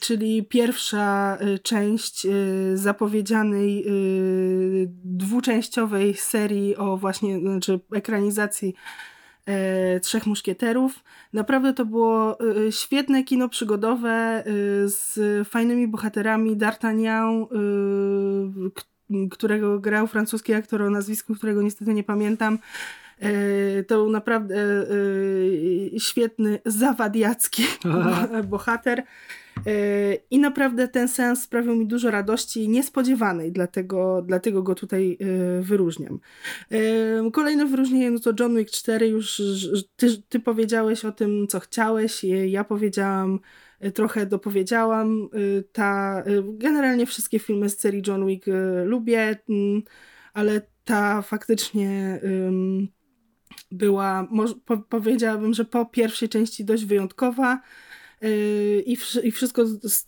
Czyli 0.00 0.44
pierwsza 0.44 1.38
y, 1.40 1.58
część 1.58 2.26
zapowiedzianej 2.74 3.86
dwuczęściowej 5.04 6.14
serii 6.14 6.76
o 6.76 6.96
właśnie, 6.96 7.38
znaczy 7.38 7.80
ekranizacji 7.94 8.68
e, 8.68 9.19
Trzech 10.02 10.26
Muszkieterów. 10.26 11.04
Naprawdę 11.32 11.72
to 11.72 11.84
było 11.84 12.38
y, 12.66 12.72
świetne 12.72 13.24
kino 13.24 13.48
przygodowe 13.48 14.44
y, 14.46 14.88
z 14.88 15.18
fajnymi 15.48 15.88
bohaterami. 15.88 16.56
D'Artagnan, 16.56 17.46
którego 19.30 19.78
grał 19.78 20.06
francuski 20.06 20.54
aktor 20.54 20.82
o 20.82 20.90
nazwisku, 20.90 21.34
którego 21.34 21.62
niestety 21.62 21.94
nie 21.94 22.04
pamiętam. 22.04 22.58
E, 23.20 23.82
To 23.82 23.96
był 23.96 24.10
naprawdę 24.10 24.56
e, 24.56 26.00
świetny, 26.00 26.58
zawadiacki 26.66 27.64
bohater. 28.50 29.02
I 30.30 30.38
naprawdę 30.38 30.88
ten 30.88 31.08
sens 31.08 31.42
sprawił 31.42 31.76
mi 31.76 31.86
dużo 31.86 32.10
radości 32.10 32.68
niespodziewanej, 32.68 33.52
dlatego, 33.52 34.22
dlatego 34.26 34.62
go 34.62 34.74
tutaj 34.74 35.18
e, 35.20 35.62
wyróżniam. 35.62 36.20
Kolejne 37.32 37.66
wyróżnienie 37.66 38.10
no 38.10 38.18
to 38.18 38.32
John 38.40 38.56
Wick 38.56 38.70
4. 38.70 39.08
Już 39.08 39.42
ty, 39.96 40.22
ty 40.28 40.40
powiedziałeś 40.40 41.04
o 41.04 41.12
tym, 41.12 41.46
co 41.48 41.60
chciałeś. 41.60 42.24
Ja 42.46 42.64
powiedziałam, 42.64 43.40
e, 43.80 43.90
trochę 43.90 44.26
dopowiedziałam. 44.26 45.28
E, 45.32 45.62
Ta, 45.62 46.24
generalnie 46.42 47.06
wszystkie 47.06 47.38
filmy 47.38 47.68
z 47.68 47.78
serii 47.78 48.02
John 48.06 48.26
Wick 48.26 48.46
lubię, 48.84 49.36
mm, 49.48 49.82
ale 50.34 50.60
ta 50.84 51.22
faktycznie 51.22 52.20
była, 53.72 54.28
po, 54.64 54.78
powiedziałabym, 54.78 55.54
że 55.54 55.64
po 55.64 55.86
pierwszej 55.86 56.28
części 56.28 56.64
dość 56.64 56.84
wyjątkowa. 56.84 57.60
Yy, 58.20 58.82
I, 58.86 58.96
I 59.22 59.30
wszystko, 59.32 59.64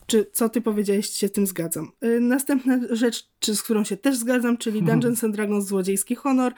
czy, 0.06 0.26
co 0.32 0.48
ty 0.48 0.60
powiedziałeś, 0.60 1.10
się 1.10 1.28
z 1.28 1.32
tym 1.32 1.46
zgadzam. 1.46 1.92
Yy, 2.00 2.20
następna 2.20 2.80
rzecz, 2.90 3.28
czy, 3.38 3.56
z 3.56 3.62
którą 3.62 3.84
się 3.84 3.96
też 3.96 4.16
zgadzam, 4.16 4.56
czyli 4.56 4.78
mhm. 4.78 5.00
Dungeons 5.00 5.24
and 5.24 5.34
Dragons 5.34 5.66
Złodziejski 5.66 6.14
Honor. 6.14 6.52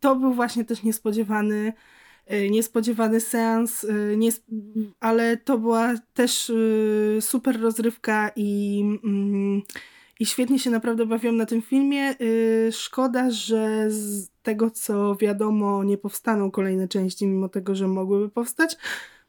To 0.00 0.16
był 0.16 0.34
właśnie 0.34 0.64
też 0.64 0.82
niespodziewany 0.82 1.72
yy, 2.30 2.50
niespodziewany 2.50 3.20
seans, 3.20 3.86
nie, 4.16 4.30
ale 5.00 5.36
to 5.36 5.58
była 5.58 5.94
też 6.14 6.52
super 7.20 7.60
rozrywka 7.60 8.30
i, 8.36 8.82
mm, 9.04 9.62
i 10.20 10.26
świetnie 10.26 10.58
się 10.58 10.70
naprawdę 10.70 11.06
bawiłam 11.06 11.36
na 11.36 11.46
tym 11.46 11.62
filmie. 11.62 12.14
Szkoda, 12.72 13.30
że 13.30 13.90
z 13.90 14.28
tego 14.42 14.70
co 14.70 15.16
wiadomo 15.16 15.84
nie 15.84 15.98
powstaną 15.98 16.50
kolejne 16.50 16.88
części, 16.88 17.26
mimo 17.26 17.48
tego, 17.48 17.74
że 17.74 17.88
mogłyby 17.88 18.28
powstać. 18.28 18.76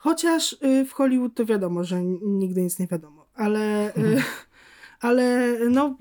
Chociaż 0.03 0.53
y, 0.53 0.85
w 0.85 0.93
Hollywood 0.93 1.33
to 1.33 1.45
wiadomo, 1.45 1.83
że 1.83 2.03
nigdy 2.21 2.61
nic 2.61 2.79
nie 2.79 2.87
wiadomo, 2.87 3.25
ale, 3.35 3.89
y, 3.89 3.93
mhm. 3.95 4.23
ale 4.99 5.57
no, 5.69 5.97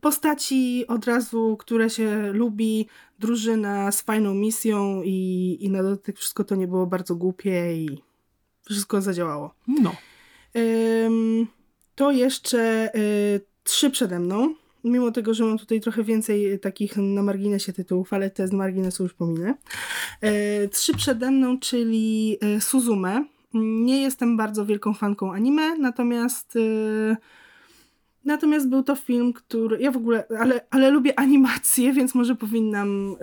postaci 0.00 0.84
od 0.88 1.04
razu, 1.04 1.56
które 1.56 1.90
się 1.90 2.32
lubi, 2.32 2.86
drużyna 3.18 3.92
z 3.92 4.02
fajną 4.02 4.34
misją 4.34 5.02
i, 5.02 5.56
i 5.60 5.70
na 5.70 5.82
dotyk 5.82 6.16
wszystko 6.16 6.44
to 6.44 6.54
nie 6.54 6.68
było 6.68 6.86
bardzo 6.86 7.14
głupie 7.14 7.76
i 7.76 8.02
wszystko 8.64 9.00
zadziałało. 9.00 9.54
No. 9.68 9.92
To 11.94 12.10
jeszcze 12.10 12.90
y, 12.94 13.40
trzy 13.64 13.90
przede 13.90 14.18
mną 14.18 14.54
mimo 14.84 15.10
tego, 15.10 15.34
że 15.34 15.44
mam 15.44 15.58
tutaj 15.58 15.80
trochę 15.80 16.02
więcej 16.02 16.60
takich 16.60 16.96
na 16.96 17.22
marginesie 17.22 17.72
tytułów, 17.72 18.12
ale 18.12 18.30
te 18.30 18.48
z 18.48 18.52
marginesu 18.52 19.02
już 19.02 19.14
pominę. 19.14 19.54
E, 20.20 20.68
trzy 20.68 20.96
przede 20.96 21.30
mną, 21.30 21.58
czyli 21.58 22.38
e, 22.40 22.60
Suzume. 22.60 23.24
Nie 23.54 24.02
jestem 24.02 24.36
bardzo 24.36 24.66
wielką 24.66 24.94
fanką 24.94 25.32
anime, 25.32 25.78
natomiast 25.78 26.56
e, 26.56 27.16
natomiast 28.24 28.68
był 28.68 28.82
to 28.82 28.94
film, 28.96 29.32
który 29.32 29.80
ja 29.80 29.90
w 29.90 29.96
ogóle, 29.96 30.24
ale, 30.38 30.60
ale 30.70 30.90
lubię 30.90 31.18
animację, 31.18 31.92
więc 31.98 32.14
może 32.14 32.34
powinnam 32.34 33.16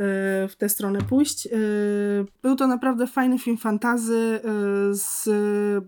w 0.50 0.54
tę 0.58 0.70
stronę 0.70 1.00
pójść. 1.02 1.48
Był 2.42 2.56
to 2.56 2.68
naprawdę 2.68 3.08
fajny 3.08 3.40
film 3.40 3.58
fantazy 3.58 4.40
z 4.92 5.28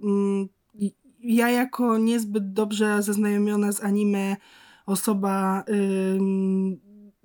mm, 0.03 0.47
ja 1.27 1.49
jako 1.49 1.97
niezbyt 1.97 2.53
dobrze 2.53 3.03
zaznajomiona 3.03 3.71
z 3.71 3.83
anime 3.83 4.35
osoba 4.87 5.63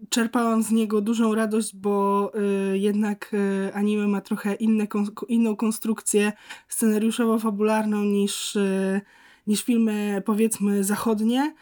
czerpałam 0.08 0.62
z 0.62 0.70
niego 0.70 1.00
dużą 1.00 1.34
radość, 1.34 1.76
bo 1.76 2.32
y, 2.72 2.78
jednak 2.78 3.34
y, 3.34 3.74
anime 3.74 4.08
ma 4.08 4.20
trochę 4.20 4.54
inne, 4.54 4.86
inną 5.28 5.56
konstrukcję 5.56 6.32
scenariuszowo-fabularną 6.68 8.04
niż, 8.04 8.56
y, 8.56 9.00
niż 9.46 9.64
filmy 9.64 10.22
powiedzmy 10.26 10.84
zachodnie. 10.84 11.54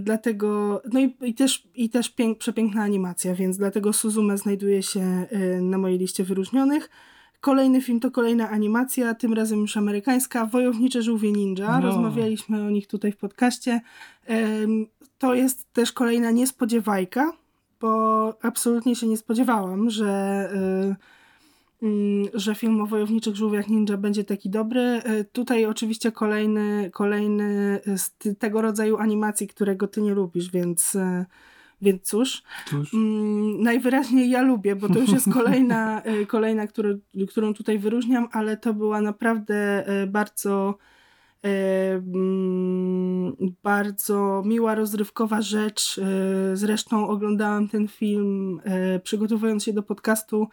Dlatego, 0.00 0.82
no 0.92 1.00
i, 1.00 1.16
i 1.20 1.34
też, 1.34 1.68
i 1.74 1.90
też 1.90 2.10
pięk, 2.10 2.38
przepiękna 2.38 2.82
animacja, 2.82 3.34
więc 3.34 3.56
dlatego 3.56 3.92
Suzume 3.92 4.38
znajduje 4.38 4.82
się 4.82 5.26
na 5.60 5.78
mojej 5.78 5.98
liście 5.98 6.24
wyróżnionych. 6.24 6.90
Kolejny 7.40 7.80
film 7.80 8.00
to 8.00 8.10
kolejna 8.10 8.50
animacja, 8.50 9.14
tym 9.14 9.32
razem 9.32 9.60
już 9.60 9.76
amerykańska, 9.76 10.46
Wojownicze 10.46 11.02
Żółwie 11.02 11.32
Ninja. 11.32 11.80
No. 11.80 11.86
Rozmawialiśmy 11.86 12.62
o 12.66 12.70
nich 12.70 12.86
tutaj 12.86 13.12
w 13.12 13.16
podcaście. 13.16 13.80
To 15.18 15.34
jest 15.34 15.72
też 15.72 15.92
kolejna 15.92 16.30
niespodziewajka, 16.30 17.32
bo 17.80 18.34
absolutnie 18.42 18.96
się 18.96 19.06
nie 19.06 19.16
spodziewałam, 19.16 19.90
że, 19.90 20.48
y, 21.82 21.86
mm, 21.86 22.28
że 22.34 22.54
film 22.54 22.80
o 22.80 22.86
Wojowniczych 22.86 23.36
Żółwiach 23.36 23.68
Ninja 23.68 23.96
będzie 23.96 24.24
taki 24.24 24.50
dobry. 24.50 24.80
Y, 24.80 25.24
tutaj 25.32 25.66
oczywiście 25.66 26.12
kolejny, 26.12 26.90
kolejny 26.92 27.80
z 27.96 28.38
tego 28.38 28.62
rodzaju 28.62 28.96
animacji, 28.96 29.48
którego 29.48 29.88
ty 29.88 30.02
nie 30.02 30.14
lubisz, 30.14 30.50
więc 30.50 30.94
y, 30.94 31.26
więc 31.82 32.02
cóż, 32.02 32.42
cóż. 32.66 32.94
Mm, 32.94 33.62
najwyraźniej 33.62 34.30
ja 34.30 34.42
lubię, 34.42 34.76
bo 34.76 34.88
to 34.88 34.98
już 34.98 35.10
jest 35.10 35.32
kolejna, 35.38 36.02
y, 36.06 36.26
kolejna 36.26 36.66
który, 36.66 36.98
którą 37.28 37.54
tutaj 37.54 37.78
wyróżniam, 37.78 38.28
ale 38.32 38.56
to 38.56 38.74
była 38.74 39.00
naprawdę 39.00 39.88
y, 40.02 40.06
bardzo 40.06 40.78
y, 41.44 41.48
mm, 41.48 43.36
bardzo 43.62 44.42
miła, 44.46 44.74
rozrywkowa 44.74 45.42
rzecz. 45.42 46.00
Zresztą 46.54 47.08
oglądałam 47.08 47.68
ten 47.68 47.88
film 47.88 48.60
przygotowując 49.02 49.64
się 49.64 49.72
do 49.72 49.82
podcastu 49.82 50.48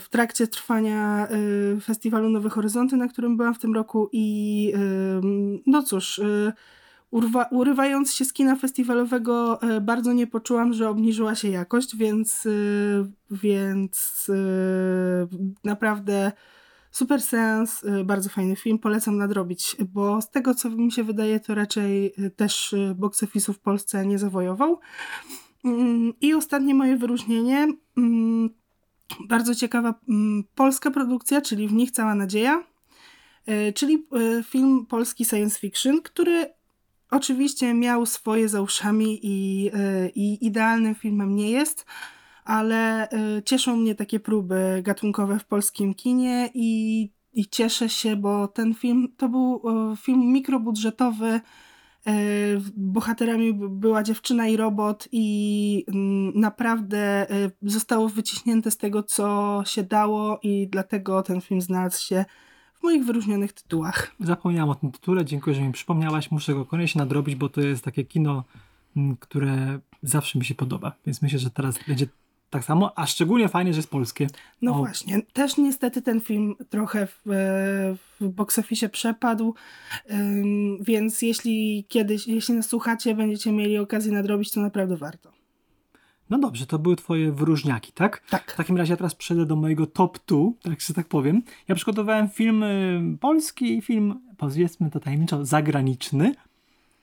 w 0.00 0.06
trakcie 0.10 0.46
trwania 0.46 1.28
festiwalu 1.82 2.30
Nowe 2.30 2.50
Horyzonty, 2.50 2.96
na 2.96 3.08
którym 3.08 3.36
byłam 3.36 3.54
w 3.54 3.58
tym 3.58 3.74
roku 3.74 4.08
i 4.12 4.72
no 5.66 5.82
cóż, 5.82 6.20
urwa, 7.10 7.44
urywając 7.50 8.14
się 8.14 8.24
z 8.24 8.32
kina 8.32 8.56
festiwalowego 8.56 9.62
e, 9.62 9.80
bardzo 9.80 10.12
nie 10.12 10.26
poczułam, 10.26 10.72
że 10.72 10.88
obniżyła 10.88 11.34
się 11.34 11.48
jakość, 11.48 11.96
więc, 11.96 12.46
e, 12.46 12.50
więc 13.30 14.26
e, 14.28 15.36
naprawdę 15.64 16.32
super 16.90 17.22
sens, 17.22 17.84
bardzo 18.04 18.28
fajny 18.28 18.56
film, 18.56 18.78
polecam 18.78 19.16
nadrobić, 19.16 19.76
bo 19.92 20.22
z 20.22 20.30
tego 20.30 20.54
co 20.54 20.70
mi 20.70 20.92
się 20.92 21.04
wydaje 21.04 21.40
to 21.40 21.54
raczej 21.54 22.14
też 22.36 22.74
box 22.94 23.22
office'u 23.22 23.52
w 23.52 23.58
Polsce 23.58 24.06
nie 24.06 24.18
zawojował. 24.18 24.80
Mm, 25.64 26.12
I 26.20 26.34
ostatnie 26.34 26.74
moje 26.74 26.96
wyróżnienie, 26.96 27.68
mm, 27.96 28.50
bardzo 29.28 29.54
ciekawa 29.54 29.94
mm, 30.08 30.44
polska 30.54 30.90
produkcja, 30.90 31.40
czyli 31.40 31.68
W 31.68 31.72
nich 31.72 31.90
cała 31.90 32.14
nadzieja, 32.14 32.64
czyli 33.74 34.06
film 34.44 34.86
polski 34.86 35.24
science 35.24 35.58
fiction, 35.58 36.02
który 36.02 36.59
Oczywiście 37.10 37.74
miał 37.74 38.06
swoje 38.06 38.48
za 38.48 38.62
uszami 38.62 39.18
i, 39.22 39.70
e, 39.74 40.08
i 40.08 40.46
idealnym 40.46 40.94
filmem 40.94 41.36
nie 41.36 41.50
jest, 41.50 41.86
ale 42.44 43.08
e, 43.10 43.42
cieszą 43.44 43.76
mnie 43.76 43.94
takie 43.94 44.20
próby 44.20 44.80
gatunkowe 44.82 45.38
w 45.38 45.44
polskim 45.44 45.94
kinie 45.94 46.50
i, 46.54 47.02
i 47.32 47.48
cieszę 47.48 47.88
się, 47.88 48.16
bo 48.16 48.48
ten 48.48 48.74
film 48.74 49.08
to 49.16 49.28
był 49.28 49.62
e, 49.92 49.96
film 49.96 50.32
mikrobudżetowy. 50.32 51.40
Bohaterami 52.76 53.54
była 53.54 54.02
dziewczyna 54.02 54.48
i 54.48 54.56
robot, 54.56 55.08
i 55.12 55.84
mm, 55.88 56.32
naprawdę 56.40 57.26
zostało 57.62 58.08
wyciśnięte 58.08 58.70
z 58.70 58.76
tego, 58.76 59.02
co 59.02 59.62
się 59.66 59.82
dało, 59.82 60.38
i 60.42 60.68
dlatego 60.68 61.22
ten 61.22 61.40
film 61.40 61.60
znalazł 61.60 62.02
się 62.02 62.24
w 62.80 62.82
moich 62.82 63.04
wyróżnionych 63.04 63.52
tytułach. 63.52 64.10
Zapomniałam 64.20 64.70
o 64.70 64.74
tym 64.74 64.92
tytule, 64.92 65.24
dziękuję, 65.24 65.56
że 65.56 65.62
mi 65.62 65.72
przypomniałaś. 65.72 66.30
Muszę 66.30 66.54
go 66.54 66.64
koniecznie 66.64 66.98
nadrobić, 66.98 67.34
bo 67.34 67.48
to 67.48 67.60
jest 67.60 67.84
takie 67.84 68.04
kino, 68.04 68.44
mm, 68.96 69.16
które 69.16 69.78
zawsze 70.02 70.38
mi 70.38 70.44
się 70.44 70.54
podoba. 70.54 70.92
Więc 71.06 71.22
myślę, 71.22 71.38
że 71.38 71.50
teraz 71.50 71.78
będzie 71.88 72.06
tak 72.50 72.64
samo, 72.64 72.98
a 72.98 73.06
szczególnie 73.06 73.48
fajnie, 73.48 73.72
że 73.72 73.78
jest 73.78 73.90
polskie. 73.90 74.26
No 74.62 74.74
o. 74.74 74.78
właśnie. 74.78 75.22
Też 75.32 75.56
niestety 75.56 76.02
ten 76.02 76.20
film 76.20 76.54
trochę 76.70 77.06
w, 77.06 77.20
w 78.20 78.28
box 78.28 78.58
office 78.58 78.88
przepadł, 78.88 79.54
więc 80.80 81.22
jeśli 81.22 81.84
kiedyś, 81.88 82.26
jeśli 82.26 82.54
nas 82.54 82.68
słuchacie, 82.68 83.14
będziecie 83.14 83.52
mieli 83.52 83.78
okazję 83.78 84.12
nadrobić, 84.12 84.52
to 84.52 84.60
naprawdę 84.60 84.96
warto. 84.96 85.39
No 86.30 86.38
dobrze, 86.38 86.66
to 86.66 86.78
były 86.78 86.96
twoje 86.96 87.32
wyróżniaki, 87.32 87.92
tak? 87.92 88.22
Tak. 88.30 88.52
W 88.52 88.56
takim 88.56 88.76
razie 88.76 88.92
ja 88.92 88.96
teraz 88.96 89.14
przejdę 89.14 89.46
do 89.46 89.56
mojego 89.56 89.86
top 89.86 90.18
2, 90.26 90.38
tak 90.62 90.80
że 90.80 90.94
tak 90.94 91.08
powiem. 91.08 91.42
Ja 91.68 91.74
przygotowałem 91.74 92.28
film 92.28 92.62
y, 92.62 93.18
polski 93.20 93.78
i 93.78 93.82
film, 93.82 94.20
powiedzmy 94.36 94.90
to 94.90 95.00
tajemniczo, 95.00 95.44
zagraniczny. 95.44 96.34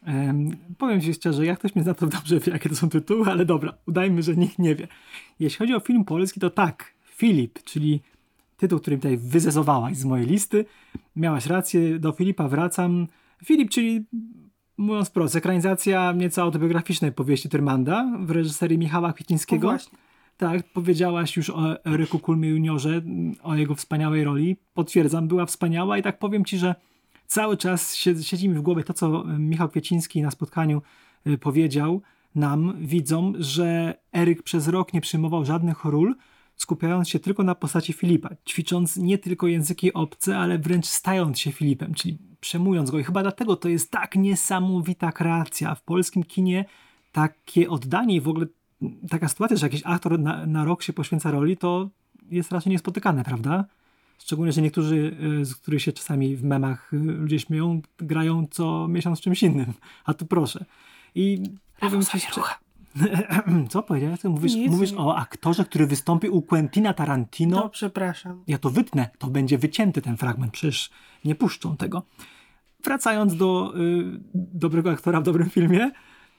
Um, 0.08 0.58
powiem 0.78 1.02
się 1.02 1.14
szczerze, 1.14 1.46
jak 1.46 1.60
ktoś 1.60 1.76
mnie 1.76 1.84
zna, 1.84 1.94
to 1.94 2.08
dobrze 2.08 2.40
wie, 2.40 2.52
jakie 2.52 2.70
to 2.70 2.76
są 2.76 2.90
tytuły, 2.90 3.32
ale 3.32 3.46
dobra, 3.46 3.74
udajmy, 3.88 4.24
że 4.24 4.36
nikt 4.36 4.60
nie 4.60 4.76
wie. 4.76 4.88
Jeśli 5.40 5.58
chodzi 5.58 5.76
o 5.76 5.80
film 5.80 6.06
polski, 6.06 6.40
to 6.40 6.50
tak, 6.50 6.94
Filip, 7.04 7.64
czyli 7.64 8.02
tytuł, 8.58 8.80
który 8.80 8.98
tutaj 8.98 9.18
wyzezowałaś 9.18 9.98
z 9.98 10.06
mojej 10.06 10.28
listy. 10.28 10.66
Miałaś 11.16 11.46
rację, 11.46 12.00
do 12.00 12.12
Filipa 12.12 12.48
wracam. 12.48 13.08
Filip, 13.46 13.70
czyli 13.70 14.06
mówiąc 14.78 15.10
wprost, 15.10 15.36
ekranizacja 15.36 16.12
nieco 16.12 16.42
autobiograficznej 16.42 17.12
powieści 17.12 17.50
Tyrmanda 17.50 18.12
w 18.20 18.32
reżyserii 18.32 18.78
Michała 18.78 19.14
Kwiecińskiego. 19.14 19.78
Tak, 20.38 20.64
powiedziałaś 20.74 21.38
już 21.38 21.50
o 21.50 21.86
Eryku 21.86 22.20
Kulmie 22.20 22.50
juniorze, 22.50 23.02
o 23.44 23.56
jego 23.56 23.76
wspaniałej 23.76 24.24
roli. 24.24 24.58
Potwierdzam, 24.74 25.28
była 25.28 25.46
wspaniała 25.46 25.98
i 25.98 26.02
tak 26.02 26.20
powiem 26.20 26.46
ci, 26.46 26.58
że 26.58 26.76
cały 27.28 27.58
czas 27.58 27.96
siedzi 27.96 28.50
mi 28.50 28.56
w 28.56 28.62
głowie 28.62 28.84
to, 28.84 28.94
co 28.94 29.24
Michał 29.24 29.70
Kwieciński 29.70 30.22
na 30.22 30.32
spotkaniu 30.32 30.82
y, 31.28 31.38
powiedział 31.38 32.02
nam, 32.36 32.74
widzom, 32.80 33.34
że 33.40 33.94
Eryk 34.14 34.44
przez 34.44 34.68
rok 34.68 34.94
nie 34.94 35.02
przyjmował 35.02 35.46
żadnych 35.46 35.86
ról, 35.86 36.16
skupiając 36.56 37.10
się 37.10 37.20
tylko 37.20 37.44
na 37.44 37.56
postaci 37.56 37.94
Filipa, 37.94 38.30
ćwicząc 38.50 38.98
nie 38.98 39.18
tylko 39.18 39.48
języki 39.48 39.94
obce, 39.94 40.38
ale 40.38 40.60
wręcz 40.60 40.86
stając 40.86 41.40
się 41.40 41.52
Filipem, 41.52 41.94
czyli 41.94 42.18
przemując 42.48 42.92
go. 42.92 43.00
I 43.00 43.04
chyba 43.04 43.22
dlatego 43.22 43.56
to 43.56 43.70
jest 43.70 43.92
tak 43.92 44.16
niesamowita 44.16 45.12
kreacja. 45.12 45.76
W 45.76 45.82
polskim 45.84 46.24
kinie 46.24 46.66
takie 47.12 47.70
oddanie 47.70 48.16
i 48.16 48.22
w 48.22 48.28
ogóle 48.28 48.46
taka 49.10 49.28
sytuacja, 49.28 49.58
że 49.58 49.66
jakiś 49.66 49.82
aktor 49.86 50.20
na, 50.20 50.46
na 50.46 50.66
rok 50.66 50.84
się 50.84 50.94
poświęca 50.94 51.32
roli, 51.32 51.58
to 51.58 51.90
jest 52.30 52.52
raczej 52.52 52.72
niespotykane, 52.72 53.24
prawda? 53.24 53.66
Szczególnie, 54.20 54.52
że 54.52 54.62
niektórzy, 54.62 55.18
y, 55.42 55.46
z 55.46 55.56
których 55.56 55.82
się 55.82 55.92
czasami 55.92 56.36
w 56.36 56.44
memach 56.44 56.94
y, 56.94 56.98
ludzie 56.98 57.40
śmieją, 57.40 57.82
grają 57.98 58.48
co 58.52 58.88
miesiąc 58.88 59.22
czymś 59.22 59.44
innym. 59.44 59.74
A 60.06 60.14
tu 60.14 60.26
proszę. 60.26 60.66
I 61.16 61.44
powiem 61.80 62.02
ci 62.02 62.20
szczerze- 62.20 62.42
Co 63.70 63.84
powiedziałeś? 63.84 64.24
Mówisz, 64.24 64.56
Nic, 64.56 64.72
mówisz 64.72 64.92
nie. 64.92 64.98
o 64.98 65.16
aktorze, 65.18 65.66
który 65.66 65.88
wystąpi 65.88 66.30
u 66.30 66.42
Quentina 66.42 66.94
Tarantino. 66.94 67.58
No, 67.58 67.70
przepraszam. 67.70 68.44
Ja 68.48 68.58
to 68.58 68.70
wytnę, 68.70 69.10
to 69.18 69.28
będzie 69.28 69.58
wycięty 69.58 70.02
ten 70.02 70.18
fragment, 70.18 70.52
przecież 70.54 70.90
nie 71.26 71.36
puszczą 71.36 71.78
tego. 71.78 72.04
Wracając 72.88 73.36
do 73.36 73.74
y, 73.78 74.04
dobrego 74.34 74.92
aktora 74.92 75.22
w 75.22 75.24
dobrym 75.24 75.50
filmie, 75.50 75.92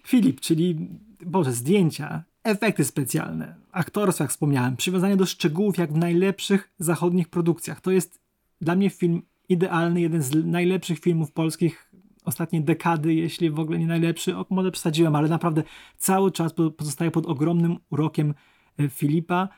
Filip, 0.06 0.40
czyli, 0.40 0.88
Boże, 1.26 1.52
zdjęcia, 1.52 2.24
efekty 2.44 2.84
specjalne, 2.84 3.54
aktorstwo, 3.72 4.24
jak 4.24 4.30
wspomniałem, 4.30 4.76
przywiązanie 4.76 5.16
do 5.16 5.26
szczegółów 5.26 5.78
jak 5.78 5.92
w 5.92 5.96
najlepszych 5.96 6.70
zachodnich 6.78 7.28
produkcjach. 7.28 7.80
To 7.80 7.90
jest 7.90 8.20
dla 8.60 8.74
mnie 8.76 8.90
film 8.90 9.22
idealny, 9.48 10.00
jeden 10.00 10.22
z 10.22 10.46
najlepszych 10.46 10.98
filmów 10.98 11.32
polskich 11.32 11.92
ostatniej 12.24 12.64
dekady, 12.64 13.14
jeśli 13.14 13.50
w 13.50 13.60
ogóle 13.60 13.78
nie 13.78 13.86
najlepszy. 13.86 14.36
O, 14.36 14.46
może 14.50 14.70
przesadziłem, 14.70 15.16
ale 15.16 15.28
naprawdę 15.28 15.62
cały 15.96 16.32
czas 16.32 16.52
po- 16.52 16.70
pozostaje 16.70 17.10
pod 17.10 17.26
ogromnym 17.26 17.76
urokiem 17.90 18.34
e, 18.78 18.88
Filipa. 18.88 19.48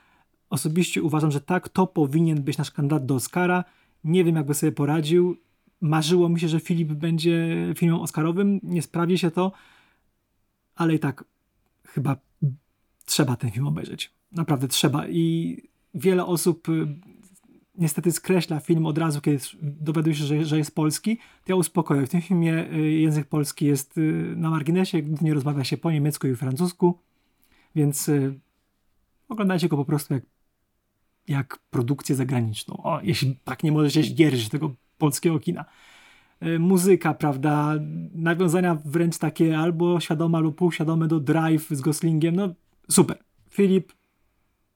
Osobiście 0.49 1.03
uważam, 1.03 1.31
że 1.31 1.41
tak, 1.41 1.69
to 1.69 1.87
powinien 1.87 2.43
być 2.43 2.57
nasz 2.57 2.71
kandydat 2.71 3.05
do 3.05 3.15
Oscara. 3.15 3.63
Nie 4.03 4.23
wiem, 4.23 4.35
jakby 4.35 4.53
sobie 4.53 4.71
poradził. 4.71 5.37
Marzyło 5.81 6.29
mi 6.29 6.39
się, 6.39 6.47
że 6.47 6.59
Filip 6.59 6.91
będzie 6.91 7.57
filmem 7.77 7.99
Oscarowym. 7.99 8.59
Nie 8.63 8.81
sprawi 8.81 9.17
się 9.17 9.31
to, 9.31 9.51
ale 10.75 10.95
i 10.95 10.99
tak 10.99 11.23
chyba 11.87 12.15
trzeba 13.05 13.35
ten 13.35 13.51
film 13.51 13.67
obejrzeć. 13.67 14.13
Naprawdę 14.31 14.67
trzeba. 14.67 15.07
I 15.07 15.57
wiele 15.93 16.25
osób 16.25 16.69
y, 16.69 16.87
niestety 17.75 18.11
skreśla 18.11 18.59
film 18.59 18.85
od 18.85 18.97
razu, 18.97 19.21
kiedy 19.21 19.39
dowiaduje 19.61 20.15
się, 20.15 20.23
że, 20.23 20.45
że 20.45 20.57
jest 20.57 20.75
polski. 20.75 21.17
To 21.17 21.23
ja 21.47 21.55
uspokoję. 21.55 22.05
W 22.05 22.09
tym 22.09 22.21
filmie 22.21 22.73
y, 22.73 22.91
język 22.91 23.27
polski 23.27 23.65
jest 23.65 23.97
y, 23.97 24.33
na 24.37 24.49
marginesie. 24.49 25.01
Głównie 25.01 25.33
rozmawia 25.33 25.63
się 25.63 25.77
po 25.77 25.91
niemiecku 25.91 26.27
i 26.27 26.35
francusku. 26.35 26.99
Więc 27.75 28.11
oglądajcie 29.29 29.69
go 29.69 29.77
po 29.77 29.85
prostu 29.85 30.13
jak, 30.13 30.23
jak 31.27 31.59
produkcję 31.69 32.15
zagraniczną. 32.15 32.77
O, 32.83 32.99
jeśli 33.03 33.35
tak 33.43 33.63
nie 33.63 33.71
możecie 33.71 34.03
zdzierżyć 34.03 34.49
tego 34.49 34.75
polskiego 35.01 35.39
kina. 35.39 35.65
Y, 36.45 36.59
Muzyka, 36.59 37.13
prawda, 37.13 37.75
nawiązania 38.13 38.77
wręcz 38.85 39.17
takie 39.17 39.57
albo 39.57 39.99
świadome, 39.99 40.37
albo 40.37 40.51
półświadome 40.51 41.07
do 41.07 41.19
Drive 41.19 41.67
z 41.69 41.81
Goslingiem, 41.81 42.35
no 42.35 42.49
super. 42.89 43.17
Filip 43.49 43.93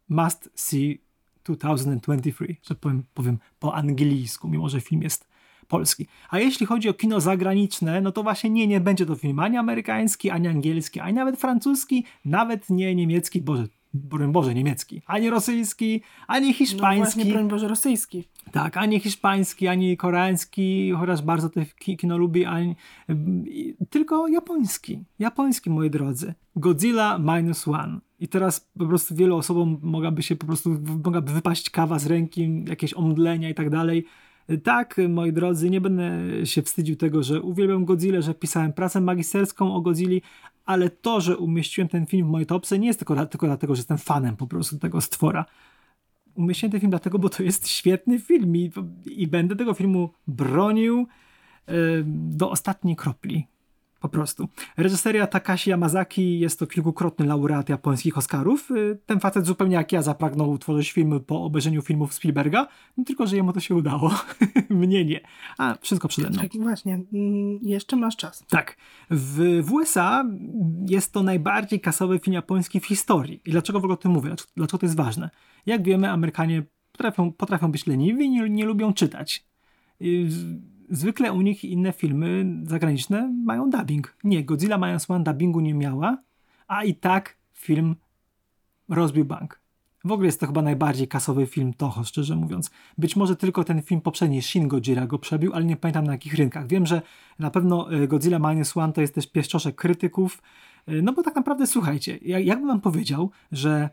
must 0.10 0.50
see 0.56 1.02
2023, 1.44 2.56
że 2.70 2.76
powiem, 2.76 3.04
powiem 3.14 3.38
po 3.60 3.76
angielsku, 3.76 4.48
mimo 4.48 4.70
że 4.70 4.82
film 4.82 5.02
jest 5.02 5.28
polski. 5.68 6.08
A 6.30 6.40
jeśli 6.40 6.66
chodzi 6.66 6.90
o 6.90 6.94
kino 6.94 7.22
zagraniczne, 7.22 8.02
no 8.02 8.12
to 8.12 8.24
właśnie 8.24 8.50
nie, 8.50 8.68
nie 8.68 8.80
będzie 8.80 9.06
to 9.06 9.16
film 9.16 9.40
ani 9.40 9.58
amerykański, 9.58 10.30
ani 10.30 10.48
angielski, 10.48 11.00
ani 11.00 11.16
nawet 11.16 11.40
francuski, 11.40 12.06
nawet 12.26 12.70
nie 12.70 12.96
niemiecki, 12.96 13.42
Boże, 13.42 13.68
broń 13.96 14.32
Boże, 14.32 14.54
niemiecki, 14.54 15.02
ani 15.08 15.30
rosyjski, 15.30 16.02
ani 16.28 16.48
No 16.48 16.54
hiszpański. 16.54 17.14
właśnie, 17.14 17.34
broń 17.34 17.48
Boże, 17.48 17.68
rosyjski. 17.68 18.24
Tak, 18.52 18.78
ani 18.78 19.00
hiszpański, 19.00 19.68
ani 19.68 19.98
koreański, 19.98 20.92
chociaż 21.00 21.22
bardzo 21.22 21.50
ki- 21.80 21.98
kino 21.98 22.18
lubi, 22.18 22.46
ani, 22.46 22.76
tylko 23.90 24.28
japoński. 24.28 25.04
Japoński, 25.20 25.70
moi 25.70 25.90
drodzy. 25.90 26.34
Godzilla 26.56 27.18
Minus 27.20 27.68
One. 27.68 28.00
I 28.20 28.28
teraz 28.28 28.70
po 28.80 28.86
prostu 28.86 29.16
wielu 29.16 29.38
osobom 29.38 29.78
mogłaby 29.82 30.24
się 30.24 30.36
po 30.36 30.46
prostu, 30.46 30.70
mogłaby 31.04 31.32
wypaść 31.34 31.70
kawa 31.70 32.00
z 32.00 32.06
ręki, 32.08 32.64
jakieś 32.68 32.94
omdlenia 32.94 33.50
i 33.50 33.54
tak 33.56 33.70
dalej. 33.70 34.06
Tak, 34.64 35.02
moi 35.10 35.34
drodzy, 35.34 35.70
nie 35.70 35.82
będę 35.82 36.12
się 36.46 36.62
wstydził 36.62 36.96
tego, 36.96 37.24
że 37.24 37.42
uwielbiam 37.42 37.86
Godzilla, 37.86 38.22
że 38.22 38.34
pisałem 38.34 38.74
pracę 38.74 39.02
magisterską 39.02 39.76
o 39.76 39.82
Godzilli, 39.82 40.22
ale 40.66 40.90
to, 40.90 41.22
że 41.22 41.38
umieściłem 41.38 41.88
ten 41.88 42.06
film 42.06 42.28
w 42.28 42.32
mojej 42.32 42.46
topce 42.46 42.80
nie 42.80 42.88
jest 42.88 43.00
tylko, 43.00 43.26
tylko 43.26 43.48
dlatego, 43.48 43.76
że 43.76 43.80
jestem 43.80 43.98
fanem 43.98 44.36
po 44.36 44.48
prostu 44.48 44.80
tego 44.80 45.02
stwora 45.02 45.46
umieściłem 46.36 46.72
ten 46.72 46.80
film 46.80 46.90
dlatego, 46.90 47.20
bo 47.20 47.30
to 47.30 47.44
jest 47.44 47.68
świetny 47.68 48.20
film 48.20 48.56
i, 48.56 48.72
i 49.06 49.28
będę 49.28 49.56
tego 49.56 49.74
filmu 49.74 50.10
bronił 50.28 51.08
do 52.06 52.50
ostatniej 52.50 52.96
kropli. 52.96 53.48
Po 54.06 54.10
prostu. 54.10 54.48
Reżyseria 54.78 55.28
Takashi 55.28 55.70
Yamazaki 55.70 56.40
jest 56.40 56.60
to 56.60 56.68
kilkukrotny 56.68 57.26
laureat 57.26 57.70
japońskich 57.70 58.18
Oscarów. 58.18 58.72
E, 58.72 58.96
Ten 59.06 59.20
facet 59.20 59.46
zupełnie 59.46 59.76
jak 59.76 59.92
ja 59.92 60.02
zapragnął 60.02 60.58
tworzyć 60.58 60.92
filmy 60.92 61.20
po 61.20 61.44
obejrzeniu 61.44 61.82
filmów 61.82 62.14
Spielberga, 62.14 62.68
no 62.98 63.04
tylko, 63.04 63.28
że 63.28 63.36
jemu 63.36 63.54
to 63.54 63.60
się 63.60 63.76
udało. 63.76 64.12
Mnie 64.70 65.06
nie. 65.06 65.20
A, 65.58 65.76
wszystko 65.82 66.08
przede 66.08 66.30
mną. 66.30 66.42
Tak, 66.42 66.52
właśnie. 66.54 66.94
Mm, 66.94 67.60
Jeszcze 67.62 67.96
masz 67.96 68.16
czas. 68.16 68.44
Tak. 68.50 68.78
W, 69.10 69.62
w 69.64 69.74
USA 69.74 70.26
jest 70.90 71.14
to 71.14 71.24
najbardziej 71.24 71.80
kasowy 71.80 72.20
film 72.20 72.34
japoński 72.34 72.80
w 72.80 72.86
historii. 72.86 73.42
I 73.46 73.52
dlaczego 73.52 73.80
w 73.80 73.84
ogóle 73.84 73.94
o 73.94 73.98
tym 73.98 74.12
mówię? 74.12 74.28
Dlaczego, 74.28 74.52
dlaczego 74.58 74.78
to 74.78 74.86
jest 74.86 74.96
ważne? 74.96 75.30
Jak 75.66 75.84
wiemy, 75.84 76.12
Amerykanie 76.12 76.64
potrafią, 76.92 77.32
potrafią 77.32 77.72
być 77.72 77.88
leniwi 77.88 78.26
i 78.26 78.30
nie, 78.30 78.50
nie 78.50 78.66
lubią 78.66 78.94
czytać. 78.94 79.46
Zwykle 80.90 81.34
u 81.34 81.42
nich 81.42 81.64
inne 81.64 81.94
filmy 81.94 82.46
zagraniczne 82.64 83.34
mają 83.46 83.70
dubbing. 83.70 84.16
Nie, 84.24 84.44
Godzilla 84.44 84.78
Minus 84.78 85.10
One 85.10 85.24
dubbingu 85.24 85.60
nie 85.60 85.74
miała, 85.74 86.18
a 86.68 86.84
i 86.84 86.96
tak 86.96 87.38
film 87.54 87.96
rozbił 88.90 89.26
bank. 89.26 89.60
W 90.06 90.12
ogóle 90.12 90.26
jest 90.26 90.40
to 90.40 90.48
chyba 90.48 90.62
najbardziej 90.62 91.08
kasowy 91.08 91.48
film 91.48 91.74
Toho, 91.74 92.04
szczerze 92.04 92.36
mówiąc. 92.36 92.72
Być 92.98 93.16
może 93.16 93.36
tylko 93.36 93.64
ten 93.64 93.82
film 93.82 94.02
poprzedni, 94.02 94.42
Shin 94.42 94.68
Godzilla, 94.68 95.08
go 95.08 95.20
przebił, 95.20 95.54
ale 95.54 95.66
nie 95.66 95.76
pamiętam 95.78 96.06
na 96.06 96.12
jakich 96.12 96.34
rynkach. 96.34 96.68
Wiem, 96.68 96.86
że 96.86 97.02
na 97.40 97.52
pewno 97.52 97.94
e, 97.94 98.08
Godzilla 98.08 98.40
Minus 98.40 98.78
One 98.78 98.94
to 98.94 99.02
jest 99.02 99.16
też 99.16 99.28
pieszczoszek 99.28 99.76
krytyków, 99.76 100.42
e, 100.88 101.02
no 101.02 101.14
bo 101.14 101.24
tak 101.24 101.36
naprawdę, 101.36 101.68
słuchajcie, 101.68 102.20
ja- 102.22 102.40
jakbym 102.40 102.68
wam 102.68 102.82
powiedział, 102.82 103.32
że 103.52 103.90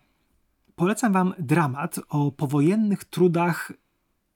polecam 0.76 1.12
wam 1.12 1.34
dramat 1.38 2.00
o 2.08 2.32
powojennych 2.32 3.04
trudach 3.04 3.72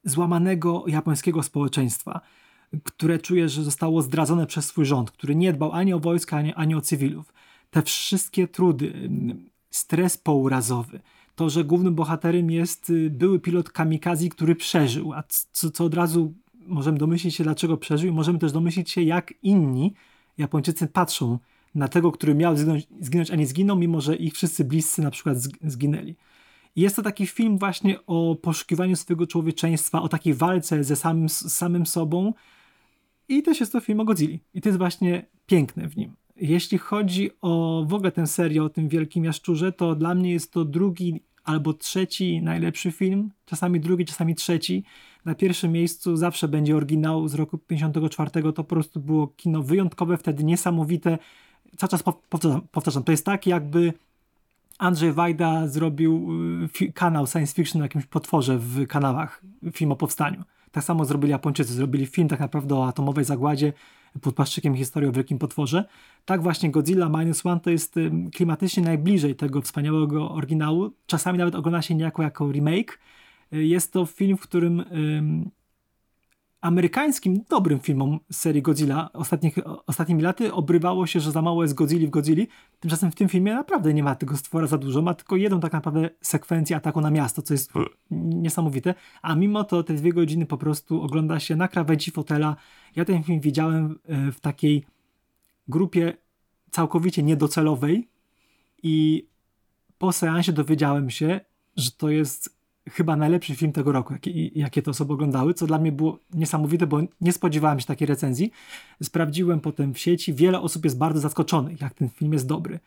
złamanego 0.03 0.83
japońskiego 0.87 1.43
społeczeństwa, 1.43 2.21
które 2.83 3.19
czuje, 3.19 3.49
że 3.49 3.63
zostało 3.63 4.01
zdradzone 4.01 4.47
przez 4.47 4.65
swój 4.65 4.85
rząd, 4.85 5.11
który 5.11 5.35
nie 5.35 5.53
dbał 5.53 5.71
ani 5.71 5.93
o 5.93 5.99
wojska, 5.99 6.37
ani, 6.37 6.53
ani 6.53 6.75
o 6.75 6.81
cywilów. 6.81 7.33
Te 7.71 7.81
wszystkie 7.81 8.47
trudy, 8.47 8.93
mm, 8.93 9.49
stres 9.69 10.17
pourazowy, 10.17 10.99
to, 11.35 11.49
że 11.49 11.63
głównym 11.63 11.95
bohaterem 11.95 12.51
jest 12.51 12.89
y, 12.89 13.09
były 13.09 13.39
pilot 13.39 13.69
kamikaze, 13.69 14.29
który 14.29 14.55
przeżył, 14.55 15.13
a 15.13 15.23
co, 15.51 15.71
co 15.71 15.85
od 15.85 15.93
razu 15.93 16.33
możemy 16.67 16.97
domyślić 16.97 17.35
się, 17.35 17.43
dlaczego 17.43 17.77
przeżył 17.77 18.09
i 18.09 18.13
możemy 18.13 18.39
też 18.39 18.51
domyślić 18.51 18.91
się, 18.91 19.01
jak 19.01 19.33
inni 19.43 19.93
Japończycy 20.37 20.87
patrzą 20.87 21.39
na 21.75 21.87
tego, 21.87 22.11
który 22.11 22.35
miał 22.35 22.57
zginąć, 22.57 22.87
zginąć 22.99 23.31
a 23.31 23.35
nie 23.35 23.47
zginął, 23.47 23.77
mimo 23.77 24.01
że 24.01 24.15
ich 24.15 24.33
wszyscy 24.33 24.65
bliscy 24.65 25.01
na 25.01 25.11
przykład 25.11 25.37
zg- 25.37 25.57
zginęli. 25.63 26.15
Jest 26.75 26.95
to 26.95 27.01
taki 27.01 27.27
film 27.27 27.57
właśnie 27.57 28.05
o 28.05 28.35
poszukiwaniu 28.41 28.95
swojego 28.95 29.27
człowieczeństwa, 29.27 30.01
o 30.01 30.09
takiej 30.09 30.33
walce 30.33 30.83
ze 30.83 30.95
samym, 30.95 31.29
samym 31.29 31.85
sobą. 31.85 32.33
I 33.29 33.43
też 33.43 33.59
jest 33.59 33.71
to 33.71 33.79
film 33.79 33.99
o 33.99 34.05
Godzilli. 34.05 34.39
I 34.53 34.61
to 34.61 34.69
jest 34.69 34.77
właśnie 34.77 35.25
piękne 35.45 35.87
w 35.87 35.97
nim. 35.97 36.15
Jeśli 36.35 36.77
chodzi 36.77 37.29
o 37.41 37.83
w 37.87 37.93
ogóle 37.93 38.11
tę 38.11 38.27
serię 38.27 38.63
o 38.63 38.69
tym 38.69 38.89
wielkim 38.89 39.25
jaszczurze, 39.25 39.71
to 39.71 39.95
dla 39.95 40.15
mnie 40.15 40.31
jest 40.31 40.51
to 40.51 40.65
drugi 40.65 41.23
albo 41.43 41.73
trzeci 41.73 42.41
najlepszy 42.41 42.91
film. 42.91 43.31
Czasami 43.45 43.79
drugi, 43.79 44.05
czasami 44.05 44.35
trzeci. 44.35 44.83
Na 45.25 45.35
pierwszym 45.35 45.71
miejscu 45.71 46.15
zawsze 46.15 46.47
będzie 46.47 46.75
oryginał 46.75 47.27
z 47.27 47.33
roku 47.33 47.57
54. 47.57 48.31
To 48.31 48.53
po 48.53 48.63
prostu 48.63 48.99
było 48.99 49.27
kino 49.27 49.63
wyjątkowe, 49.63 50.17
wtedy 50.17 50.43
niesamowite. 50.43 51.17
Cały 51.77 51.89
czas 51.89 52.03
pow- 52.03 52.21
powtarzam, 52.29 52.61
powtarzam 52.71 53.03
to 53.03 53.11
jest 53.11 53.25
tak 53.25 53.47
jakby 53.47 53.93
Andrzej 54.77 55.13
Wajda 55.13 55.67
zrobił 55.67 56.29
y, 56.81 56.91
kanał 56.93 57.27
science 57.27 57.53
fiction 57.53 57.79
na 57.79 57.85
jakimś 57.85 58.05
potworze 58.05 58.57
w 58.57 58.87
kanałach, 58.87 59.41
film 59.73 59.91
o 59.91 59.95
powstaniu. 59.95 60.43
Tak 60.77 60.83
samo 60.83 61.05
zrobili 61.05 61.31
Japończycy, 61.31 61.73
zrobili 61.73 62.05
film 62.05 62.27
tak 62.27 62.39
naprawdę 62.39 62.75
o 62.75 62.87
atomowej 62.87 63.25
zagładzie 63.25 63.73
pod 64.21 64.35
płaszczykiem 64.35 64.75
historii 64.75 65.09
o 65.09 65.11
wielkim 65.11 65.39
potworze. 65.39 65.85
Tak 66.25 66.43
właśnie 66.43 66.71
Godzilla 66.71 67.09
Minus 67.09 67.45
One 67.45 67.59
to 67.59 67.69
jest 67.69 67.95
klimatycznie 68.35 68.83
najbliżej 68.83 69.35
tego 69.35 69.61
wspaniałego 69.61 70.31
oryginału. 70.31 70.91
Czasami 71.05 71.37
nawet 71.37 71.55
ogląda 71.55 71.81
się 71.81 71.95
niejako 71.95 72.23
jako 72.23 72.51
remake. 72.51 72.99
Y, 73.53 73.65
Jest 73.65 73.93
to 73.93 74.05
film, 74.05 74.37
w 74.37 74.41
którym 74.41 74.79
ym, 74.79 75.51
amerykańskim 76.67 77.43
dobrym 77.49 77.79
filmom 77.79 78.19
z 78.31 78.37
serii 78.37 78.61
Godzilla 78.61 79.09
ostatnich, 79.13 79.55
ostatnimi 79.87 80.21
laty 80.21 80.53
obrywało 80.53 81.07
się, 81.07 81.19
że 81.19 81.31
za 81.31 81.41
mało 81.41 81.63
jest 81.63 81.73
Godzilli 81.73 82.07
w 82.07 82.09
Godzilli. 82.09 82.47
Tymczasem 82.79 83.11
w 83.11 83.15
tym 83.15 83.29
filmie 83.29 83.53
naprawdę 83.53 83.93
nie 83.93 84.03
ma 84.03 84.15
tego 84.15 84.37
stwora 84.37 84.67
za 84.67 84.77
dużo, 84.77 85.01
ma 85.01 85.13
tylko 85.13 85.35
jedną 85.35 85.59
tak 85.59 85.73
naprawdę 85.73 86.09
sekwencję 86.21 86.75
ataku 86.75 87.01
na 87.01 87.11
miasto, 87.11 87.41
co 87.41 87.53
jest 87.53 87.71
niesamowite, 88.11 88.95
a 89.21 89.35
mimo 89.35 89.63
to 89.63 89.83
te 89.83 89.93
dwie 89.93 90.13
godziny 90.13 90.45
po 90.45 90.57
prostu 90.57 91.01
ogląda 91.01 91.39
się 91.39 91.55
na 91.55 91.67
krawędzi 91.67 92.11
fotela. 92.11 92.55
Ja 92.95 93.05
ten 93.05 93.23
film 93.23 93.39
widziałem 93.39 93.99
e, 94.05 94.31
w 94.31 94.39
takiej 94.39 94.85
grupie 95.67 96.17
całkowicie 96.71 97.23
niedocelowej 97.23 98.09
i 98.83 99.27
po 99.97 100.11
seansie 100.11 100.53
dowiedziałem 100.53 101.09
się, 101.09 101.39
że 101.75 101.91
to 101.91 102.09
jest 102.09 102.56
chyba 102.89 103.15
najlepszy 103.15 103.55
film 103.55 103.71
tego 103.71 103.91
roku, 103.91 104.13
jakie, 104.55 104.81
to 104.81 104.91
osoby 104.91 105.13
oglądały, 105.13 105.53
co 105.53 105.67
dla 105.67 105.77
mnie 105.77 105.91
było 105.91 106.19
niesamowite, 106.33 106.87
bo 106.87 107.01
nie 107.21 107.33
spodziewałem 107.33 107.79
się 107.79 107.85
takiej 107.85 108.07
recenzji. 108.07 108.51
Sprawdziłem 109.03 109.59
potem 109.59 109.93
w 109.93 109.99
sieci, 109.99 110.33
wiele 110.33 110.61
osób 110.61 110.85
jest 110.85 110.97
bardzo 110.97 111.19
zaskoczonych, 111.19 111.81
jak 111.81 111.93
ten 111.93 112.09
film 112.09 112.33
jest 112.33 112.47
dobry. 112.47 112.79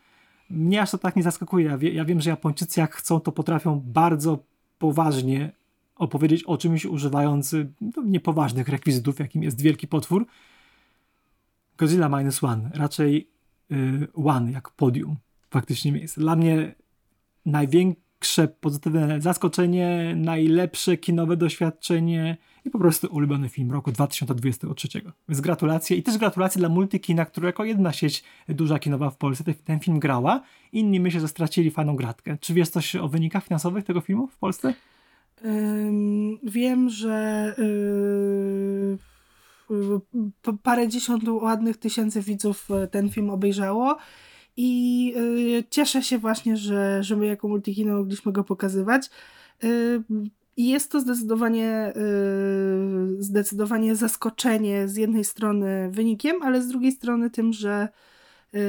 Mnie 0.49 0.81
aż 0.81 0.91
to 0.91 0.97
tak 0.97 1.15
nie 1.15 1.23
zaskakuje. 1.23 1.65
Ja, 1.65 1.77
wie, 1.77 1.93
ja 1.93 2.05
wiem, 2.05 2.21
że 2.21 2.29
Japończycy 2.29 2.79
jak 2.79 2.95
chcą, 2.95 3.19
to 3.19 3.31
potrafią 3.31 3.81
bardzo 3.85 4.43
poważnie 4.79 5.51
opowiedzieć 5.95 6.43
o 6.43 6.57
czymś, 6.57 6.85
używając 6.85 7.55
no, 7.81 8.03
niepoważnych 8.05 8.69
rekwizytów, 8.69 9.19
jakim 9.19 9.43
jest 9.43 9.61
wielki 9.61 9.87
potwór. 9.87 10.25
Godzilla 11.77 12.09
Minus 12.09 12.43
One, 12.43 12.71
raczej 12.73 13.29
y, 13.71 14.07
One 14.13 14.51
jak 14.51 14.69
podium 14.69 15.15
faktycznie 15.49 15.91
miejsce. 15.91 16.21
Dla 16.21 16.35
mnie 16.35 16.75
największe 18.21 18.47
pozytywne 18.47 19.21
zaskoczenie, 19.21 20.13
najlepsze 20.17 20.97
kinowe 20.97 21.37
doświadczenie 21.37 22.37
i 22.65 22.69
po 22.69 22.79
prostu 22.79 23.07
ulubiony 23.11 23.49
film 23.49 23.71
roku 23.71 23.91
2023. 23.91 24.87
Więc 25.29 25.41
gratulacje 25.41 25.97
i 25.97 26.03
też 26.03 26.17
gratulacje 26.17 26.59
dla 26.59 26.69
Multikina, 26.69 27.25
która 27.25 27.47
jako 27.47 27.63
jedna 27.63 27.93
sieć 27.93 28.23
duża 28.49 28.79
kinowa 28.79 29.09
w 29.09 29.17
Polsce 29.17 29.43
ten, 29.53 29.79
film 29.79 29.99
grała. 29.99 30.41
Inni 30.71 30.99
myślę, 30.99 31.19
że 31.19 31.27
stracili 31.27 31.71
fajną 31.71 31.95
gratkę. 31.95 32.37
Czy 32.41 32.53
wiesz 32.53 32.69
coś 32.69 32.95
o 32.95 33.07
wynikach 33.07 33.43
finansowych 33.43 33.83
tego 33.83 34.01
filmu 34.01 34.27
w 34.27 34.37
Polsce? 34.37 34.73
Wiem, 36.43 36.89
że 36.89 37.55
yy, 39.69 40.57
parę 40.63 40.87
dziesiąt 40.87 41.27
ładnych 41.27 41.77
tysięcy 41.77 42.21
widzów 42.21 42.71
e, 42.71 42.87
ten 42.87 43.09
film 43.09 43.29
obejrzało 43.29 43.97
i 44.63 45.05
yy, 45.05 45.63
cieszę 45.69 46.03
się 46.03 46.17
właśnie, 46.17 46.57
że, 46.57 47.03
że 47.03 47.15
my 47.15 47.25
jako 47.25 47.47
Multikino 47.47 47.97
mogliśmy 47.97 48.31
go 48.31 48.43
pokazywać. 48.43 49.09
Yy, 49.63 50.03
jest 50.57 50.91
to 50.91 50.99
zdecydowanie, 50.99 51.93
yy, 51.95 53.23
zdecydowanie 53.23 53.95
zaskoczenie 53.95 54.87
z 54.87 54.95
jednej 54.95 55.23
strony 55.23 55.89
wynikiem, 55.91 56.41
ale 56.41 56.61
z 56.61 56.67
drugiej 56.67 56.91
strony 56.91 57.29
tym, 57.29 57.53
że, 57.53 57.87
yy, 58.53 58.61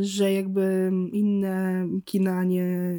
że 0.00 0.32
jakby 0.32 0.92
inne 1.12 1.88
kina 2.04 2.44
nie, 2.44 2.98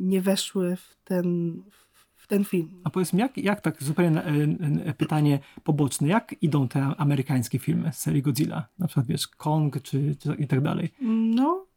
nie 0.00 0.20
weszły 0.20 0.76
w 0.76 0.96
ten, 1.04 1.56
w 1.70 1.87
ten 2.28 2.44
film. 2.44 2.80
A 2.84 2.90
powiedz 2.90 3.12
mi, 3.12 3.20
jak, 3.20 3.38
jak 3.38 3.60
tak 3.60 3.82
zupełnie 3.82 4.24
e, 4.24 4.94
pytanie 4.94 5.38
poboczne, 5.64 6.08
jak 6.08 6.34
idą 6.42 6.68
te 6.68 6.82
amerykańskie 6.82 7.58
filmy 7.58 7.92
z 7.92 7.98
serii 7.98 8.22
Godzilla? 8.22 8.66
Na 8.78 8.86
przykład 8.86 9.06
wiesz, 9.06 9.28
Kong 9.28 9.82
czy, 9.82 10.16
czy 10.16 10.34
i 10.34 10.46
tak 10.46 10.60
dalej. 10.60 10.90
No, 11.34 11.68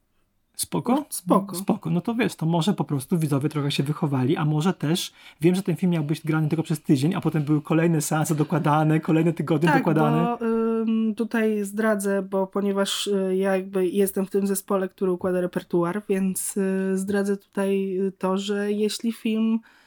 Spoko? 0.61 1.05
Spoko. 1.09 1.55
Spoko. 1.55 1.89
No 1.89 2.01
to 2.01 2.15
wiesz, 2.15 2.35
to 2.35 2.45
może 2.45 2.73
po 2.73 2.83
prostu 2.83 3.17
widzowie 3.17 3.49
trochę 3.49 3.71
się 3.71 3.83
wychowali, 3.83 4.37
a 4.37 4.45
może 4.45 4.73
też, 4.73 5.13
wiem, 5.41 5.55
że 5.55 5.63
ten 5.63 5.75
film 5.75 5.91
miał 5.91 6.03
być 6.03 6.21
grany 6.21 6.49
tylko 6.49 6.63
przez 6.63 6.81
tydzień, 6.81 7.15
a 7.15 7.21
potem 7.21 7.43
były 7.43 7.61
kolejne 7.61 8.01
seanse 8.01 8.35
dokładane, 8.35 8.99
kolejne 8.99 9.33
tygodnie 9.33 9.69
tak, 9.69 9.77
dokładane. 9.77 10.37
Bo, 10.39 10.45
ym, 10.45 11.15
tutaj 11.15 11.63
zdradzę, 11.63 12.21
bo 12.21 12.47
ponieważ 12.47 13.07
y, 13.07 13.35
ja 13.35 13.55
jakby 13.55 13.87
jestem 13.87 14.25
w 14.25 14.29
tym 14.29 14.47
zespole, 14.47 14.89
który 14.89 15.11
układa 15.11 15.41
repertuar, 15.41 16.01
więc 16.09 16.57
y, 16.57 16.97
zdradzę 16.97 17.37
tutaj 17.37 17.99
to, 18.17 18.37
że 18.37 18.71
jeśli 18.71 19.11
film, 19.11 19.55
y, 19.55 19.80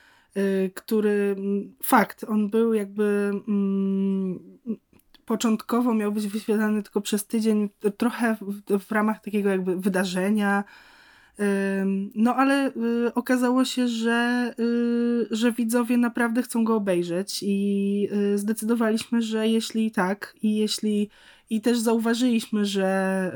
który 0.74 1.36
fakt, 1.82 2.24
on 2.24 2.50
był 2.50 2.74
jakby 2.74 3.30
mm, 3.48 4.58
początkowo 5.24 5.94
miał 5.94 6.12
być 6.12 6.26
wyświetlany 6.26 6.82
tylko 6.82 7.00
przez 7.00 7.26
tydzień, 7.26 7.68
trochę 7.96 8.36
w, 8.40 8.78
w 8.78 8.92
ramach 8.92 9.22
takiego 9.22 9.48
jakby 9.48 9.76
wydarzenia. 9.76 10.64
No 12.14 12.36
ale 12.36 12.68
y, 12.68 13.14
okazało 13.14 13.64
się, 13.64 13.88
że, 13.88 14.54
y, 14.58 15.26
że 15.30 15.52
widzowie 15.52 15.96
naprawdę 15.96 16.42
chcą 16.42 16.64
go 16.64 16.76
obejrzeć 16.76 17.40
i 17.42 18.08
y, 18.34 18.38
zdecydowaliśmy, 18.38 19.22
że 19.22 19.48
jeśli 19.48 19.90
tak 19.90 20.34
i 20.42 20.56
jeśli 20.56 21.10
i 21.50 21.60
też 21.60 21.78
zauważyliśmy, 21.78 22.64
że, 22.64 23.32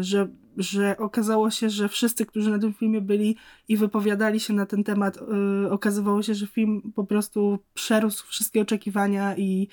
że, 0.00 0.28
że 0.56 0.96
okazało 0.98 1.50
się, 1.50 1.70
że 1.70 1.88
wszyscy, 1.88 2.26
którzy 2.26 2.50
na 2.50 2.58
tym 2.58 2.74
filmie 2.74 3.00
byli 3.00 3.36
i 3.68 3.76
wypowiadali 3.76 4.40
się 4.40 4.52
na 4.52 4.66
ten 4.66 4.84
temat, 4.84 5.18
okazywało 5.70 6.22
się, 6.22 6.34
że 6.34 6.46
film 6.46 6.92
po 6.94 7.04
prostu 7.04 7.58
przerósł 7.74 8.26
wszystkie 8.26 8.62
oczekiwania 8.62 9.36
i 9.36 9.68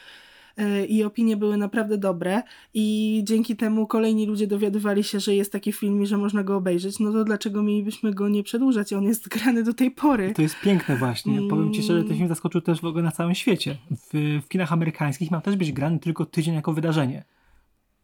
E, 0.60 0.86
i 0.86 1.04
opinie 1.04 1.38
były 1.38 1.58
naprawdę 1.58 1.98
dobre 1.98 2.42
i 2.74 3.22
dzięki 3.24 3.56
temu 3.56 3.88
kolejni 3.88 4.26
ludzie 4.26 4.48
dowiadywali 4.48 5.04
się, 5.04 5.20
że 5.20 5.36
jest 5.36 5.52
taki 5.52 5.72
film 5.72 6.02
i 6.02 6.06
że 6.06 6.18
można 6.18 6.44
go 6.44 6.56
obejrzeć, 6.58 7.00
no 7.00 7.12
to 7.12 7.24
dlaczego 7.24 7.64
mielibyśmy 7.64 8.14
go 8.14 8.30
nie 8.30 8.44
przedłużać? 8.44 8.94
On 8.94 9.04
jest 9.04 9.28
grany 9.38 9.64
do 9.64 9.74
tej 9.74 9.92
pory. 9.92 10.34
To 10.34 10.42
jest 10.42 10.60
piękne 10.60 10.98
właśnie. 10.98 11.38
Mm. 11.38 11.50
Powiem 11.50 11.74
ci 11.74 11.84
szczerze, 11.84 12.04
ten 12.04 12.18
film 12.18 12.28
zaskoczył 12.28 12.62
też 12.62 12.82
w 12.82 12.86
ogóle 12.86 13.04
na 13.04 13.12
całym 13.12 13.36
świecie. 13.36 13.78
W, 13.92 14.40
w 14.46 14.48
kinach 14.48 14.74
amerykańskich 14.74 15.32
miał 15.32 15.42
też 15.42 15.56
być 15.56 15.72
grany 15.72 16.00
tylko 16.00 16.26
tydzień 16.26 16.56
jako 16.56 16.74
wydarzenie. 16.74 17.24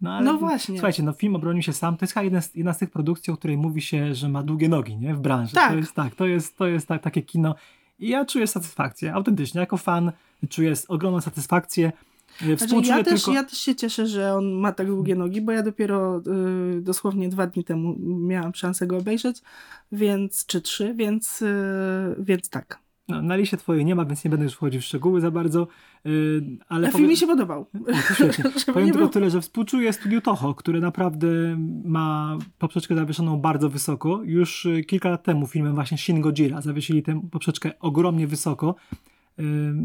No, 0.02 0.12
ale, 0.14 0.26
no 0.26 0.38
właśnie. 0.38 0.76
Słuchajcie, 0.76 1.04
no 1.04 1.14
film 1.14 1.36
obronił 1.36 1.64
się 1.64 1.74
sam. 1.74 1.98
To 1.98 2.04
jest 2.04 2.14
chyba 2.14 2.24
jedna 2.24 2.42
z, 2.42 2.56
jedna 2.56 2.74
z 2.74 2.78
tych 2.78 2.90
produkcji, 2.90 3.34
o 3.34 3.38
której 3.38 3.58
mówi 3.58 3.82
się, 3.82 4.16
że 4.16 4.30
ma 4.30 4.44
długie 4.44 4.70
nogi, 4.70 4.98
nie? 4.98 5.14
W 5.14 5.20
branży. 5.20 5.56
Tak. 5.56 5.72
To 5.72 5.78
jest 5.78 5.94
tak, 5.94 6.16
to 6.16 6.26
jest, 6.26 6.58
to 6.58 6.68
jest 6.68 6.88
tak, 6.88 7.02
takie 7.02 7.22
kino. 7.22 7.56
I 8.00 8.10
ja 8.10 8.26
czuję 8.26 8.48
satysfakcję, 8.48 9.14
autentycznie. 9.14 9.60
Jako 9.60 9.78
fan 9.78 10.12
czuję 10.50 10.74
ogromną 10.88 11.22
satysfakcję. 11.22 11.92
Znaczy, 12.58 12.88
ja, 12.88 13.04
też, 13.04 13.24
tylko... 13.24 13.34
ja 13.34 13.44
też 13.44 13.60
się 13.60 13.76
cieszę, 13.76 14.08
że 14.08 14.34
on 14.34 14.52
ma 14.52 14.72
tak 14.72 14.88
długie 14.88 15.16
nogi, 15.16 15.42
bo 15.42 15.52
ja 15.52 15.64
dopiero 15.64 16.22
y, 16.78 16.82
dosłownie 16.82 17.30
dwa 17.30 17.48
dni 17.48 17.64
temu 17.64 17.96
miałam 18.00 18.54
szansę 18.54 18.88
go 18.88 18.98
obejrzeć, 18.98 19.42
więc 19.92 20.46
czy 20.46 20.62
trzy, 20.62 20.94
więc, 20.94 21.42
y, 21.42 22.16
więc 22.20 22.50
tak. 22.50 22.85
No, 23.08 23.22
na 23.22 23.36
liście 23.36 23.58
twojej 23.58 23.86
nie 23.86 23.96
ma, 23.96 24.06
więc 24.06 24.24
nie 24.24 24.30
będę 24.30 24.44
już 24.44 24.54
wchodził 24.54 24.82
w 24.82 24.84
szczegóły 24.84 25.22
za 25.22 25.32
bardzo. 25.32 25.68
Yy, 26.06 26.44
ale 26.70 26.88
A 26.88 26.92
film 26.92 27.10
mi 27.10 27.18
się 27.18 27.28
podobał. 27.28 27.66
Świetnie. 28.14 28.44
Powiem 28.74 28.92
tylko 28.92 29.08
tyle, 29.08 29.30
że 29.30 29.42
współczuję 29.42 29.94
studiu 29.94 30.22
Toho, 30.22 30.54
które 30.54 30.80
naprawdę 30.80 31.28
ma 31.84 32.38
poprzeczkę 32.60 32.96
zawieszoną 32.96 33.38
bardzo 33.38 33.70
wysoko. 33.70 34.22
Już 34.24 34.66
y, 34.66 34.84
kilka 34.84 35.10
lat 35.10 35.24
temu 35.24 35.48
filmem 35.48 35.76
właśnie 35.76 35.98
Shin 35.98 36.22
Godzilla 36.22 36.62
zawiesili 36.62 37.04
tę 37.04 37.22
poprzeczkę 37.32 37.80
ogromnie 37.80 38.28
wysoko 38.28 38.76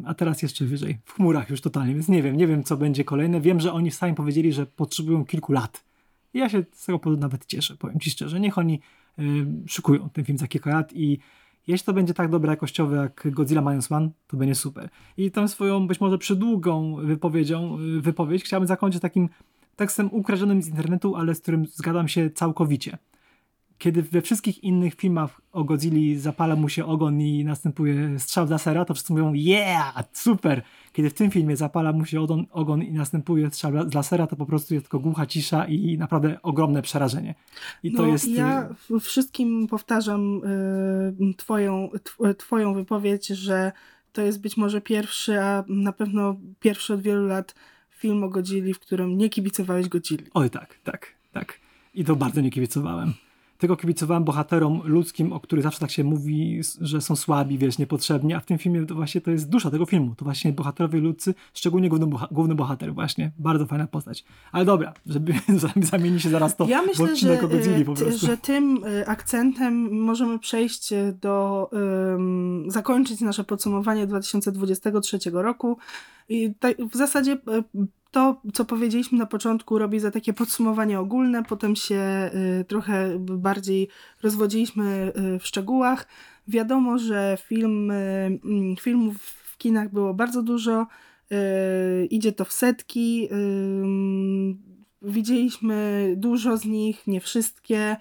a 0.04 0.14
teraz 0.14 0.42
jeszcze 0.42 0.64
wyżej, 0.64 0.98
w 1.04 1.12
chmurach 1.12 1.50
już 1.50 1.60
totalnie, 1.60 1.94
więc 1.94 2.08
nie 2.08 2.22
wiem, 2.22 2.36
nie 2.36 2.46
wiem 2.46 2.64
co 2.64 2.76
będzie 2.76 3.04
kolejne. 3.04 3.40
Wiem, 3.40 3.60
że 3.60 3.72
oni 3.72 3.90
sami 3.90 4.14
powiedzieli, 4.14 4.52
że 4.52 4.66
potrzebują 4.66 5.24
kilku 5.24 5.52
lat. 5.52 5.84
I 6.34 6.38
ja 6.38 6.48
się 6.48 6.64
z 6.72 6.86
tego 6.86 6.98
powodu 6.98 7.20
nawet 7.20 7.46
cieszę, 7.46 7.76
powiem 7.76 8.00
ci 8.00 8.10
szczerze. 8.10 8.40
Niech 8.40 8.58
oni 8.58 8.80
y, 9.18 9.22
szykują 9.66 10.08
ten 10.10 10.24
film 10.24 10.38
za 10.38 10.46
kilka 10.46 10.70
lat 10.70 10.92
i 10.92 11.18
jeśli 11.70 11.86
to 11.86 11.92
będzie 11.92 12.14
tak 12.14 12.30
dobre 12.30 12.50
jakościowe 12.50 12.96
jak 12.96 13.30
Godzilla 13.30 13.60
Minus 13.60 13.92
One, 13.92 14.10
to 14.26 14.36
będzie 14.36 14.54
super. 14.54 14.88
I 15.16 15.30
tą 15.30 15.48
swoją 15.48 15.86
być 15.86 16.00
może 16.00 16.18
przydługą 16.18 16.94
wypowiedzią, 16.94 17.78
y, 17.78 18.00
wypowiedź 18.00 18.44
chciałbym 18.44 18.66
zakończyć 18.66 19.02
takim 19.02 19.28
tekstem 19.76 20.08
ukradzionym 20.12 20.62
z 20.62 20.68
internetu, 20.68 21.16
ale 21.16 21.34
z 21.34 21.40
którym 21.40 21.66
zgadzam 21.66 22.08
się 22.08 22.30
całkowicie 22.30 22.98
kiedy 23.80 24.02
we 24.02 24.22
wszystkich 24.22 24.64
innych 24.64 24.94
filmach 24.94 25.40
o 25.52 25.64
Godzilli 25.64 26.18
zapala 26.18 26.56
mu 26.56 26.68
się 26.68 26.86
ogon 26.86 27.20
i 27.20 27.44
następuje 27.44 28.18
strzał 28.18 28.46
z 28.46 28.50
lasera, 28.50 28.84
to 28.84 28.94
wszyscy 28.94 29.12
mówią 29.12 29.32
yeah, 29.34 30.04
super. 30.12 30.62
Kiedy 30.92 31.10
w 31.10 31.14
tym 31.14 31.30
filmie 31.30 31.56
zapala 31.56 31.92
mu 31.92 32.04
się 32.04 32.20
ogon, 32.20 32.46
ogon 32.50 32.82
i 32.82 32.92
następuje 32.92 33.50
strzał 33.50 33.90
z 33.90 33.94
lasera, 33.94 34.26
to 34.26 34.36
po 34.36 34.46
prostu 34.46 34.74
jest 34.74 34.86
tylko 34.86 34.98
głucha 34.98 35.26
cisza 35.26 35.66
i 35.66 35.98
naprawdę 35.98 36.42
ogromne 36.42 36.82
przerażenie. 36.82 37.34
I 37.82 37.90
no, 37.90 37.96
to 37.96 38.06
jest... 38.06 38.28
Ja 38.28 38.68
y, 38.90 39.00
wszystkim 39.00 39.66
powtarzam 39.66 40.40
y, 41.30 41.34
twoją, 41.36 41.90
twoją 42.38 42.74
wypowiedź, 42.74 43.26
że 43.26 43.72
to 44.12 44.22
jest 44.22 44.40
być 44.40 44.56
może 44.56 44.80
pierwszy, 44.80 45.40
a 45.40 45.64
na 45.68 45.92
pewno 45.92 46.36
pierwszy 46.60 46.94
od 46.94 47.00
wielu 47.00 47.26
lat 47.26 47.54
film 47.90 48.24
o 48.24 48.28
Godzilli, 48.28 48.74
w 48.74 48.80
którym 48.80 49.18
nie 49.18 49.28
kibicowałeś 49.28 49.88
Godzilli. 49.88 50.26
Oj 50.34 50.50
tak, 50.50 50.78
tak, 50.84 51.06
tak. 51.32 51.60
I 51.94 52.04
to 52.04 52.16
bardzo 52.16 52.40
nie 52.40 52.50
kibicowałem 52.50 53.12
tego 53.60 53.76
kibicowałem 53.76 54.24
bohaterom 54.24 54.80
ludzkim, 54.84 55.32
o 55.32 55.40
których 55.40 55.62
zawsze 55.62 55.80
tak 55.80 55.90
się 55.90 56.04
mówi, 56.04 56.60
że 56.80 57.00
są 57.00 57.16
słabi, 57.16 57.58
wiesz, 57.58 57.78
niepotrzebni, 57.78 58.34
a 58.34 58.40
w 58.40 58.46
tym 58.46 58.58
filmie 58.58 58.86
to 58.86 58.94
właśnie 58.94 59.20
to 59.20 59.30
jest 59.30 59.48
dusza 59.48 59.70
tego 59.70 59.86
filmu. 59.86 60.14
To 60.14 60.24
właśnie 60.24 60.52
bohaterowie 60.52 61.00
ludzcy, 61.00 61.34
szczególnie 61.54 61.88
główny, 61.88 62.06
boha 62.06 62.28
główny 62.30 62.54
bohater 62.54 62.94
właśnie. 62.94 63.32
Bardzo 63.38 63.66
fajna 63.66 63.86
postać. 63.86 64.24
Ale 64.52 64.64
dobra, 64.64 64.94
żeby 65.06 65.34
zamieni 65.90 66.20
się 66.20 66.30
zaraz 66.30 66.56
to 66.56 66.66
ja 66.68 66.82
myślę, 66.82 67.16
że, 67.16 67.38
po 67.84 67.94
prostu. 67.94 68.26
że 68.26 68.36
tym 68.36 68.84
y, 68.84 69.06
akcentem 69.06 70.00
możemy 70.00 70.38
przejść 70.38 70.90
do, 71.20 71.68
um, 71.72 72.70
zakończyć 72.70 73.20
nasze 73.20 73.44
podsumowanie 73.44 74.06
2023 74.06 75.18
roku. 75.32 75.78
I 76.28 76.54
w 76.92 76.96
zasadzie 76.96 77.38
to, 78.10 78.42
co 78.54 78.64
powiedzieliśmy 78.64 79.18
na 79.18 79.26
początku, 79.26 79.78
robi 79.78 80.00
za 80.00 80.10
takie 80.10 80.32
podsumowanie 80.32 81.00
ogólne, 81.00 81.42
potem 81.42 81.76
się 81.76 82.30
y, 82.60 82.64
trochę 82.64 83.18
bardziej 83.18 83.88
rozwodziliśmy 84.22 85.12
y, 85.34 85.38
w 85.38 85.46
szczegółach. 85.46 86.06
Wiadomo, 86.48 86.98
że 86.98 87.38
film, 87.40 87.90
y, 87.90 87.94
mm, 88.44 88.76
filmów 88.76 89.22
w 89.22 89.58
kinach 89.58 89.92
było 89.92 90.14
bardzo 90.14 90.42
dużo, 90.42 90.86
idzie 92.10 92.32
to 92.32 92.44
w 92.44 92.52
setki. 92.52 93.28
Widzieliśmy 95.02 96.14
dużo 96.16 96.56
z 96.56 96.64
nich, 96.64 97.06
nie 97.06 97.20
wszystkie. 97.20 97.96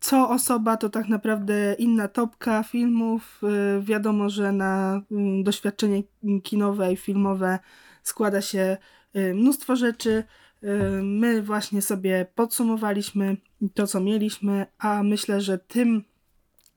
co 0.00 0.30
osoba 0.30 0.76
to 0.76 0.88
tak 0.88 1.08
naprawdę 1.08 1.76
inna 1.78 2.08
topka 2.08 2.62
filmów. 2.62 3.40
Wiadomo, 3.80 4.28
że 4.30 4.52
na 4.52 5.02
mm, 5.10 5.42
doświadczenie 5.42 6.02
kinowe 6.42 6.92
i 6.92 6.96
filmowe 6.96 7.58
składa 8.02 8.40
się 8.40 8.76
y, 9.16 9.34
mnóstwo 9.34 9.76
rzeczy. 9.76 10.24
Y, 10.64 10.68
My 11.02 11.42
właśnie 11.42 11.82
sobie 11.82 12.26
podsumowaliśmy 12.34 13.36
to, 13.74 13.86
co 13.86 14.00
mieliśmy, 14.00 14.66
a 14.78 15.02
myślę, 15.02 15.40
że 15.40 15.58
tym, 15.58 16.04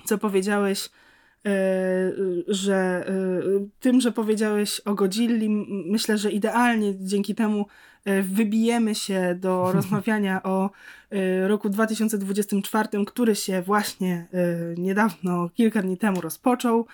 co 0.05 0.17
powiedziałeś, 0.17 0.89
y, 1.47 2.45
że 2.47 3.05
tym, 3.79 4.01
że 4.01 4.11
powiedziałeś 4.11 4.79
o 4.79 4.93
Godzilli, 4.93 5.49
myślę, 5.85 6.17
że 6.17 6.31
idealnie 6.31 6.93
dzięki 6.99 7.35
temu 7.35 7.65
wybijemy 8.23 8.95
się 8.95 9.35
do 9.39 9.71
rozmawiania 9.73 10.43
o 10.43 10.69
roku 11.47 11.69
2024, 11.69 12.89
który 13.05 13.35
się 13.35 13.61
właśnie 13.61 14.27
niedawno, 14.77 15.49
kilka 15.49 15.81
dni 15.81 15.97
temu 15.97 16.21
rozpoczął, 16.21 16.85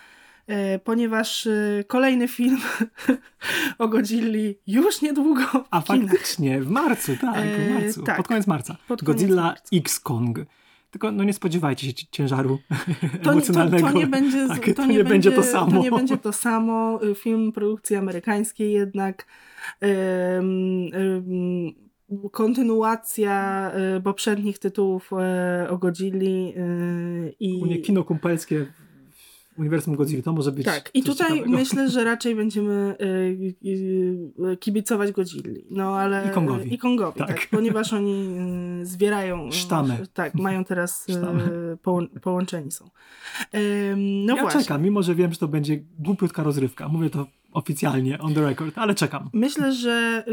ponieważ 0.84 1.45
y, 1.45 1.84
kolejny 1.88 2.28
film 2.28 2.58
o 3.80 3.88
Godzilli 3.88 4.58
już 4.68 5.02
niedługo 5.02 5.41
w 5.41 5.64
A 5.72 5.82
faktycznie, 5.82 6.62
w 6.62 6.70
marcu, 6.70 7.12
tak, 7.22 7.36
w 7.45 7.70
E, 7.70 7.74
marcu, 7.74 8.04
tak. 8.04 8.18
pod 8.18 8.28
koniec 8.28 8.47
marca. 8.47 8.78
Pod 8.88 9.04
koniec 9.04 9.22
Godzilla 9.22 9.41
marca. 9.43 9.64
X-Kong. 9.74 10.39
Tylko 10.91 11.12
no 11.12 11.24
nie 11.24 11.34
spodziewajcie 11.34 11.88
się 11.88 11.93
ci- 11.93 12.08
ciężaru 12.12 12.60
To, 12.70 12.76
nie- 13.14 13.20
to, 13.24 13.32
emocjonalnego. 13.32 13.88
to 13.88 13.97
nie 13.97 14.08
będzie 14.08 14.47
Tak, 14.47 14.66
to, 14.76 14.86
nie, 14.86 15.04
będzie, 15.04 15.32
to 15.32 15.43
samo. 15.43 15.72
To 15.72 15.78
nie 15.78 15.91
będzie 15.91 16.18
to 16.18 16.34
samo. 16.34 17.04
Y, 17.04 17.16
Film 17.16 17.52
produkcji 17.52 17.95
amerykańskiej 17.95 18.72
jednak. 18.74 19.26
Ym, 19.84 20.89
ym, 20.93 21.74
kontynuacja 22.32 23.72
y, 23.97 24.02
poprzednich 24.02 24.60
tytułów 24.60 25.12
o 25.70 25.78
Godzilli 25.78 26.54
y, 26.58 27.36
i 27.39 27.82
kino 27.82 28.04
kumpelskie 28.04 28.66
uniwersum 29.58 29.95
Godzilla 29.95 30.24
to 30.24 30.34
może 30.34 30.52
być 30.52 30.66
tak, 30.66 30.91
i 30.93 31.04
tutaj 31.04 31.28
ciekawego. 31.28 31.58
myślę, 31.58 31.89
że 31.89 32.04
raczej 32.12 32.36
będziemy 32.36 32.95
y, 33.02 33.06
y, 33.68 34.52
y, 34.54 34.58
kibicować 34.58 35.12
Godzilli. 35.12 35.66
No 35.72 35.95
ale 35.97 36.28
I 36.28 36.32
Kongowi. 36.32 36.74
I 36.74 36.78
Kongowi, 36.78 37.20
tak. 37.20 37.28
Tak. 37.28 37.47
ponieważ 37.52 37.93
oni 37.93 38.36
y, 38.82 38.86
zwierają 38.86 39.47
y, 39.47 39.52
Sztamy. 39.52 39.97
Tak, 40.14 40.36
mają 40.36 40.64
teraz 40.66 41.10
y, 41.10 41.14
połą- 41.84 42.20
połączeni 42.20 42.72
są. 42.72 42.89
No 44.26 44.36
ja 44.36 44.41
właśnie. 44.41 44.62
czekam, 44.62 44.82
mimo 44.84 45.04
że 45.04 45.16
wiem, 45.16 45.34
że 45.34 45.39
to 45.39 45.47
będzie 45.47 45.80
głupiutka 45.99 46.43
rozrywka. 46.43 46.88
Mówię 46.88 47.10
to 47.10 47.28
oficjalnie, 47.54 48.20
on 48.20 48.34
the 48.34 48.41
record, 48.41 48.78
ale 48.78 48.95
czekam. 48.95 49.30
Myślę, 49.34 49.74
że 49.74 50.26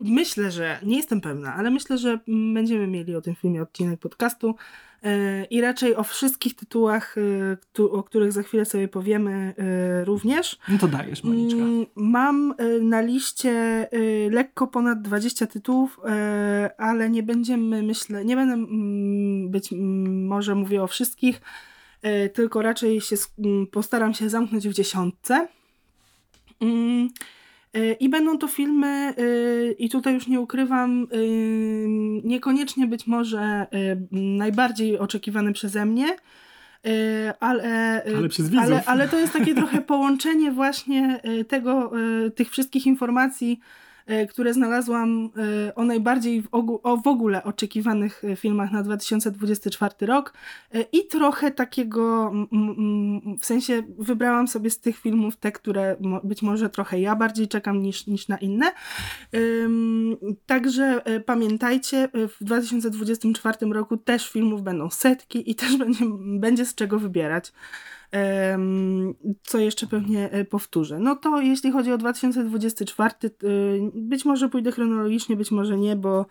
myślę, 0.00 0.50
że 0.50 0.78
nie 0.82 0.96
jestem 0.96 1.20
pewna, 1.20 1.54
ale 1.54 1.70
myślę, 1.70 1.98
że 1.98 2.18
będziemy 2.26 2.86
mieli 2.86 3.16
o 3.16 3.20
tym 3.20 3.34
filmie 3.34 3.62
odcinek 3.62 4.00
podcastu 4.00 4.54
y, 5.04 5.08
i 5.50 5.60
raczej 5.60 5.96
o 5.96 6.04
wszystkich 6.04 6.56
tytułach, 6.56 7.16
tu, 7.72 7.92
o 7.92 8.02
których 8.02 8.32
za 8.32 8.42
chwilę 8.42 8.64
sobie 8.64 8.88
powiemy 8.88 9.54
y, 10.00 10.04
również. 10.04 10.58
No 10.68 10.78
to 10.78 10.88
dajesz, 10.88 11.24
Moniczka. 11.24 11.60
Mm, 11.60 11.86
Mam 11.96 12.54
na 12.80 13.00
liście 13.00 13.88
lekko 14.30 14.66
ponad 14.66 15.02
20 15.02 15.46
tytułów, 15.46 16.00
ale 16.78 17.10
nie 17.10 17.22
będziemy, 17.22 17.82
myślę, 17.82 18.24
nie 18.24 18.36
będę 18.36 18.54
mm, 18.54 19.50
być 19.50 19.72
mm, 19.72 20.26
może 20.26 20.54
mówię 20.54 20.82
o 20.82 20.86
wszystkich, 20.86 21.40
tylko 22.34 22.62
raczej 22.62 23.00
się 23.00 23.16
postaram 23.70 24.14
się 24.14 24.28
zamknąć 24.28 24.68
w 24.68 24.72
dziesiątce. 24.72 25.48
Y, 27.76 27.96
I 28.00 28.08
będą 28.08 28.38
to 28.38 28.48
filmy, 28.48 29.14
y, 29.18 29.76
i 29.78 29.88
tutaj 29.88 30.14
już 30.14 30.26
nie 30.26 30.40
ukrywam, 30.40 31.06
y, 31.14 31.86
niekoniecznie 32.24 32.86
być 32.86 33.06
może 33.06 33.66
najbardziej 34.12 34.98
oczekiwane 34.98 35.52
przeze 35.52 35.86
mnie, 35.86 36.16
ale, 37.40 38.02
Ale 38.16 38.28
przez 38.28 38.48
widzów. 38.50 38.64
ale, 38.64 38.84
ale 38.84 39.08
to 39.08 39.18
jest 39.18 39.32
takie 39.32 39.54
trochę 39.54 39.80
połączenie 39.80 40.52
właśnie 40.52 41.20
tego, 41.48 41.92
tych 42.34 42.50
wszystkich 42.50 42.86
informacji, 42.86 43.60
które 44.30 44.54
znalazłam 44.54 45.30
y, 45.68 45.74
o 45.74 45.84
najbardziej 45.84 46.42
w, 46.42 46.50
ogó- 46.50 46.80
o 46.82 46.96
w 46.96 47.06
ogóle 47.06 47.44
oczekiwanych 47.44 48.24
y, 48.24 48.36
filmach 48.36 48.72
na 48.72 48.82
2024 48.82 49.94
rok 50.00 50.34
i 50.92 51.06
trochę 51.06 51.50
takiego, 51.50 52.32
w 53.40 53.46
sensie 53.46 53.82
wybrałam 53.98 54.48
sobie 54.48 54.70
z 54.70 54.80
tych 54.80 54.98
filmów 54.98 55.36
te, 55.36 55.52
które 55.52 55.96
być 56.24 56.42
może 56.42 56.70
trochę 56.70 57.00
ja 57.00 57.16
bardziej 57.16 57.48
czekam 57.48 57.82
niż, 57.82 58.06
niż 58.06 58.28
na 58.28 58.38
inne. 58.38 58.72
Także 60.46 61.02
pamiętajcie, 61.26 62.08
w 62.14 62.44
2024 62.44 63.66
roku 63.72 63.96
też 63.96 64.30
filmów 64.30 64.62
będą 64.62 64.90
setki 64.90 65.50
i 65.50 65.54
też 65.54 65.76
będzie, 65.76 66.04
będzie 66.20 66.66
z 66.66 66.74
czego 66.74 66.98
wybierać. 66.98 67.52
Co 69.42 69.58
jeszcze 69.58 69.86
pewnie 69.86 70.30
e, 70.30 70.44
powtórzę. 70.44 70.98
No 70.98 71.16
to 71.16 71.40
jeśli 71.40 71.70
chodzi 71.70 71.92
o 71.92 71.98
2024, 71.98 73.14
y, 73.24 73.30
być 73.94 74.24
może 74.24 74.48
pójdę 74.48 74.72
chronologicznie, 74.72 75.36
być 75.36 75.50
może 75.50 75.78
nie, 75.78 75.96
bo 75.96 76.26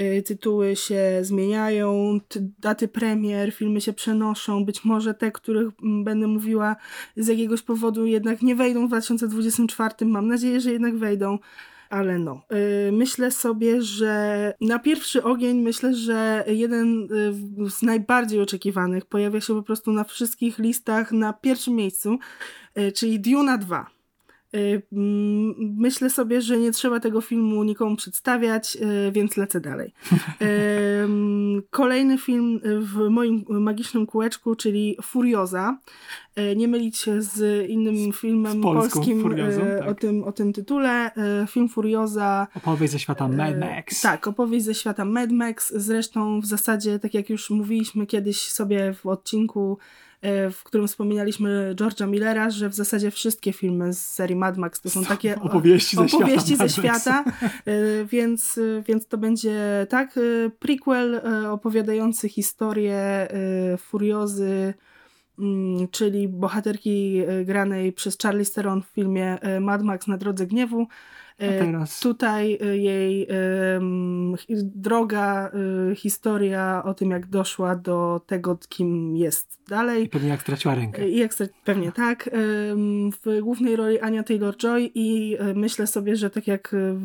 y, 0.00 0.22
tytuły 0.22 0.76
się 0.76 1.18
zmieniają, 1.22 2.20
ty- 2.28 2.50
daty 2.58 2.88
premier, 2.88 3.52
filmy 3.52 3.80
się 3.80 3.92
przenoszą, 3.92 4.64
być 4.64 4.84
może 4.84 5.14
te, 5.14 5.32
których 5.32 5.68
będę 5.82 6.26
mówiła 6.26 6.76
z 7.16 7.28
jakiegoś 7.28 7.62
powodu 7.62 8.06
jednak 8.06 8.42
nie 8.42 8.54
wejdą 8.54 8.84
w 8.86 8.88
2024, 8.88 9.94
mam 10.06 10.28
nadzieję, 10.28 10.60
że 10.60 10.72
jednak 10.72 10.96
wejdą. 10.96 11.38
Ale 11.92 12.18
no, 12.18 12.42
y, 12.88 12.92
myślę 12.92 13.30
sobie, 13.30 13.82
że 13.82 14.54
na 14.60 14.78
pierwszy 14.78 15.22
ogień 15.22 15.60
myślę, 15.60 15.94
że 15.94 16.44
jeden 16.46 17.08
y, 17.66 17.70
z 17.70 17.82
najbardziej 17.82 18.40
oczekiwanych 18.40 19.04
pojawia 19.04 19.40
się 19.40 19.54
po 19.54 19.62
prostu 19.62 19.92
na 19.92 20.04
wszystkich 20.04 20.58
listach 20.58 21.12
na 21.12 21.32
pierwszym 21.32 21.74
miejscu, 21.74 22.18
y, 22.78 22.92
czyli 22.92 23.20
Duna 23.20 23.58
2. 23.58 23.86
Y, 24.56 24.82
Myślę 25.58 26.10
sobie, 26.10 26.42
że 26.42 26.58
nie 26.58 26.72
trzeba 26.72 27.00
tego 27.00 27.20
filmu 27.20 27.64
nikomu 27.64 27.96
przedstawiać, 27.96 28.76
y, 29.08 29.12
więc 29.12 29.36
lecę 29.36 29.60
dalej. 29.60 29.92
Kolejny 31.70 32.18
film 32.18 32.60
w 32.80 33.08
moim 33.10 33.44
magicznym 33.48 34.06
kółeczku, 34.06 34.56
czyli 34.56 34.96
Furioza. 35.02 35.78
Y, 36.38 36.56
Nie 36.56 36.68
mylić 36.68 36.98
się 36.98 37.22
z 37.22 37.68
innym 37.70 38.12
filmem 38.12 38.58
Z 38.58 38.62
polską 38.62 38.94
polskim 39.00 39.22
Furiozą, 39.22 39.60
tak. 39.78 39.88
o, 39.88 39.94
tym, 39.94 40.24
o 40.24 40.32
tym 40.32 40.52
tytule. 40.52 41.10
Film 41.48 41.68
Furioza. 41.68 42.46
Opowieść 42.56 42.92
ze 42.92 42.98
świata 42.98 43.28
Mad 43.28 43.58
Max. 43.58 44.00
Tak, 44.00 44.26
opowieść 44.28 44.64
ze 44.64 44.74
świata 44.74 45.04
Mad 45.04 45.30
Max. 45.30 45.72
Zresztą 45.76 46.40
w 46.40 46.46
zasadzie, 46.46 46.98
tak 46.98 47.14
jak 47.14 47.30
już 47.30 47.50
mówiliśmy 47.50 48.06
kiedyś 48.06 48.50
sobie 48.50 48.94
w 48.94 49.06
odcinku, 49.06 49.78
w 50.52 50.64
którym 50.64 50.88
wspominaliśmy 50.88 51.74
George'a 51.76 52.08
Millera, 52.08 52.50
że 52.50 52.68
w 52.68 52.74
zasadzie 52.74 53.10
wszystkie 53.10 53.52
filmy 53.52 53.92
z 53.92 54.00
serii 54.12 54.36
Mad 54.36 54.56
Max 54.56 54.80
to 54.80 54.90
są 54.90 55.04
takie 55.04 55.36
o- 55.40 55.42
opowieści 55.42 55.96
ze 55.96 56.02
opowieści 56.02 56.54
świata 56.54 56.68
ze 56.68 56.82
świata, 56.82 57.24
e, 57.64 58.04
więc, 58.04 58.58
e, 58.58 58.82
więc 58.82 59.06
to 59.06 59.18
będzie 59.18 59.86
tak, 59.88 60.18
e, 60.18 60.50
prequel 60.58 61.14
e, 61.14 61.50
opowiadający 61.50 62.28
historię 62.28 62.94
e, 62.94 63.28
Furiozy, 63.78 64.74
mm, 65.38 65.88
czyli 65.88 66.28
bohaterki 66.28 67.18
e, 67.28 67.44
granej 67.44 67.92
przez 67.92 68.18
Charlize 68.22 68.52
Theron 68.54 68.82
w 68.82 68.86
filmie 68.86 69.40
e, 69.40 69.60
Mad 69.60 69.82
Max 69.82 70.06
na 70.06 70.16
drodze 70.16 70.46
gniewu. 70.46 70.86
E, 71.38 71.84
Tutaj 72.02 72.58
y, 72.62 72.78
jej 72.78 73.26
droga, 74.62 75.50
y, 75.92 75.94
historia 75.96 76.82
o 76.84 76.94
tym, 76.94 77.10
jak 77.10 77.26
doszła 77.26 77.76
do 77.76 78.20
tego, 78.26 78.58
kim 78.68 79.16
jest 79.16 79.58
dalej. 79.68 80.08
pewnie 80.08 80.28
jak 80.28 80.40
straciła 80.42 80.74
rękę. 80.74 81.08
I 81.08 81.22
ekstra, 81.22 81.46
pewnie 81.64 81.92
tak. 81.92 82.28
Em, 82.32 83.10
W 83.12 83.40
głównej 83.42 83.76
roli 83.76 84.00
Ania 84.00 84.22
Taylor-Joy 84.22 84.90
i 84.94 85.36
e, 85.38 85.54
myślę 85.54 85.86
sobie, 85.86 86.16
że 86.16 86.30
tak 86.30 86.46
jak 86.46 86.74
e, 86.74 87.00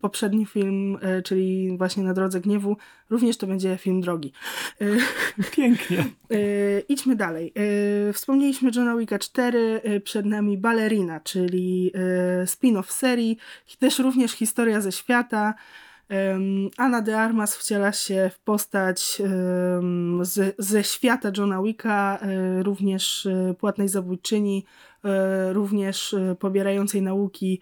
poprzedni 0.00 0.46
film, 0.46 0.98
e, 1.00 1.22
czyli 1.22 1.76
właśnie 1.78 2.02
Na 2.02 2.14
Drodze 2.14 2.40
Gniewu, 2.40 2.76
również 3.10 3.36
to 3.36 3.46
będzie 3.46 3.78
film 3.78 4.00
drogi. 4.00 4.32
E, 4.80 4.84
Pięknie. 5.56 5.98
E, 5.98 6.80
idźmy 6.88 7.16
dalej. 7.16 7.52
Wspomnieliśmy 8.12 8.70
Johna 8.76 8.96
Wicka 8.96 9.18
4, 9.18 9.80
e, 9.84 10.00
przed 10.00 10.26
nami 10.26 10.58
Ballerina, 10.58 11.20
czyli 11.20 11.92
spin-off 12.46 12.92
serii, 12.92 13.38
też 13.78 13.98
również 13.98 14.32
historia 14.32 14.80
ze 14.80 14.92
świata. 14.92 15.54
Anna 16.76 17.02
de 17.02 17.20
Armas 17.20 17.56
wciela 17.56 17.92
się 17.92 18.30
w 18.34 18.40
postać 18.40 19.20
em, 19.20 20.20
z, 20.24 20.54
ze 20.58 20.84
świata 20.84 21.32
Johna 21.36 21.62
Wicka, 21.62 22.18
również 22.62 23.28
płatnej 23.58 23.88
zabójczyni, 23.88 24.64
również 25.52 26.14
pobierającej 26.38 27.02
nauki 27.02 27.60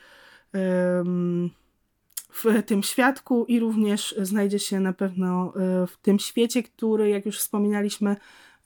w 2.33 2.63
tym 2.67 2.83
świadku 2.83 3.45
i 3.45 3.61
również 3.61 4.15
znajdzie 4.23 4.59
się 4.59 4.81
na 4.81 4.93
pewno 4.93 5.53
e, 5.57 5.87
w 5.87 5.97
tym 6.03 6.19
świecie, 6.19 6.63
który, 6.63 7.09
jak 7.09 7.27
już 7.27 7.39
wspominaliśmy, 7.39 8.17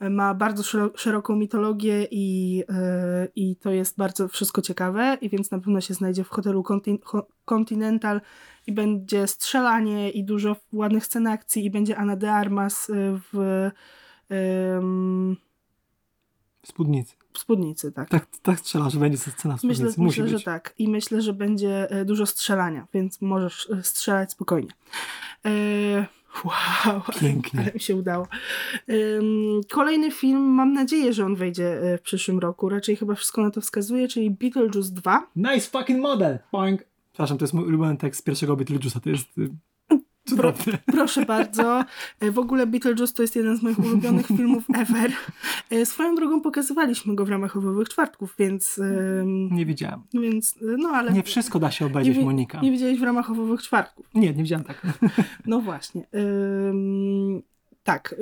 ma 0.00 0.34
bardzo 0.34 0.62
szero- 0.62 0.90
szeroką 0.96 1.36
mitologię 1.36 2.08
i, 2.10 2.62
e, 2.68 3.28
i 3.36 3.56
to 3.56 3.70
jest 3.70 3.96
bardzo 3.96 4.28
wszystko 4.28 4.62
ciekawe, 4.62 5.18
i 5.20 5.28
więc 5.28 5.50
na 5.50 5.58
pewno 5.58 5.80
się 5.80 5.94
znajdzie 5.94 6.24
w 6.24 6.28
hotelu 6.28 6.62
Contin- 6.62 6.98
Ho- 7.04 7.28
Continental 7.44 8.20
i 8.66 8.72
będzie 8.72 9.26
strzelanie 9.26 10.10
i 10.10 10.24
dużo 10.24 10.56
ładnych 10.72 11.06
scen 11.06 11.26
akcji 11.26 11.64
i 11.64 11.70
będzie 11.70 11.96
Ana 11.96 12.16
de 12.16 12.32
Armas 12.32 12.90
e, 12.90 13.20
w, 13.32 13.70
W 16.64 16.68
spódnicy. 16.68 17.14
w 17.32 17.38
spódnicy, 17.38 17.92
tak. 17.92 18.08
Tak, 18.08 18.26
tak 18.42 18.58
strzela, 18.60 18.90
że 18.90 18.98
będzie 19.00 19.18
scena 19.18 19.56
w 19.56 19.58
spódnicy. 19.58 19.82
Myślę, 19.84 20.04
Musi 20.04 20.20
myślę 20.22 20.28
że 20.28 20.34
być. 20.36 20.44
tak. 20.44 20.74
I 20.78 20.88
myślę, 20.88 21.22
że 21.22 21.32
będzie 21.32 21.90
e, 21.90 22.04
dużo 22.04 22.26
strzelania, 22.26 22.86
więc 22.94 23.20
możesz 23.20 23.70
e, 23.70 23.82
strzelać 23.82 24.30
spokojnie. 24.32 24.70
E, 25.44 26.06
wow, 26.44 27.02
Pięknie. 27.20 27.60
ale 27.60 27.72
mi 27.72 27.80
się 27.80 27.96
udało. 27.96 28.28
Kolejny 29.70 30.10
film, 30.10 30.40
mam 30.40 30.72
nadzieję, 30.72 31.12
że 31.12 31.24
on 31.26 31.36
wejdzie 31.36 31.82
e, 31.82 31.98
w 31.98 32.02
przyszłym 32.02 32.38
roku. 32.38 32.68
Raczej 32.68 32.96
chyba 32.96 33.14
wszystko 33.14 33.42
na 33.42 33.50
to 33.50 33.60
wskazuje, 33.60 34.08
czyli 34.08 34.30
Beetlejuice 34.30 34.92
2. 34.92 35.26
Nice 35.36 35.70
fucking 35.70 36.00
model! 36.02 36.38
Boing. 36.52 36.82
Przepraszam, 37.12 37.38
to 37.38 37.44
jest 37.44 37.54
mój 37.54 37.64
ulubiony 37.64 37.96
tekst 37.96 38.20
z 38.20 38.22
pierwszego 38.22 38.56
Beetlejuice'a. 38.56 39.00
To 39.00 39.10
jest 39.10 39.26
cudowne. 40.28 40.78
Proszę 40.86 41.24
bardzo. 41.26 41.84
E, 42.20 42.30
W 42.30 42.38
ogóle 42.38 42.66
Beetlejuice 42.66 43.14
to 43.14 43.22
jest 43.22 43.36
jeden 43.36 43.56
z 43.56 43.62
moich 43.62 43.78
ulubionych 43.78 44.26
filmów 44.36 44.64
ever. 44.74 45.10
E, 45.70 45.86
Swoją 45.86 46.14
drogą 46.14 46.40
pokazywaliśmy 46.40 47.14
go 47.14 47.24
w 47.24 47.28
ramach 47.30 47.56
Owowych 47.56 47.88
Czwartków, 47.88 48.34
więc, 48.38 48.80
Nie 49.50 49.66
widziałem. 49.66 50.00
więc 50.14 50.54
e, 50.62 50.76
no 50.78 50.88
ale... 50.88 51.12
Nie 51.12 51.22
wszystko 51.22 51.58
da 51.58 51.70
się 51.70 51.84
nie, 51.84 51.90
obejrzeć, 51.90 52.18
wi- 52.18 52.24
Monika. 52.24 52.60
nie 52.60 52.70
widziałeś 52.70 52.98
w 52.98 53.02
ramach 53.02 53.30
Owowych 53.30 53.62
Czwartków. 53.62 54.06
Nie, 54.14 54.32
nie 54.34 54.42
widziałem 54.42 54.64
tak. 54.64 54.82
No 55.46 55.60
właśnie. 55.60 56.06
Ym, 56.70 57.42
tak, 57.84 58.14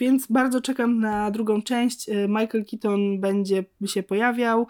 więc 0.00 0.26
bardzo 0.26 0.60
czekam 0.60 1.00
na 1.00 1.30
drugą 1.30 1.62
część. 1.62 2.06
Michael 2.28 2.64
Keaton 2.70 3.20
będzie 3.20 3.64
się 3.86 4.02
pojawiał. 4.02 4.66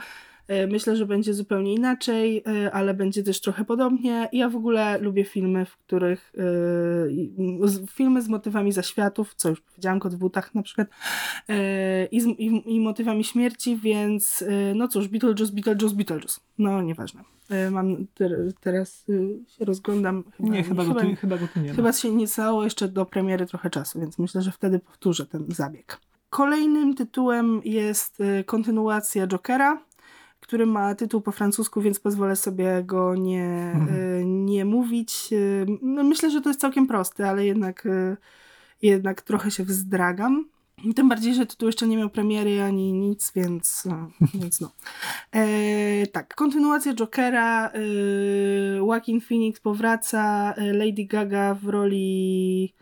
Y, 0.50 0.66
Myślę, 0.66 0.96
że 0.96 1.06
będzie 1.06 1.34
zupełnie 1.34 1.74
inaczej, 1.74 2.42
y, 2.66 2.72
ale 2.72 2.94
będzie 2.94 3.22
też 3.22 3.40
trochę 3.40 3.64
podobnie. 3.64 4.28
Ja 4.32 4.48
w 4.48 4.56
ogóle 4.56 4.98
lubię 4.98 5.24
filmy, 5.24 5.64
w 5.66 5.76
których 5.76 6.32
z- 7.64 7.90
filmy 7.90 8.22
z 8.22 8.28
motywami 8.28 8.72
zaświatów, 8.72 9.34
co 9.34 9.48
już 9.48 9.60
powiedziałam, 9.60 10.00
kot 10.00 10.14
w 10.14 10.18
butach 10.18 10.54
na 10.54 10.62
przykład, 10.62 10.88
i, 12.10 12.20
z, 12.20 12.26
i, 12.26 12.74
i 12.76 12.80
motywami 12.80 13.24
śmierci, 13.24 13.76
więc 13.76 14.44
no 14.74 14.88
cóż, 14.88 15.08
Beetlejuice, 15.08 15.52
Beetlejuice, 15.52 15.96
Beetlejuice. 15.96 16.40
No 16.58 16.82
nieważne. 16.82 17.20
Mam 17.70 18.06
ter, 18.14 18.36
teraz 18.60 19.06
się 19.58 19.64
rozglądam. 19.64 20.24
Chyba, 20.36 20.48
Nie, 20.48 20.62
chyba 20.62 20.84
go, 20.84 20.94
tu, 20.94 21.06
chyba 21.16 21.38
go 21.38 21.48
tu 21.54 21.60
nie 21.60 21.68
ma. 21.68 21.74
Chyba 21.74 21.92
się 21.92 22.10
nie 22.14 22.26
stało 22.26 22.64
jeszcze 22.64 22.88
do 22.88 23.06
premiery 23.06 23.46
trochę 23.46 23.70
czasu, 23.70 24.00
więc 24.00 24.18
myślę, 24.18 24.42
że 24.42 24.52
wtedy 24.52 24.78
powtórzę 24.78 25.26
ten 25.26 25.44
zabieg. 25.48 26.00
Kolejnym 26.30 26.94
tytułem 26.94 27.60
jest 27.64 28.18
kontynuacja 28.46 29.26
Jokera, 29.26 29.78
który 30.42 30.66
ma 30.66 30.94
tytuł 30.94 31.20
po 31.20 31.32
francusku, 31.32 31.80
więc 31.80 32.00
pozwolę 32.00 32.36
sobie 32.36 32.82
go 32.84 33.14
nie, 33.14 33.72
Mhm. 33.74 34.00
y, 34.00 34.22
nie 34.24 34.64
mówić. 34.64 35.28
Y, 35.32 35.66
No, 35.82 36.04
myślę, 36.04 36.30
że 36.30 36.40
to 36.40 36.48
jest 36.50 36.60
całkiem 36.60 36.86
proste, 36.86 37.28
ale 37.28 37.46
jednak, 37.46 37.86
y, 37.86 38.16
jednak 38.82 39.22
trochę 39.22 39.50
się 39.50 39.64
wzdragam. 39.64 40.48
Tym 40.96 41.08
bardziej, 41.08 41.34
że 41.34 41.46
tytuł 41.46 41.66
jeszcze 41.68 41.86
nie 41.86 41.96
miał 41.96 42.10
premiery 42.10 42.62
ani 42.62 42.92
nic, 42.92 43.32
więc, 43.34 43.84
więc 44.34 44.60
no. 44.60 44.70
E, 45.32 46.06
tak, 46.06 46.34
kontynuacja 46.34 46.94
Jokera. 46.94 47.68
E, 47.70 47.78
Joaquin 48.76 49.20
Phoenix 49.20 49.60
powraca. 49.60 50.54
e, 50.56 50.72
Lady 50.72 51.04
Gaga 51.04 51.54
w 51.54 51.68
roli 51.68 52.74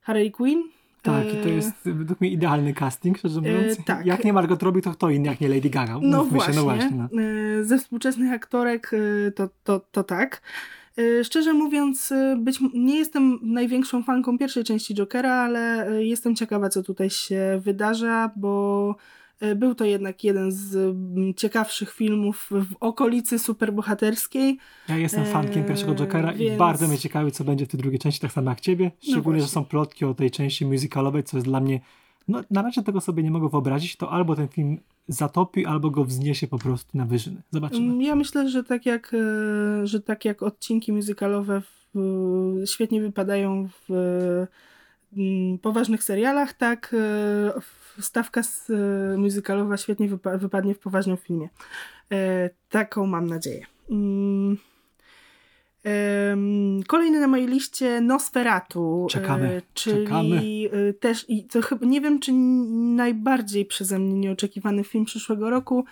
Harley 0.00 0.30
Quinn. 0.30 0.62
Tak, 1.06 1.34
i 1.34 1.36
to 1.36 1.48
E, 1.48 1.52
jest 1.52 1.72
według 1.84 2.20
mnie 2.20 2.30
idealny 2.30 2.74
casting, 2.74 3.18
szczerze 3.18 3.40
mówiąc. 3.40 3.84
tak. 3.84 4.06
Jak 4.06 4.24
nie 4.24 4.32
Margot 4.32 4.62
Robbie, 4.62 4.82
to 4.82 4.90
kto 4.92 5.10
inny, 5.10 5.28
jak 5.28 5.40
nie 5.40 5.48
Lady 5.48 5.70
Gaga? 5.70 5.98
No 6.02 6.24
właśnie. 6.24 6.52
Się, 6.54 6.58
no 6.60 6.64
właśnie 6.64 6.90
no. 6.90 7.22
E, 7.60 7.64
Ze 7.64 7.78
współczesnych 7.78 8.32
aktorek 8.32 8.90
e, 9.26 9.30
to, 9.32 9.48
to, 9.64 9.80
to 9.92 10.04
tak. 10.04 10.42
E, 10.98 11.24
Szczerze 11.24 11.52
mówiąc, 11.52 12.12
e, 12.12 12.36
być, 12.38 12.58
nie 12.74 12.98
jestem 12.98 13.38
największą 13.42 14.02
fanką 14.02 14.38
pierwszej 14.38 14.64
części 14.64 14.94
Jokera, 14.94 15.32
ale 15.34 15.88
e, 15.88 16.04
jestem 16.04 16.34
ciekawa, 16.36 16.68
co 16.68 16.82
tutaj 16.82 17.10
się 17.10 17.60
wydarza, 17.64 18.30
bo 18.36 18.90
e, 18.90 18.96
był 19.56 19.74
to 19.74 19.84
jednak 19.84 20.24
jeden 20.24 20.52
z 20.52 20.76
mm, 20.76 21.34
ciekawszych 21.34 21.92
filmów 21.92 22.48
w 22.50 22.74
okolicy 22.80 23.38
superbohaterskiej. 23.38 24.58
Ja 24.88 24.96
jestem 24.96 25.24
fankiem 25.24 25.62
Eee, 25.62 25.68
pierwszego 25.68 25.94
Jokera 25.94 26.32
i 26.32 26.38
więc- 26.38 26.58
bardzo 26.58 26.88
mnie 26.88 26.98
ciekawi, 26.98 27.32
co 27.32 27.44
będzie 27.44 27.66
w 27.66 27.68
tej 27.68 27.80
drugiej 27.80 27.98
części, 27.98 28.20
tak 28.20 28.32
samo 28.32 28.50
jak 28.50 28.60
ciebie. 28.60 28.90
Szczególnie, 29.02 29.40
że 29.40 29.46
właśnie. 29.46 29.54
są 29.54 29.64
plotki 29.64 30.04
o 30.04 30.14
tej 30.14 30.30
części 30.30 30.66
musicalowej, 30.66 31.22
co 31.24 31.36
jest 31.36 31.46
dla 31.46 31.60
mnie... 31.60 31.80
No, 32.28 32.40
na 32.50 32.62
razie 32.62 32.82
tego 32.82 33.00
sobie 33.00 33.22
nie 33.22 33.30
mogę 33.30 33.48
wyobrazić. 33.48 33.96
To 33.96 34.10
albo 34.10 34.36
ten 34.36 34.48
film 34.48 34.78
zatopi, 35.08 35.66
albo 35.66 35.90
go 35.90 36.04
wzniesie 36.04 36.46
po 36.46 36.58
prostu 36.58 36.98
na 36.98 37.04
wyżyny. 37.06 37.42
Zobaczymy. 37.50 37.86
Mm, 37.86 38.02
Ja 38.02 38.14
myślę, 38.14 38.48
że 38.48 38.64
tak 38.64 38.86
jak, 38.86 39.14
e, 39.14 39.86
że 39.86 40.00
tak 40.00 40.24
jak 40.24 40.42
odcinki 40.42 40.92
muzykalowe 40.92 41.62
świetnie 42.66 43.00
wypadają 43.00 43.68
w 43.88 43.92
mm, 45.16 45.58
poważnych 45.58 46.04
serialach, 46.04 46.52
tak 46.52 46.94
e, 46.94 47.60
w- 47.60 47.85
stawka 48.00 48.40
s- 48.40 48.70
e, 49.14 49.16
muzykalowa 49.18 49.76
świetnie 49.76 50.08
wypa- 50.08 50.38
wypadnie 50.38 50.74
w 50.74 50.78
poważnym 50.78 51.16
filmie. 51.16 51.48
E, 52.12 52.50
Taką 52.70 53.06
mam 53.06 53.26
nadzieję. 53.26 53.66
Mm. 53.90 54.56
Kolejny 56.86 57.20
na 57.20 57.26
mojej 57.28 57.46
liście 57.46 58.00
Nosferatu. 58.00 59.06
Czekamy, 59.10 59.48
e, 59.48 59.62
czyli 59.74 60.04
czekamy. 60.04 60.40
e, 60.88 60.92
też 60.92 61.24
i 61.28 61.44
to 61.44 61.62
chyba 61.62 61.86
nie 61.86 62.00
wiem, 62.00 62.18
czy 62.20 62.32
najbardziej 62.96 63.64
przeze 63.66 63.98
mnie 63.98 64.14
nieoczekiwany 64.14 64.84
film 64.84 65.04
przyszłego 65.04 65.50
roku. 65.50 65.84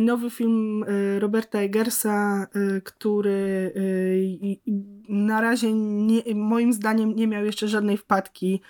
Nowy 0.00 0.30
film 0.30 0.84
Roberta 1.18 1.58
Eggersa, 1.58 2.46
który 2.84 3.72
na 5.08 5.40
razie 5.40 5.72
nie, 5.72 6.22
moim 6.34 6.72
zdaniem 6.72 7.16
nie 7.16 7.26
miał 7.26 7.44
jeszcze 7.44 7.68
żadnej 7.68 7.96
wpadki 7.96 8.60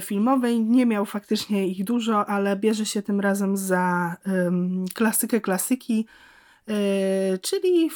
filmowej. 0.00 0.60
Nie 0.60 0.86
miał 0.86 1.04
faktycznie 1.06 1.68
ich 1.68 1.84
dużo, 1.84 2.26
ale 2.26 2.56
bierze 2.56 2.86
się 2.86 3.02
tym 3.02 3.20
razem 3.20 3.56
za 3.56 4.16
em, 4.24 4.84
klasykę 4.94 5.40
klasyki, 5.40 6.06
e, 6.68 7.38
czyli 7.38 7.90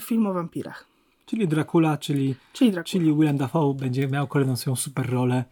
film 0.00 0.26
o 0.26 0.32
wampirach. 0.34 0.86
Czyli 1.26 1.48
Dracula, 1.48 1.96
czyli, 1.96 2.34
Czyli 2.52 2.70
Dracula. 2.70 2.84
czyli 2.90 3.14
Willem 3.14 3.36
Dafoe 3.36 3.74
będzie 3.74 4.08
miał 4.08 4.26
kolejną 4.28 4.56
swoją 4.56 4.76
super 4.76 5.10
rolę. 5.10 5.44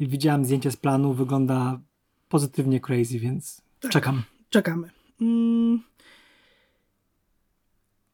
I 0.00 0.06
widziałem 0.06 0.44
zdjęcie 0.44 0.70
z 0.70 0.76
planu, 0.76 1.12
wygląda 1.14 1.80
pozytywnie 2.28 2.80
crazy, 2.80 3.18
więc 3.18 3.62
Tak. 3.80 3.92
czekam. 3.92 4.22
Czekamy. 4.50 4.90
Mm, 5.20 5.82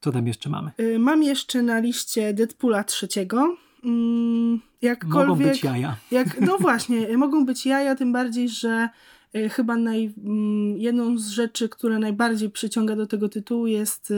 Co 0.01 0.11
tam 0.11 0.27
jeszcze 0.27 0.49
mamy? 0.49 0.71
y, 0.79 0.99
mam 0.99 1.23
jeszcze 1.23 1.61
na 1.61 1.79
liście 1.79 2.33
Deadpoola 2.33 2.83
trzeciego. 2.83 3.57
Mm, 3.83 4.59
jakkolwiek... 4.81 5.27
Mogą 5.29 5.43
być 5.49 5.63
jaja. 5.63 5.95
Jak, 6.11 6.41
no 6.41 6.57
właśnie, 6.57 7.17
mogą 7.17 7.45
być 7.45 7.65
jaja, 7.65 7.95
tym 7.95 8.13
bardziej, 8.13 8.49
że 8.49 8.89
y, 9.35 9.49
chyba 9.49 9.75
naj, 9.75 10.13
mm, 10.25 10.77
jedną 10.77 11.17
z 11.17 11.27
rzeczy, 11.29 11.69
która 11.69 11.99
najbardziej 11.99 12.49
przyciąga 12.49 12.95
do 12.95 13.07
tego 13.07 13.29
tytułu 13.29 13.67
jest, 13.67 14.11
y, 14.11 14.15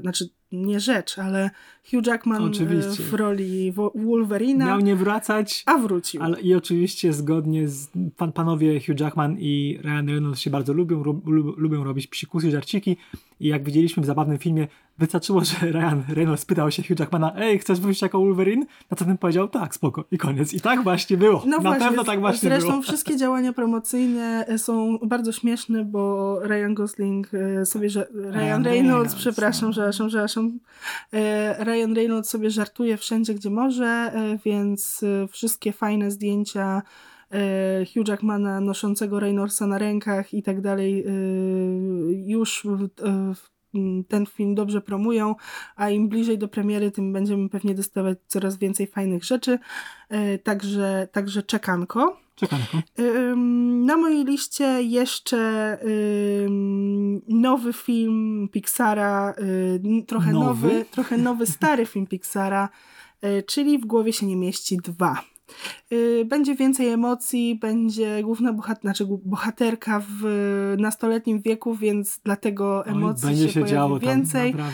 znaczy 0.00 0.28
nie 0.52 0.80
rzecz, 0.80 1.18
ale 1.18 1.50
Hugh 1.90 2.06
Jackman 2.06 2.42
y, 2.42 2.46
Oczywiście. 2.46 3.02
w 3.02 3.14
roli 3.14 3.72
Wo- 3.72 3.92
Wolverina, 3.94 4.66
Miał 4.66 4.80
nie 4.80 4.96
wracać, 4.96 5.62
a 5.66 5.78
wrócił. 5.78 6.22
ale 6.22 6.40
i 6.40 6.54
oczywiście 6.54 7.12
zgodnie 7.12 7.68
z 7.68 7.88
pan, 8.16 8.32
panowie 8.32 8.80
Hugh 8.80 9.00
Jackman 9.00 9.36
i 9.38 9.78
Ryan 9.82 10.08
Reynolds 10.08 10.40
się 10.40 10.50
bardzo 10.50 10.72
lubią, 10.72 11.02
ru- 11.02 11.54
lubią 11.56 11.84
robić 11.84 12.06
psikusy, 12.06 12.50
żarciki 12.50 12.96
i 13.40 13.48
jak 13.48 13.64
widzieliśmy 13.64 14.02
w 14.02 14.06
zabawnym 14.06 14.38
filmie, 14.38 14.68
wystarczyło, 14.98 15.44
że 15.44 15.54
Ryan 15.72 16.02
Reynolds 16.08 16.44
pytał 16.44 16.70
się 16.70 16.82
Hugh 16.82 17.00
Jackmana, 17.00 17.32
ej, 17.36 17.58
chcesz 17.58 17.80
wrócić 17.80 18.02
jako 18.02 18.18
Wolverine? 18.18 18.66
Na 18.90 18.96
co 18.96 19.04
ten 19.04 19.18
powiedział, 19.18 19.48
tak, 19.48 19.74
spoko 19.74 20.04
i 20.10 20.18
koniec. 20.18 20.52
I 20.52 20.60
tak 20.60 20.82
właśnie 20.82 21.16
było. 21.16 21.42
No 21.46 21.56
Na 21.56 21.62
właśnie, 21.62 21.86
pewno 21.86 22.04
tak 22.04 22.20
właśnie 22.20 22.48
zresztą 22.48 22.70
było. 22.70 22.82
wszystkie 22.82 23.16
działania 23.16 23.52
promocyjne 23.52 24.44
e, 24.48 24.58
są 24.58 24.98
bardzo 24.98 25.32
śmieszne, 25.32 25.84
bo 25.84 26.40
Ryan 26.40 26.74
Gosling 26.74 27.28
e, 27.34 27.66
sobie, 27.66 27.90
że 27.90 28.06
Ryan, 28.14 28.32
Ryan 28.32 28.64
Reynolds, 28.64 29.14
przepraszam, 29.14 29.68
no. 29.68 29.72
przepraszam, 29.72 30.08
przepraszam, 30.08 30.58
e, 31.12 31.64
Ryan 31.64 31.94
Reynolds 31.94 32.30
sobie 32.30 32.50
żartuje 32.50 32.96
wszędzie, 32.96 33.34
gdzie 33.34 33.50
może, 33.50 33.86
e, 33.86 34.38
więc 34.44 35.04
wszystkie 35.30 35.72
fajne 35.72 36.10
zdjęcia 36.10 36.82
Hugh 37.94 38.08
Jackmana 38.08 38.60
noszącego 38.60 39.20
Reynoldsa 39.20 39.66
na 39.66 39.78
rękach 39.78 40.34
i 40.34 40.42
tak 40.42 40.60
dalej 40.60 41.04
już 42.26 42.66
ten 44.08 44.26
film 44.26 44.54
dobrze 44.54 44.80
promują, 44.80 45.34
a 45.76 45.90
im 45.90 46.08
bliżej 46.08 46.38
do 46.38 46.48
premiery, 46.48 46.90
tym 46.90 47.12
będziemy 47.12 47.48
pewnie 47.48 47.74
dostawać 47.74 48.18
coraz 48.26 48.56
więcej 48.58 48.86
fajnych 48.86 49.24
rzeczy. 49.24 49.58
E, 50.08 50.38
Także, 50.38 51.08
także 51.12 51.42
czekanko. 51.42 52.22
Czekanko. 52.34 52.78
Na 53.86 53.96
mojej 53.96 54.24
liście 54.24 54.82
jeszcze 54.82 55.78
nowy 57.28 57.72
film 57.72 58.48
Pixara, 58.52 59.34
y, 59.38 60.04
trochę 60.06 60.32
nowy? 60.32 60.66
Nowy? 60.66 60.84
trochę 60.90 61.18
nowy, 61.18 61.46
stary 61.46 61.86
film 61.86 62.06
Pixara, 62.06 62.68
y, 63.24 63.42
czyli 63.42 63.78
W 63.78 63.86
głowie 63.86 64.12
się 64.12 64.26
nie 64.26 64.36
mieści 64.36 64.76
dwa. 64.76 65.22
Y, 65.92 66.24
Będzie 66.28 66.54
więcej 66.54 66.88
emocji, 66.88 67.58
będzie 67.60 68.22
główna 68.22 68.52
bohat 68.52 68.80
znaczy 68.80 69.06
bohaterka 69.24 70.02
w 70.20 70.24
nastoletnim 70.78 71.40
wieku, 71.40 71.74
więc 71.74 72.20
dlatego 72.24 72.86
emocji 72.86 73.36
się, 73.38 73.48
się 73.48 73.60
pojawi 73.60 73.98
więcej. 74.00 74.54
tam. 74.54 74.70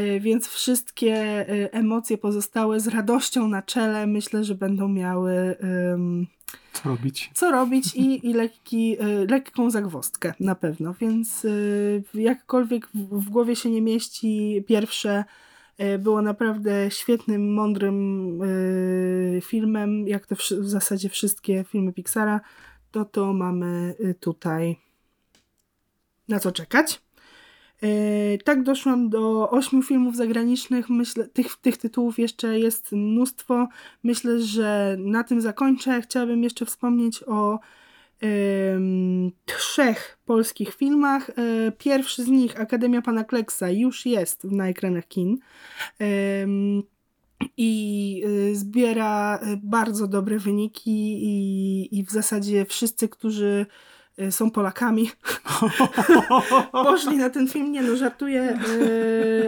Y, 0.00 0.20
Więc 0.20 0.48
wszystkie 0.48 1.46
y, 1.50 1.72
emocje 1.72 2.18
pozostałe 2.18 2.80
z 2.80 2.88
radością 2.88 3.48
na 3.48 3.62
czele 3.62 4.06
myślę, 4.06 4.44
że 4.44 4.54
będą 4.54 4.88
miały 4.88 5.56
ym, 5.92 6.26
Co 6.72 6.88
robić? 6.88 7.30
co 7.34 7.50
robić 7.50 7.94
i, 7.94 8.26
i 8.28 8.32
lekki, 8.32 8.96
lekką 9.30 9.70
zagwozdkę 9.70 10.34
na 10.40 10.54
pewno. 10.54 10.94
Więc 11.00 11.46
jakkolwiek 12.14 12.88
w, 12.94 12.98
w 13.20 13.30
głowie 13.30 13.56
się 13.56 13.70
nie 13.70 13.82
mieści, 13.82 14.64
pierwsze 14.66 15.24
było 15.98 16.22
naprawdę 16.22 16.90
świetnym, 16.90 17.54
mądrym 17.54 18.42
y, 18.42 19.40
filmem, 19.44 20.08
jak 20.08 20.26
to 20.26 20.36
w 20.36 20.68
zasadzie 20.68 21.08
wszystkie 21.08 21.64
filmy 21.64 21.92
Pixara, 21.92 22.40
to 22.90 23.04
to 23.04 23.32
mamy 23.32 23.94
y, 24.00 24.14
tutaj 24.14 24.76
na 26.28 26.40
co 26.40 26.52
czekać. 26.52 27.02
E, 27.82 28.38
Tak 28.38 28.62
doszłam 28.62 29.08
do 29.08 29.50
ośmiu 29.50 29.82
filmów 29.82 30.16
zagranicznych. 30.16 30.90
Myślę, 30.90 31.28
tych, 31.28 31.56
tych 31.56 31.76
tytułów 31.76 32.18
jeszcze 32.18 32.58
jest 32.58 32.92
mnóstwo. 32.92 33.68
Myślę, 34.02 34.40
że 34.40 34.96
na 34.98 35.24
tym 35.24 35.40
zakończę. 35.40 36.02
Chciałabym 36.02 36.42
jeszcze 36.42 36.66
wspomnieć 36.66 37.22
o 37.26 37.58
trzech 39.44 40.18
polskich 40.24 40.74
filmach. 40.74 41.30
E, 41.30 41.72
Pierwszy 41.78 42.24
z 42.24 42.28
nich, 42.28 42.60
Akademia 42.60 43.02
Pana 43.02 43.24
Kleksa, 43.24 43.70
już 43.70 44.06
jest 44.06 44.44
na 44.44 44.68
ekranach 44.68 45.08
kin. 45.08 45.38
I 47.56 48.22
y, 48.26 48.56
zbiera 48.56 49.40
y, 49.42 49.60
bardzo 49.62 50.08
dobre 50.08 50.38
wyniki, 50.38 51.18
i, 51.24 51.98
i 51.98 52.04
w 52.04 52.10
zasadzie 52.10 52.64
wszyscy, 52.64 53.08
którzy 53.08 53.66
są 54.30 54.50
Polakami, 54.50 55.10
poszli 56.72 57.16
na 57.16 57.30
ten 57.30 57.48
film, 57.48 57.72
nie 57.72 57.82
no, 57.82 57.96
żartuję, 57.96 58.58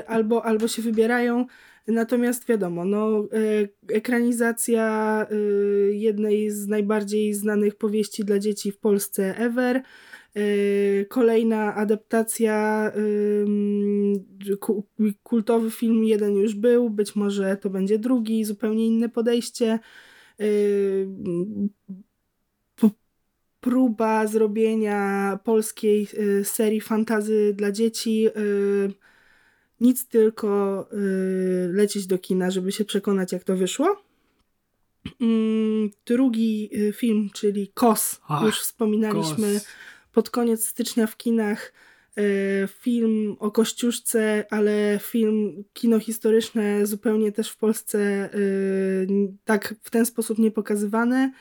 albo, 0.07 0.45
albo 0.45 0.69
się 0.69 0.83
wybierają. 0.83 1.47
Natomiast 1.87 2.49
wiadomo, 2.49 2.85
no, 2.85 3.25
y, 3.25 3.69
ekranizacja 3.89 5.27
y, 5.33 5.95
jednej 5.95 6.51
z 6.51 6.67
najbardziej 6.67 7.35
znanych 7.35 7.75
powieści 7.75 8.25
dla 8.25 8.39
dzieci 8.39 8.73
w 8.73 8.79
Polsce 8.79 9.37
ever. 9.37 9.83
Y, 10.37 11.07
Kolejna 11.09 11.75
adaptacja, 11.75 12.93
ku- 14.61 14.87
kultowy 15.23 15.71
film 15.71 16.05
jeden 16.05 16.37
już 16.37 16.55
był, 16.55 16.91
być 16.91 17.17
może 17.17 17.57
to 17.57 17.71
będzie 17.71 17.99
drugi, 17.99 18.45
zupełnie 18.45 18.87
inne 18.87 19.09
podejście. 19.09 19.79
Próba 23.61 24.27
zrobienia 24.27 25.39
polskiej 25.45 26.09
serii 26.43 26.81
fantazy 26.81 27.55
dla 27.57 27.73
dzieci. 27.73 28.29
Nic 29.81 30.09
tylko 30.09 30.87
y, 30.93 30.97
lecieć 31.73 32.07
do 32.07 32.19
kina, 32.19 32.51
żeby 32.51 32.73
się 32.73 32.85
przekonać, 32.85 33.33
jak 33.33 33.45
to 33.45 33.57
wyszło. 33.57 34.03
Mm, 35.21 35.91
Drugi 36.07 36.71
y, 36.79 36.93
film, 36.93 37.31
czyli 37.35 37.69
Kos, 37.75 38.21
Ach, 38.29 38.43
już 38.45 38.61
wspominaliśmy 38.61 39.55
Kos. 39.55 39.67
pod 40.13 40.31
koniec 40.31 40.65
stycznia 40.67 41.07
w 41.07 41.17
kinach. 41.17 41.73
y, 42.19 42.69
Film 42.69 43.37
o 43.39 43.51
Kościuszce, 43.51 44.45
ale 44.51 44.99
film 45.03 45.65
kino 45.73 45.99
historyczne 46.01 46.87
zupełnie 46.87 47.33
też 47.33 47.51
w 47.51 47.57
Polsce 47.57 48.31
y, 48.35 49.07
tak 49.45 49.75
w 49.83 49.91
ten 49.91 50.07
sposób 50.07 50.39
nie 50.39 50.51
pokazywane. 50.51 51.33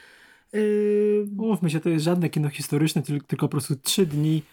Y, 0.55 1.25
Mówmy 1.35 1.69
się, 1.69 1.79
to 1.79 1.89
jest 1.89 2.05
żadne 2.05 2.29
kino 2.29 2.49
historyczne, 2.49 3.01
tyl- 3.01 3.21
tylko 3.27 3.47
po 3.47 3.51
prostu 3.51 3.75
trzy 3.75 4.05
dni 4.05 4.43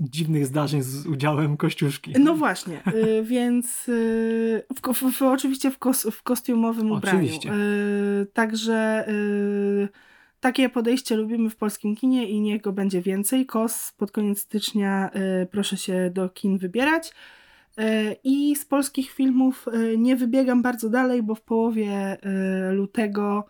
dziwnych 0.00 0.46
zdarzeń 0.46 0.82
z 0.82 1.06
udziałem 1.06 1.56
Kościuszki. 1.56 2.12
No 2.20 2.34
właśnie, 2.34 2.82
y, 2.94 3.22
więc 3.32 3.88
y, 3.88 4.62
w, 4.74 4.94
w, 4.94 5.12
w, 5.12 5.22
oczywiście 5.22 5.70
w, 5.70 5.78
kos, 5.78 6.06
w 6.12 6.22
kostiumowym 6.22 6.92
ubraniu. 6.92 7.18
Oczywiście. 7.18 7.52
Y, 7.52 8.26
także 8.32 9.08
y, 9.08 9.88
takie 10.40 10.68
podejście 10.68 11.16
lubimy 11.16 11.50
w 11.50 11.56
polskim 11.56 11.96
kinie 11.96 12.28
i 12.28 12.40
niech 12.40 12.60
go 12.60 12.72
będzie 12.72 13.02
więcej. 13.02 13.46
Kos 13.46 13.92
pod 13.96 14.10
koniec 14.10 14.38
stycznia 14.38 15.10
y, 15.42 15.46
proszę 15.46 15.76
się 15.76 16.10
do 16.14 16.28
kin 16.28 16.58
wybierać. 16.58 17.12
Y, 17.80 18.16
I 18.24 18.56
z 18.56 18.64
polskich 18.64 19.10
filmów 19.10 19.66
nie 19.98 20.16
wybiegam 20.16 20.62
bardzo 20.62 20.90
dalej, 20.90 21.22
bo 21.22 21.34
w 21.34 21.42
połowie 21.42 22.16
lutego 22.72 23.46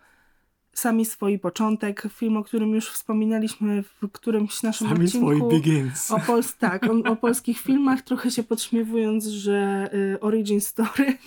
Sami 0.75 1.05
swój 1.05 1.39
początek, 1.39 2.03
film, 2.11 2.37
o 2.37 2.45
którym 2.45 2.75
już 2.75 2.91
wspominaliśmy 2.91 3.83
w 3.83 4.09
którymś 4.13 4.63
naszym 4.63 4.89
Sami 4.89 5.05
odcinku. 5.05 5.35
swój 5.35 5.51
begins. 5.51 6.11
O, 6.11 6.21
pols 6.21 6.57
tak, 6.57 6.87
o, 6.87 7.11
o 7.13 7.17
polskich 7.17 7.61
filmach, 7.61 8.03
trochę 8.03 8.31
się 8.31 8.43
podśmiewując, 8.43 9.25
że 9.27 9.91
y, 10.15 10.21
origin 10.21 10.61
story, 10.61 11.19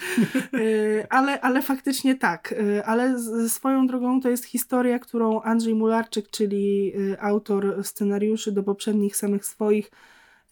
y, 0.53 1.07
ale, 1.09 1.41
ale 1.41 1.61
faktycznie 1.61 2.15
tak. 2.15 2.51
Y, 2.51 2.85
ale 2.85 3.19
z, 3.19 3.51
swoją 3.51 3.87
drogą 3.87 4.21
to 4.21 4.29
jest 4.29 4.45
historia, 4.45 4.99
którą 4.99 5.41
Andrzej 5.41 5.75
Mularczyk, 5.75 6.29
czyli 6.29 6.93
y, 6.95 7.21
autor 7.21 7.83
scenariuszy 7.83 8.51
do 8.51 8.63
poprzednich 8.63 9.15
samych 9.15 9.45
swoich, 9.45 9.91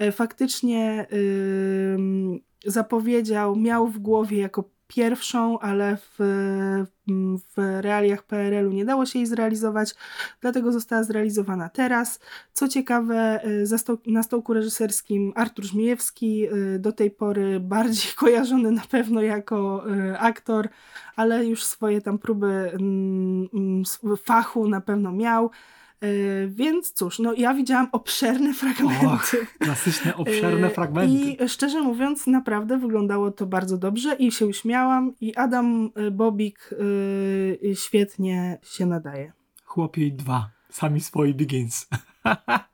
y, 0.02 0.12
faktycznie 0.12 1.08
zapowiedział, 2.66 3.56
miał 3.56 3.88
w 3.88 4.00
głowie 4.00 4.38
jako 4.38 4.75
pierwszą, 4.96 5.60
ale 5.60 5.98
w, 5.98 6.16
w 7.56 7.82
realiach 7.82 8.24
PRL-u 8.24 8.72
nie 8.72 8.86
dało 8.86 9.06
się 9.06 9.20
jej 9.20 9.26
zrealizować, 9.26 9.96
dlatego 10.42 10.72
została 10.72 11.04
zrealizowana 11.04 11.70
teraz. 11.70 12.20
Co 12.54 12.68
ciekawe, 12.68 13.40
y, 13.46 14.12
na 14.12 14.24
stołku 14.24 14.54
reżyserskim 14.54 15.34
Artur 15.36 15.66
Żmijewski, 15.66 16.48
y, 16.54 16.80
do 16.80 16.92
tej 16.92 17.12
pory 17.12 17.60
bardziej 17.60 18.14
kojarzony 18.22 18.72
na 18.72 18.84
pewno 18.90 19.22
jako 19.22 19.84
y, 19.90 20.20
aktor, 20.20 20.70
ale 21.16 21.46
już 21.46 21.64
swoje 21.64 22.02
tam 22.02 22.18
próby 22.18 22.72
mm, 22.74 23.48
mm, 23.54 23.84
fachu 24.18 24.68
na 24.68 24.82
pewno 24.82 25.12
miał. 25.12 25.52
Y, 26.04 26.48
Więc 26.52 26.92
cóż, 26.92 27.20
no 27.20 27.34
ja 27.34 27.54
widziałam 27.54 27.88
obszerne 27.92 28.54
fragmenty. 28.64 29.06
Och, 29.08 29.58
klasyczne, 29.60 30.16
obszerne 30.16 30.68
Y, 30.68 30.70
fragmenty. 30.70 31.14
I 31.14 31.50
szczerze 31.50 31.82
mówiąc, 31.82 32.28
naprawdę 32.28 32.78
wyglądało 32.78 33.32
to 33.32 33.46
bardzo 33.46 33.78
dobrze 33.78 34.16
i 34.16 34.32
się 34.32 34.46
uśmiałam. 34.46 35.14
I 35.22 35.36
Adam 35.36 35.90
y, 36.08 36.12
Bobik 36.12 36.70
świetnie 37.74 38.58
się 38.64 38.86
nadaje. 38.86 39.34
Chłopiej 39.66 40.14
dwa. 40.14 40.50
Sami 40.70 41.02
swoi 41.02 41.34
begins. 41.34 41.88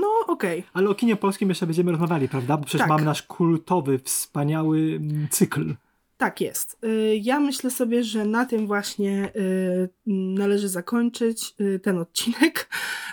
No, 0.00 0.08
okej. 0.26 0.64
Ale 0.72 0.90
o 0.90 0.94
kinie 0.94 1.16
polskim 1.16 1.48
jeszcze 1.48 1.66
będziemy 1.66 1.90
rozmawiali, 1.90 2.28
prawda? 2.28 2.56
Bo 2.56 2.64
przecież 2.64 2.80
Tak. 2.80 2.88
mamy 2.88 3.04
nasz 3.04 3.22
kultowy, 3.22 3.98
wspaniały 3.98 4.78
mm, 4.78 5.28
cykl. 5.30 5.74
Tak 6.16 6.40
jest. 6.40 6.78
Y, 6.84 7.20
Ja 7.22 7.40
myślę 7.40 7.70
sobie, 7.70 8.04
że 8.04 8.24
na 8.24 8.46
tym 8.46 8.66
właśnie 8.66 9.32
y, 9.36 9.88
należy 10.06 10.68
zakończyć 10.68 11.54
y, 11.60 11.78
ten 11.78 11.98
odcinek. 11.98 12.68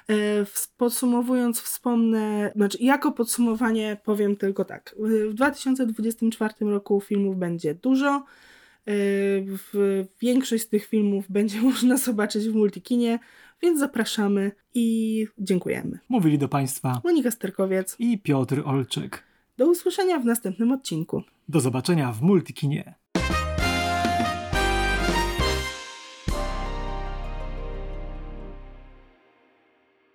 Podsumowując, 0.78 1.62
wspomnę, 1.62 2.52
znaczy 2.56 2.78
jako 2.82 3.12
podsumowanie 3.12 3.98
powiem 4.04 4.36
tylko 4.36 4.66
tak. 4.66 4.96
W 5.30 5.34
2024 5.34 6.54
roku 6.62 7.02
filmów 7.02 7.38
będzie 7.38 7.76
dużo. 7.76 8.26
W 9.48 10.04
większość 10.22 10.64
z 10.64 10.70
tych 10.70 10.86
filmów 10.86 11.26
będzie 11.32 11.62
można 11.62 11.98
zobaczyć 11.98 12.50
w 12.50 12.56
multikinie, 12.56 13.20
więc 13.62 13.80
zapraszamy 13.80 14.52
i 14.74 15.28
dziękujemy. 15.38 16.00
Mówili 16.10 16.38
do 16.38 16.48
Państwa 16.48 17.02
Monika 17.04 17.32
Sterkowiec. 17.32 17.96
i 18.00 18.20
Piotr 18.20 18.62
Olczyk. 18.66 19.24
Do 19.58 19.70
usłyszenia 19.70 20.20
w 20.20 20.26
następnym 20.26 20.72
odcinku. 20.72 21.24
Do 21.50 21.60
zobaczenia 21.60 22.12
w 22.12 22.22
Multikinie. 22.22 23.03